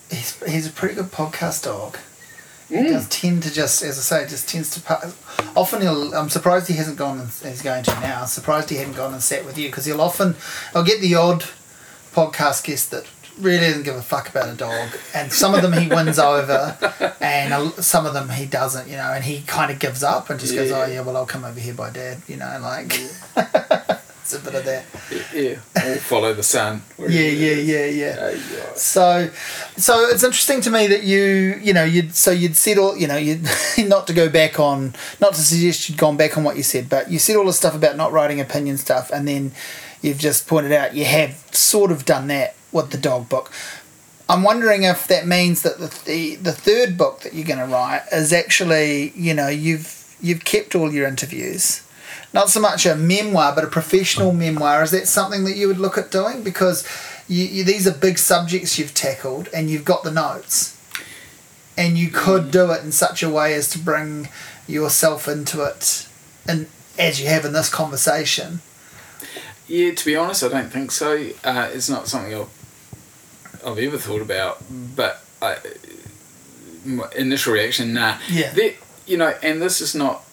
[0.09, 1.97] He's he's a pretty good podcast dog.
[2.71, 2.89] He Mm.
[2.93, 4.81] does tend to just, as I say, just tends to.
[4.81, 5.11] pa-
[5.55, 6.13] Often he'll.
[6.15, 7.19] I'm surprised he hasn't gone.
[7.19, 8.21] And, he's going to now.
[8.21, 10.35] I'm surprised he hadn't gone and sat with you because he'll often.
[10.73, 11.43] I'll get the odd
[12.15, 13.05] podcast guest that
[13.39, 16.77] really doesn't give a fuck about a dog, and some of them he wins over,
[17.19, 18.87] and some of them he doesn't.
[18.87, 21.25] You know, and he kind of gives up and just goes, "Oh yeah, well I'll
[21.25, 22.97] come over here by dad." You know, like.
[24.33, 24.85] it's a bit of that.
[25.33, 26.81] yeah, all follow the sun.
[26.97, 28.29] Yeah, yeah, yeah, yeah.
[28.29, 28.73] Yeah.
[28.75, 29.29] So,
[29.77, 33.07] so it's interesting to me that you, you know, you'd so you'd said all, you
[33.07, 33.41] know, you
[33.79, 36.89] not to go back on, not to suggest you'd gone back on what you said,
[36.89, 39.51] but you said all the stuff about not writing opinion stuff, and then
[40.01, 43.51] you've just pointed out you have sort of done that with the dog book.
[44.29, 47.65] I'm wondering if that means that the the, the third book that you're going to
[47.65, 51.81] write is actually, you know, you've you've kept all your interviews.
[52.33, 54.83] Not so much a memoir, but a professional memoir.
[54.83, 56.43] Is that something that you would look at doing?
[56.43, 56.87] Because
[57.27, 60.77] you, you, these are big subjects you've tackled, and you've got the notes,
[61.77, 64.29] and you could do it in such a way as to bring
[64.67, 66.07] yourself into it,
[66.47, 66.67] and
[66.97, 68.61] as you have in this conversation.
[69.67, 71.29] Yeah, to be honest, I don't think so.
[71.43, 75.57] Uh, it's not something I've, I've ever thought about, but I,
[76.85, 78.17] my initial reaction, nah.
[78.29, 78.51] Yeah.
[78.53, 78.73] There,
[79.05, 80.23] you know, and this is not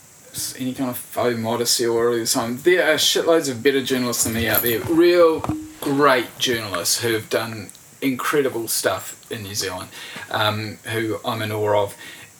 [0.59, 2.62] any kind of faux modesty or something.
[2.62, 4.80] There are shitloads of better journalists than me out there.
[4.80, 5.40] Real
[5.80, 9.90] great journalists who have done incredible stuff in New Zealand,
[10.30, 11.96] um, who I'm in awe of,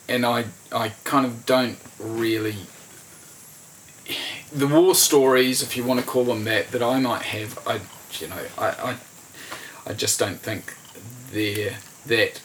[0.07, 2.55] and I I kind of don't really.
[4.51, 7.81] The war stories, if you want to call them that, that I might have, I
[8.19, 8.95] you know I I,
[9.87, 10.75] I just don't think
[11.31, 12.41] they're that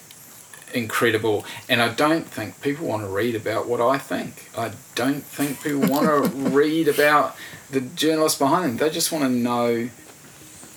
[0.74, 4.51] incredible and I don't think people want to read about what I think.
[4.59, 7.36] I don't think people want to read about
[7.70, 8.76] the journalists behind them.
[8.76, 9.88] They just want to know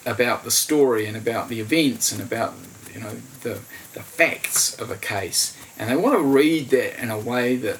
[0.05, 2.53] about the story and about the events and about
[2.93, 3.59] you know the
[3.93, 7.79] the facts of a case and they want to read that in a way that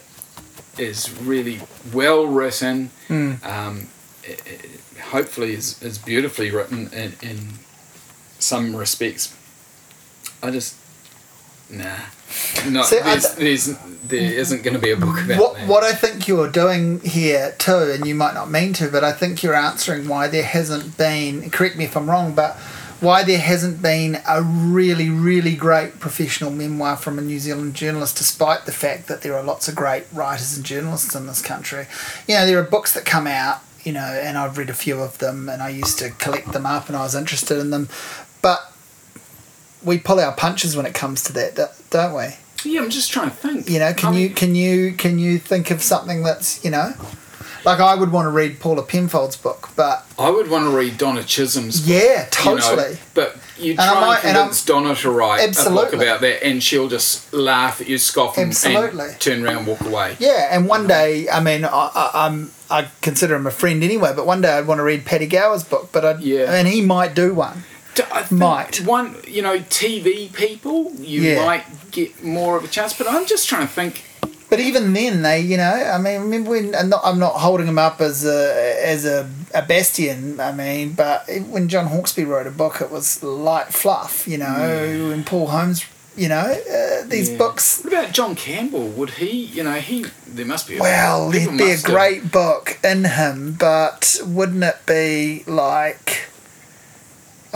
[0.78, 1.62] is really
[1.94, 3.42] well written Mm.
[3.46, 3.88] um,
[4.24, 7.38] it, it hopefully is, is beautifully written in, in
[8.40, 9.34] some respects
[10.44, 10.76] I just
[11.70, 11.98] nah
[12.70, 15.84] no See, there's, there's, there isn't going to be a book about What, that what
[15.84, 19.44] I think you're doing here too, and you might not mean to, but I think
[19.44, 22.58] you're answering why there hasn't been, correct me if I'm wrong, but
[23.00, 28.18] why there hasn't been a really, really great professional memoir from a New Zealand journalist,
[28.18, 31.86] despite the fact that there are lots of great writers and journalists in this country.
[32.28, 35.00] You know, there are books that come out, you know, and I've read a few
[35.00, 37.88] of them, and I used to collect them up, and I was interested in them,
[38.42, 38.74] but
[39.88, 41.56] we pull our punches when it comes to that,
[41.90, 42.36] don't- we?
[42.66, 45.18] yeah I'm just trying to think You know, can I mean- you can you can
[45.20, 46.94] you think of something that's you know,
[47.66, 50.98] like I would want to read Paula Penfold's book, but I would want to read
[50.98, 52.98] Donna Chisholm's book, yeah, you know, totally.
[53.14, 55.58] but you And I try and, might- and I'm- convince Donna to write a book
[55.58, 55.98] Absolutely.
[56.08, 59.06] about that, and she'll just laugh at you, scoff, and, Absolutely.
[59.10, 60.16] and turn around, and walk away.
[60.20, 64.12] Yeah, and one day, I mean, I, I, I'm I consider him a friend anyway,
[64.16, 66.52] but one day I'd want to read Paddy Gower's book, but I'd, Yeah.
[66.52, 67.64] and he might do one.
[67.98, 68.82] D- I think Might.
[68.86, 71.46] one, you know, TV people, you Yeah.
[71.46, 72.94] might get more of a chance.
[72.94, 74.04] But I'm just trying to think.
[74.50, 75.64] But even then, they, you know,
[75.96, 76.74] I mean, remember when?
[76.74, 80.40] I'm not, I'm not holding him up as a as a, a bastion.
[80.40, 85.12] I mean, but when John Hawkesby wrote a book, it was light fluff, you know.
[85.14, 85.84] And Paul Holmes,
[86.16, 87.38] you know, uh, these yeah.
[87.38, 87.82] books.
[87.84, 88.88] What about John Campbell?
[88.88, 89.32] Would he?
[89.48, 90.06] You know, he.
[90.26, 90.78] There must be.
[90.78, 95.44] A, Well, there'd be a must have- great book in him, but wouldn't it be
[95.46, 96.30] like?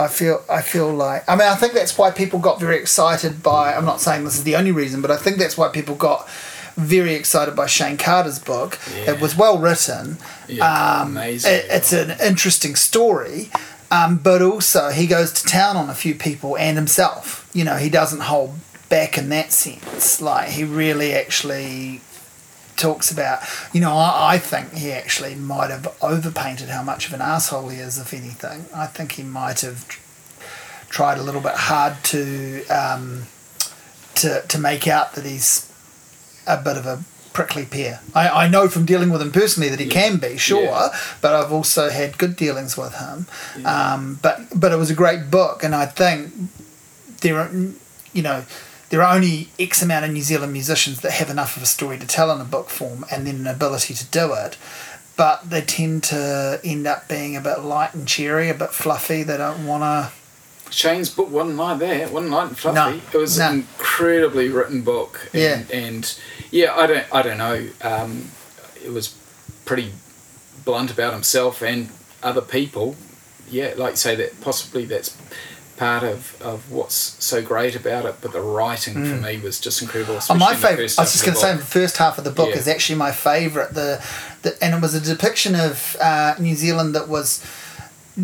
[0.02, 3.42] I feel I feel like I mean I think that's why people got very excited
[3.42, 5.94] by I'm not saying this is the only reason but I think that's why people
[5.94, 6.28] got
[6.76, 8.78] very excited by Shayne Carter's book.
[8.96, 9.12] Yeah.
[9.12, 10.16] It was well written.
[10.48, 10.64] Yeah,
[11.02, 11.52] um, amazing.
[11.52, 13.50] it- it's an interesting story,
[13.90, 17.46] um, but also he goes to town on a few people and himself.
[17.52, 18.54] You know, he doesn't hold
[18.88, 20.20] back in that sense.
[20.22, 22.00] Like he really actually
[22.76, 23.40] talks about.
[23.72, 27.68] You know, I, I think he actually might have overpainted how much of an asshole
[27.68, 27.98] he is.
[27.98, 29.86] If anything, I think he might have
[30.88, 33.24] tried a little bit hard to um,
[34.16, 35.68] to to make out that he's
[36.46, 38.00] a bit of a prickly pear.
[38.14, 40.88] I, I know from dealing with him personally that he can be, sure, Yeah.
[41.22, 43.26] but I've also had good dealings with him.
[43.64, 46.30] Um, but but it was a great book, and I think
[47.22, 47.50] there are,
[48.12, 48.44] you know,
[48.92, 51.98] there are only X amount of New Zealand musicians that have enough of a story
[51.98, 54.58] to tell in a book form, and then an ability to do it.
[55.16, 59.22] But they tend to end up being a bit light and cheery, a bit fluffy.
[59.22, 60.70] They don't want to.
[60.70, 61.96] Shayne's book wasn't like that.
[61.96, 62.96] It wasn't light and fluffy.
[62.96, 63.48] No, it was no.
[63.48, 65.30] an incredibly written book.
[65.32, 65.74] And, Yeah.
[65.74, 66.18] And
[66.50, 67.06] yeah, I don't.
[67.14, 67.68] I don't know.
[67.80, 68.30] Um,
[68.84, 69.18] it was
[69.64, 69.92] pretty
[70.66, 71.88] blunt about himself and
[72.22, 72.96] other people.
[73.48, 75.16] Yeah, like you say that possibly that's
[75.84, 76.94] part of, of what's
[77.24, 78.14] so great about it.
[78.20, 80.18] But the writing for me was just incredible.
[80.30, 80.94] Oh, my favorite.
[80.98, 82.56] I was just going to say the first half of the book Yeah.
[82.60, 83.74] is actually my favorite.
[83.74, 84.04] The,
[84.42, 87.44] the and it was a depiction of uh, New Zealand that was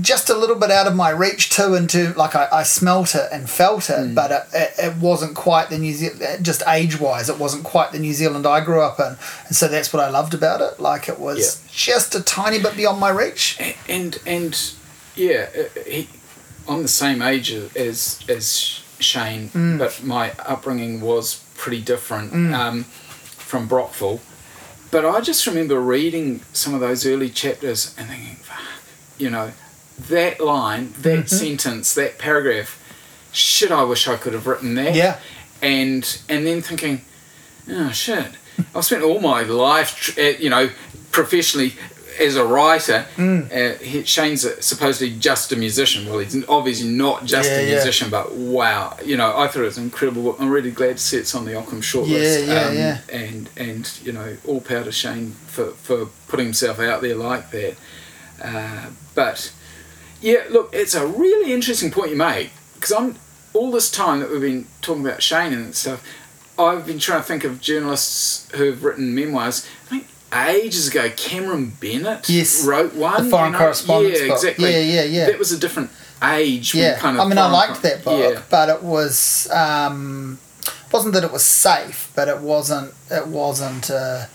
[0.02, 1.74] just a little bit out of my reach too.
[1.74, 4.14] Into like I, I smelt it and felt it, Hmm.
[4.14, 6.44] but it, it, it wasn't quite the New Zealand.
[6.44, 9.16] Just age wise, it wasn't quite the New Zealand I grew up in,
[9.46, 10.78] and so that's what I loved about it.
[10.78, 11.70] Like it was Yeah.
[11.72, 13.56] just a tiny bit beyond my reach.
[13.60, 14.52] A- and and
[15.16, 16.06] yeah, uh, he,
[16.68, 19.78] I'm the same age as as Shayne, Mm.
[19.78, 24.20] but my upbringing was pretty different um, from Brockville.
[24.90, 28.58] But I just remember reading some of those early chapters and thinking, "Fuck,"
[29.18, 29.52] you know,
[30.08, 31.36] that line, that Mm-hmm.
[31.58, 32.78] sentence, that paragraph,
[33.32, 34.94] shit, I wish I could have written that.
[34.94, 35.18] Yeah.
[35.62, 37.02] And and then thinking,
[37.70, 38.32] oh shit,
[38.74, 40.70] I've spent all my life, uh, you know,
[41.12, 41.74] professionally
[42.20, 43.06] as a writer.
[43.16, 43.46] Mm.
[43.50, 46.06] Uh, he, Shayne's a- supposedly just a musician.
[46.08, 47.70] Well, he's obviously not just Yeah, a yeah.
[47.74, 50.36] musician, but wow, you know, I thought it was an incredible book.
[50.40, 52.46] I'm really glad to see it's on the Ockham shortlist.
[52.46, 52.98] Yeah, yeah, yeah.
[53.12, 57.50] And and you know, all power to Shayne for for putting himself out there like
[57.52, 57.76] that.
[58.42, 59.52] Uh, but
[60.20, 63.16] yeah, look, it's a really interesting point you make because I'm
[63.54, 66.04] all this time that we've been talking about Shayne and stuff.
[66.58, 69.66] I've been trying to think of journalists who have written memoirs.
[69.86, 73.24] I think ages ago, Cameron Bennett Yes, wrote one.
[73.24, 73.58] the Foreign you know?
[73.58, 74.36] Correspondence Yeah, book.
[74.36, 74.70] exactly.
[74.72, 75.26] Yeah, yeah, yeah.
[75.26, 75.90] That was a different
[76.22, 76.74] age.
[76.74, 78.42] Yeah, kind of I mean, I liked that book, Yeah.
[78.50, 80.38] but it was um,
[80.92, 84.28] wasn't that it was safe, but it wasn't it wasn't a,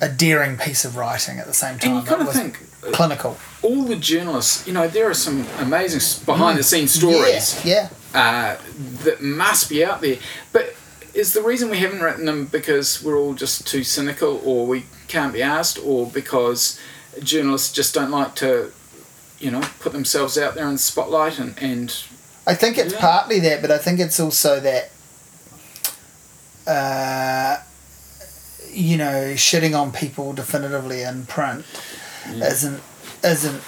[0.00, 1.96] a daring piece of writing at the same time.
[1.96, 5.14] And you kind it of think uh, clinical all the journalists, you know, there are
[5.14, 7.54] some amazing behind the scenes stories.
[7.54, 7.64] Mm.
[7.64, 8.56] Yeah, uh,
[9.04, 10.18] that must be out there.
[10.52, 10.74] But
[11.14, 14.84] is the reason we haven't written them because we're all just too cynical, or we
[15.08, 16.78] can't be asked, or because
[17.22, 18.72] journalists just don't like to,
[19.38, 21.94] you know, put themselves out there in the spotlight and, and
[22.46, 23.00] I think it's Yeah.
[23.00, 24.90] partly that, but I think it's also that,
[26.66, 27.56] uh,
[28.70, 31.64] you know, shitting on people definitively in print
[32.32, 32.82] isn't
[33.22, 33.62] isn't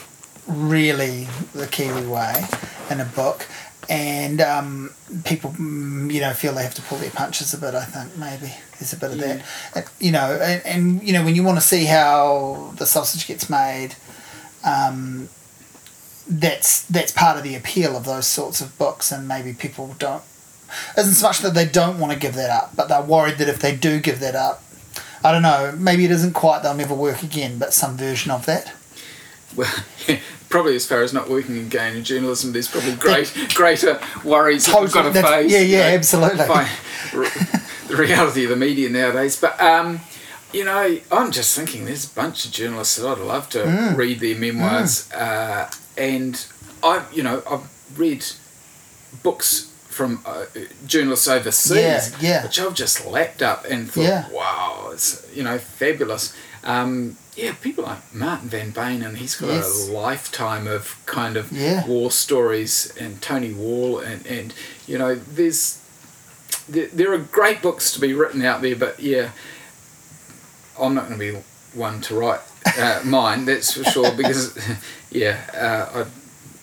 [0.46, 2.44] really the Kiwi way
[2.90, 3.46] in a book,
[3.88, 4.90] and um,
[5.24, 7.74] people, mm, you know, feel they have to pull their punches a bit.
[7.74, 9.44] I think maybe there's a bit of that,
[9.74, 13.26] Uh, you know, and, and you know when you want to see how the sausage
[13.26, 13.94] gets made.
[14.64, 15.28] Um,
[16.28, 20.22] that's that's part of the appeal of those sorts of books, and maybe people don't.
[20.98, 23.48] Isn't so much that they don't want to give that up, but they're worried that
[23.48, 24.64] if they do give that up,
[25.22, 25.74] I don't know.
[25.78, 28.72] Maybe it isn't quite they'll never work again, but some version of that.
[29.54, 29.72] well,
[30.48, 34.80] probably as far as not working again in journalism, there's probably great greater worries that
[34.80, 35.50] we've got to face.
[35.50, 36.46] yeah, you yeah, know, absolutely.
[36.46, 36.68] by
[37.88, 39.40] the reality of the media nowadays.
[39.40, 40.00] But um,
[40.52, 43.96] you know, I'm just thinking there's a bunch of journalists that I'd love to Mm.
[43.96, 46.44] read their memoirs, uh, and
[46.82, 47.68] I, you know, I've
[47.98, 48.24] read
[49.22, 50.44] books from uh,
[50.86, 51.76] journalists overseas,
[52.20, 52.42] Yeah, yeah.
[52.44, 54.28] which I've just lapped up and thought, Yeah.
[54.30, 56.34] wow, it's you know fabulous.
[56.64, 59.88] Um, yeah, people like Martin van Beynen, and he's got Yes.
[59.88, 61.86] a lifetime of kind of Yeah.
[61.86, 64.54] war stories, and Tony Wall, and, and
[64.86, 65.78] you know, there's
[66.68, 69.30] there, there are great books to be written out there, but yeah,
[70.80, 71.38] I'm not going to be
[71.74, 72.40] one to write
[72.78, 74.58] uh, mine, that's for sure, because
[75.10, 76.06] yeah, uh, I,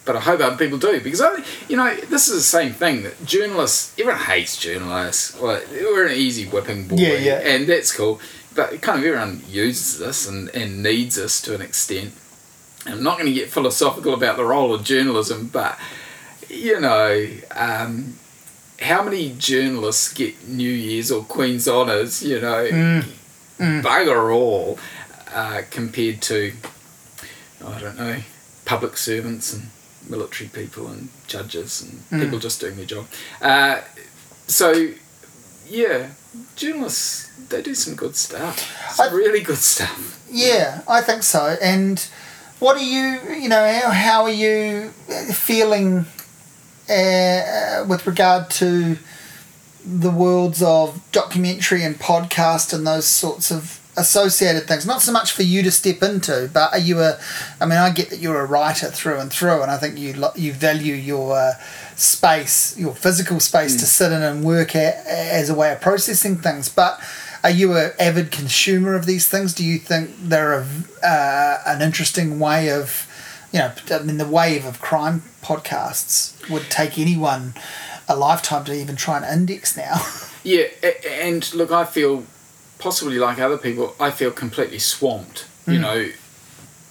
[0.06, 3.04] but I hope other people do because I, you know, this is the same thing
[3.04, 5.40] that journalists, everyone hates journalists.
[5.40, 7.40] Well, we're an easy whipping boy, Yeah, yeah.
[7.40, 8.20] and that's cool.
[8.56, 12.14] But kind of everyone uses us and, and needs us to an extent.
[12.86, 15.80] I'm not going to get philosophical about the role of journalism, but
[16.50, 18.16] you know, um,
[18.80, 22.22] how many journalists get New Year's or Queen's honours?
[22.22, 23.02] You know,
[23.58, 24.78] bugger all,
[25.34, 26.54] uh, compared to
[27.66, 28.18] I don't know,
[28.66, 29.70] public servants and
[30.10, 33.08] military people and judges and people just doing their job.
[33.42, 33.82] Uh,
[34.48, 34.92] so,
[35.68, 36.10] yeah,
[36.56, 38.60] journalists they do some good stuff.
[38.96, 40.26] Some I- really good stuff.
[40.32, 41.56] Yeah, I think so.
[41.62, 42.00] And
[42.60, 46.06] what are you, you know, how, how are you uh, feeling
[46.90, 48.98] uh, with regard to
[49.86, 54.88] the worlds of documentary and podcast and those sorts of associated things?
[54.88, 57.20] Not so much for you to step into, but are you a,
[57.62, 60.16] I mean, I get that you're a writer through and through, and I think you
[60.36, 61.54] you value your uh,
[61.96, 66.38] space, your physical space to sit in and work at, as a way of processing
[66.38, 67.00] things, but
[67.44, 69.54] are you an avid consumer of these things?
[69.54, 70.68] Do you think they're a,
[71.04, 73.08] uh, an interesting way of,
[73.52, 77.54] you know, I mean, the wave of crime podcasts would take anyone
[78.08, 79.96] a lifetime to even try and index now.
[80.46, 80.66] Yeah,
[81.08, 82.26] and look, I feel
[82.78, 85.48] possibly like other people, I feel completely swamped.
[85.66, 86.10] You know,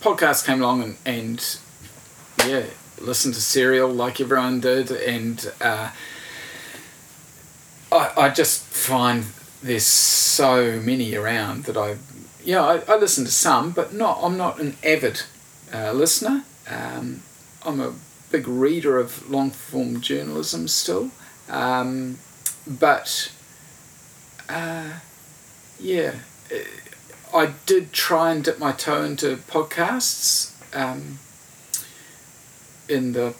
[0.01, 1.59] podcasts came along and, and
[2.49, 2.65] yeah,
[3.03, 5.91] listened to Serial like everyone did, and uh,
[7.91, 9.25] I, I just find
[9.63, 11.97] there's so many around that I,
[12.45, 14.19] yeah, I, I listen to some, but not.
[14.23, 15.23] I'm not an avid
[15.73, 16.45] uh, listener.
[16.69, 17.23] Um,
[17.65, 17.95] I'm a
[18.31, 21.11] big reader of long form journalism still,
[21.49, 22.19] um,
[22.67, 23.33] but
[24.49, 24.91] uh,
[25.79, 26.15] yeah,
[27.35, 31.19] I did try and dip my toe into podcasts um,
[32.93, 33.35] in the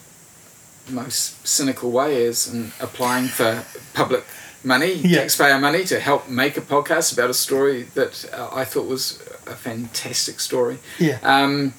[0.91, 3.65] most cynical way is in applying for
[3.95, 4.25] public
[4.65, 5.21] money, Yeah.
[5.21, 9.21] taxpayer money, to help make a podcast about a story that uh, I thought was
[9.47, 10.79] a fantastic story.
[10.99, 11.19] yeah.
[11.23, 11.75] Um,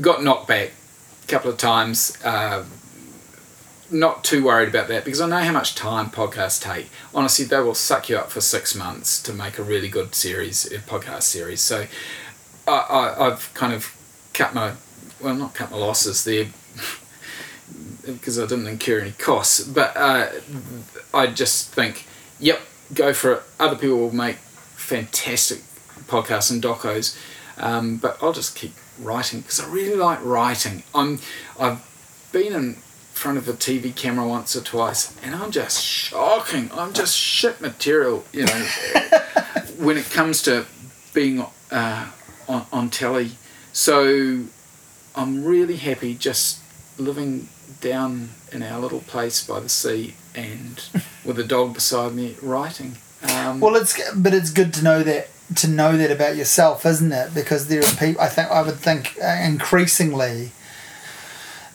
[0.00, 0.70] got knocked back
[1.24, 2.16] a couple of times.
[2.24, 2.64] Uh,
[3.90, 6.88] not too worried about that because I know how much time podcasts take.
[7.14, 10.64] Honestly, they will suck you up for six months to make a really good series,
[10.72, 11.60] a podcast series.
[11.60, 11.86] So
[12.66, 13.94] I, I, I've kind of
[14.32, 14.72] cut my,
[15.24, 16.48] well, not cut my losses there
[18.06, 20.28] because I didn't incur any costs, but uh,
[21.14, 22.06] I just think,
[22.38, 22.60] yep,
[22.92, 23.42] go for it.
[23.58, 25.60] Other people will make fantastic
[26.06, 27.18] podcasts and docos,
[27.56, 30.82] um, but I'll just keep writing because I really like writing.
[30.94, 31.20] I'm,
[31.58, 31.82] I've
[32.30, 32.74] been in
[33.14, 36.70] front of a TV camera once or twice, and I'm just shocking.
[36.74, 38.68] I'm just shit material, you know,
[39.78, 40.66] when it comes to
[41.14, 42.10] being uh,
[42.46, 43.30] on, on telly.
[43.72, 44.44] So
[45.16, 46.60] I'm really happy just
[46.98, 47.48] living
[47.80, 50.82] down in our little place by the sea and
[51.24, 52.96] with a dog beside me writing.
[53.22, 57.12] Um, well, it's but it's good to know that to know that about yourself, isn't
[57.12, 57.34] it?
[57.34, 58.20] Because there are people.
[58.20, 60.52] I think I would think uh, increasingly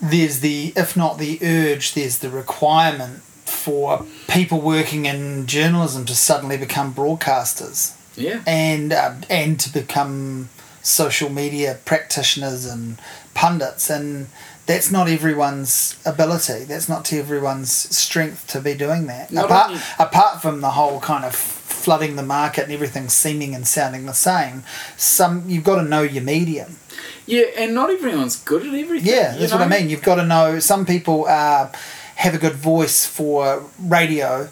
[0.02, 6.16] there's the if not the urge, there's the requirement for people working in journalism to
[6.16, 7.96] suddenly become broadcasters.
[8.16, 8.42] Yeah.
[8.46, 10.50] And uh, and to become
[10.82, 13.00] social media practitioners and
[13.34, 14.28] pundits and
[14.66, 16.64] that's not everyone's ability.
[16.66, 19.32] That's not to everyone's strength to be doing that.
[19.32, 23.56] Not apart, only- apart from the whole kind of flooding the market and everything seeming
[23.56, 24.64] and sounding the same,
[24.96, 26.78] some you've got to know your medium.
[27.26, 29.08] yeah, and not everyone's good at everything.
[29.12, 29.90] Yeah, you that's what I mean.
[29.90, 30.60] You've got to know.
[30.60, 31.72] Some people uh,
[32.16, 34.50] have a good voice for radio,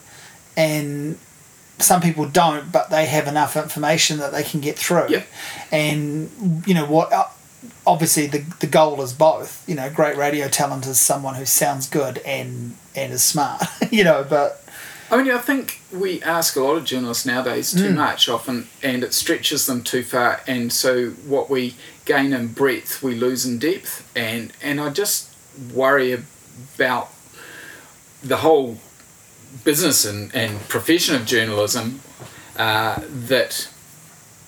[0.55, 1.17] and
[1.79, 5.07] some people don't, but they have enough information that they can get through.
[5.09, 5.23] Yeah.
[5.71, 7.11] And you know what?
[7.85, 9.67] Obviously, the the goal is both.
[9.67, 13.63] You know, great radio talent is someone who sounds good and and is smart.
[13.91, 14.63] you know, but
[15.09, 17.77] I mean, I think we ask a lot of journalists nowadays Mm.
[17.79, 20.41] too much often, and it stretches them too far.
[20.47, 21.75] And so, what we
[22.05, 24.09] gain in breadth, we lose in depth.
[24.15, 25.29] And and I just
[25.73, 26.11] worry
[26.75, 27.09] about
[28.23, 28.77] the whole
[29.63, 32.01] business and, and profession of journalism
[32.57, 33.69] uh, that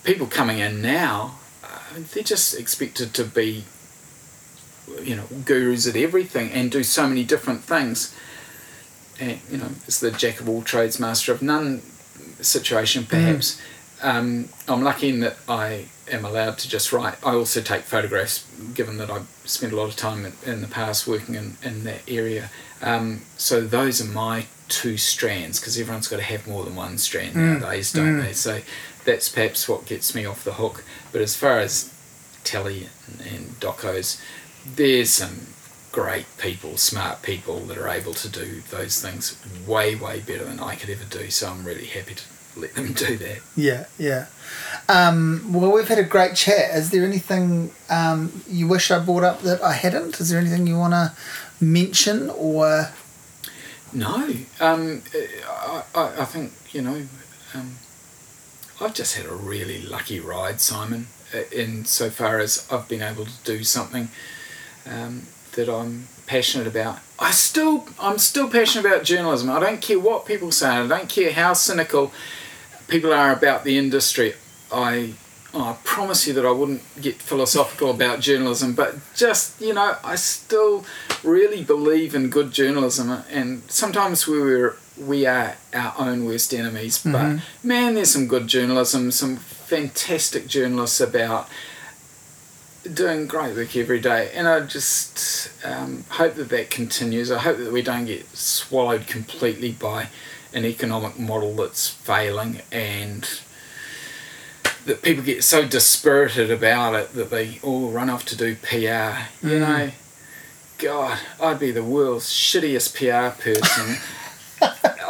[0.04, 1.36] people coming in now,
[1.90, 3.64] uh, they're just expected to be,
[5.02, 8.14] you know, gurus at everything and do so many different things
[9.20, 11.82] and, you know, it's the jack of all trades, master of none
[12.40, 13.60] situation, perhaps.
[14.02, 17.16] Um, I'm lucky in that I am allowed to just write.
[17.24, 20.68] I also take photographs, given that I've spent a lot of time in, in the
[20.68, 22.50] past working in, in that area.
[22.80, 26.96] Um, so those are my two strands, because everyone's got to have more than one
[26.96, 28.32] strand nowadays, don't they?
[28.32, 28.60] So
[29.04, 30.84] that's perhaps what gets me off the hook.
[31.12, 31.92] But as far as
[32.44, 34.20] telly and, and docos,
[34.66, 35.46] there's some
[35.92, 39.36] great people, smart people that are able to do those things
[39.66, 41.30] way, way better than I could ever do.
[41.30, 42.22] So I'm really happy to
[42.56, 43.38] let them do that.
[43.56, 44.26] yeah, yeah.
[44.88, 46.74] Um, well, we've had a great chat.
[46.74, 50.20] Is there anything um, you wish I brought up that I hadn't?
[50.20, 51.12] Is there anything you want to
[51.60, 52.88] mention or?
[53.92, 54.28] No,
[54.60, 55.02] um,
[55.48, 57.02] I, I, I think, you know,
[57.54, 57.74] um,
[58.80, 63.02] I've just had a really lucky ride, Simon, uh, in so far as I've been
[63.02, 64.08] able to do something
[64.90, 66.98] um, that I'm passionate about.
[67.18, 69.50] I still, I'm still passionate about journalism.
[69.50, 70.68] I don't care what people say.
[70.68, 72.10] I don't care how cynical
[72.88, 74.32] people are about the industry.
[74.72, 75.12] I,
[75.52, 80.14] I promise you that I wouldn't get philosophical about journalism, but just you know, I
[80.14, 80.86] still
[81.22, 87.02] really believe in good journalism, and sometimes we were we are our own worst enemies.
[87.02, 91.48] But man, there's some good journalism, some fantastic journalists about
[92.92, 97.30] doing great work every day, and I just um, hope that that continues.
[97.30, 100.08] I hope that we don't get swallowed completely by
[100.52, 103.28] an economic model that's failing, and
[104.86, 109.46] that people get so dispirited about it that they all run off to do PR.
[109.46, 109.90] You know,
[110.78, 113.96] God, I'd be the world's shittiest PR person.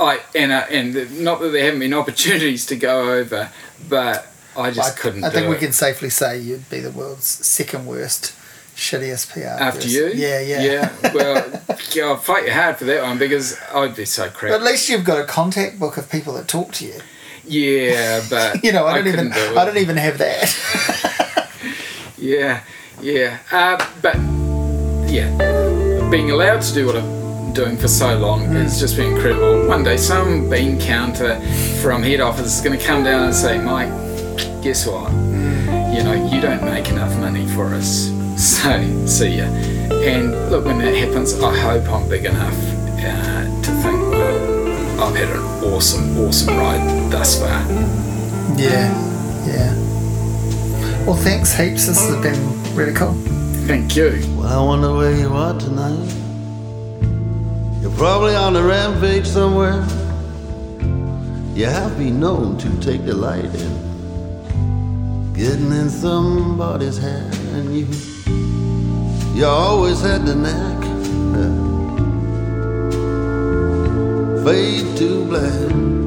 [0.01, 3.51] I and uh, and not that there haven't been opportunities to go over,
[3.89, 5.25] but I just I, couldn't.
[5.25, 5.61] I think we it.
[5.61, 8.35] can safely say you'd be the world's second worst,
[8.75, 9.63] shittiest PR.
[9.63, 9.91] After person.
[9.91, 10.07] you?
[10.15, 10.63] Yeah, yeah.
[10.63, 11.63] Yeah, well,
[12.03, 14.53] I'll fight you hard for that one because I'd be so But crap.
[14.53, 17.01] at least you've got a contact book of people that talk to you.
[17.45, 18.63] Yeah, but.
[18.65, 21.47] You know, I don't even, do I don't even have that.
[22.19, 22.61] Yeah,
[23.01, 23.39] yeah.
[23.51, 24.15] Uh, but,
[25.11, 25.31] yeah,
[26.11, 27.20] being allowed to do what I'm
[27.53, 29.67] doing for so long has just been incredible.
[29.67, 31.41] One day, some bean counter
[31.83, 33.91] from head office is going to come down and say, Mike,
[34.63, 35.11] guess what?
[35.93, 38.11] You know, you don't make enough money for us.
[38.37, 39.45] So, see ya.
[39.45, 42.55] And look, when that happens, I hope I'm big enough
[42.99, 47.61] uh, to think, well, I've had an awesome, awesome ride thus far.
[48.57, 48.91] Yeah,
[49.47, 49.75] yeah.
[51.05, 51.87] Well, thanks heaps.
[51.87, 53.15] This has been really cool.
[53.67, 54.23] Thank you.
[54.37, 56.30] Well, I wonder where you are tonight.
[57.81, 59.83] You're probably on a rampage somewhere.
[61.55, 67.87] You have been known to take delight in getting in somebody's hair, and you
[69.35, 70.81] you always had the knack.
[74.45, 76.00] Fade to black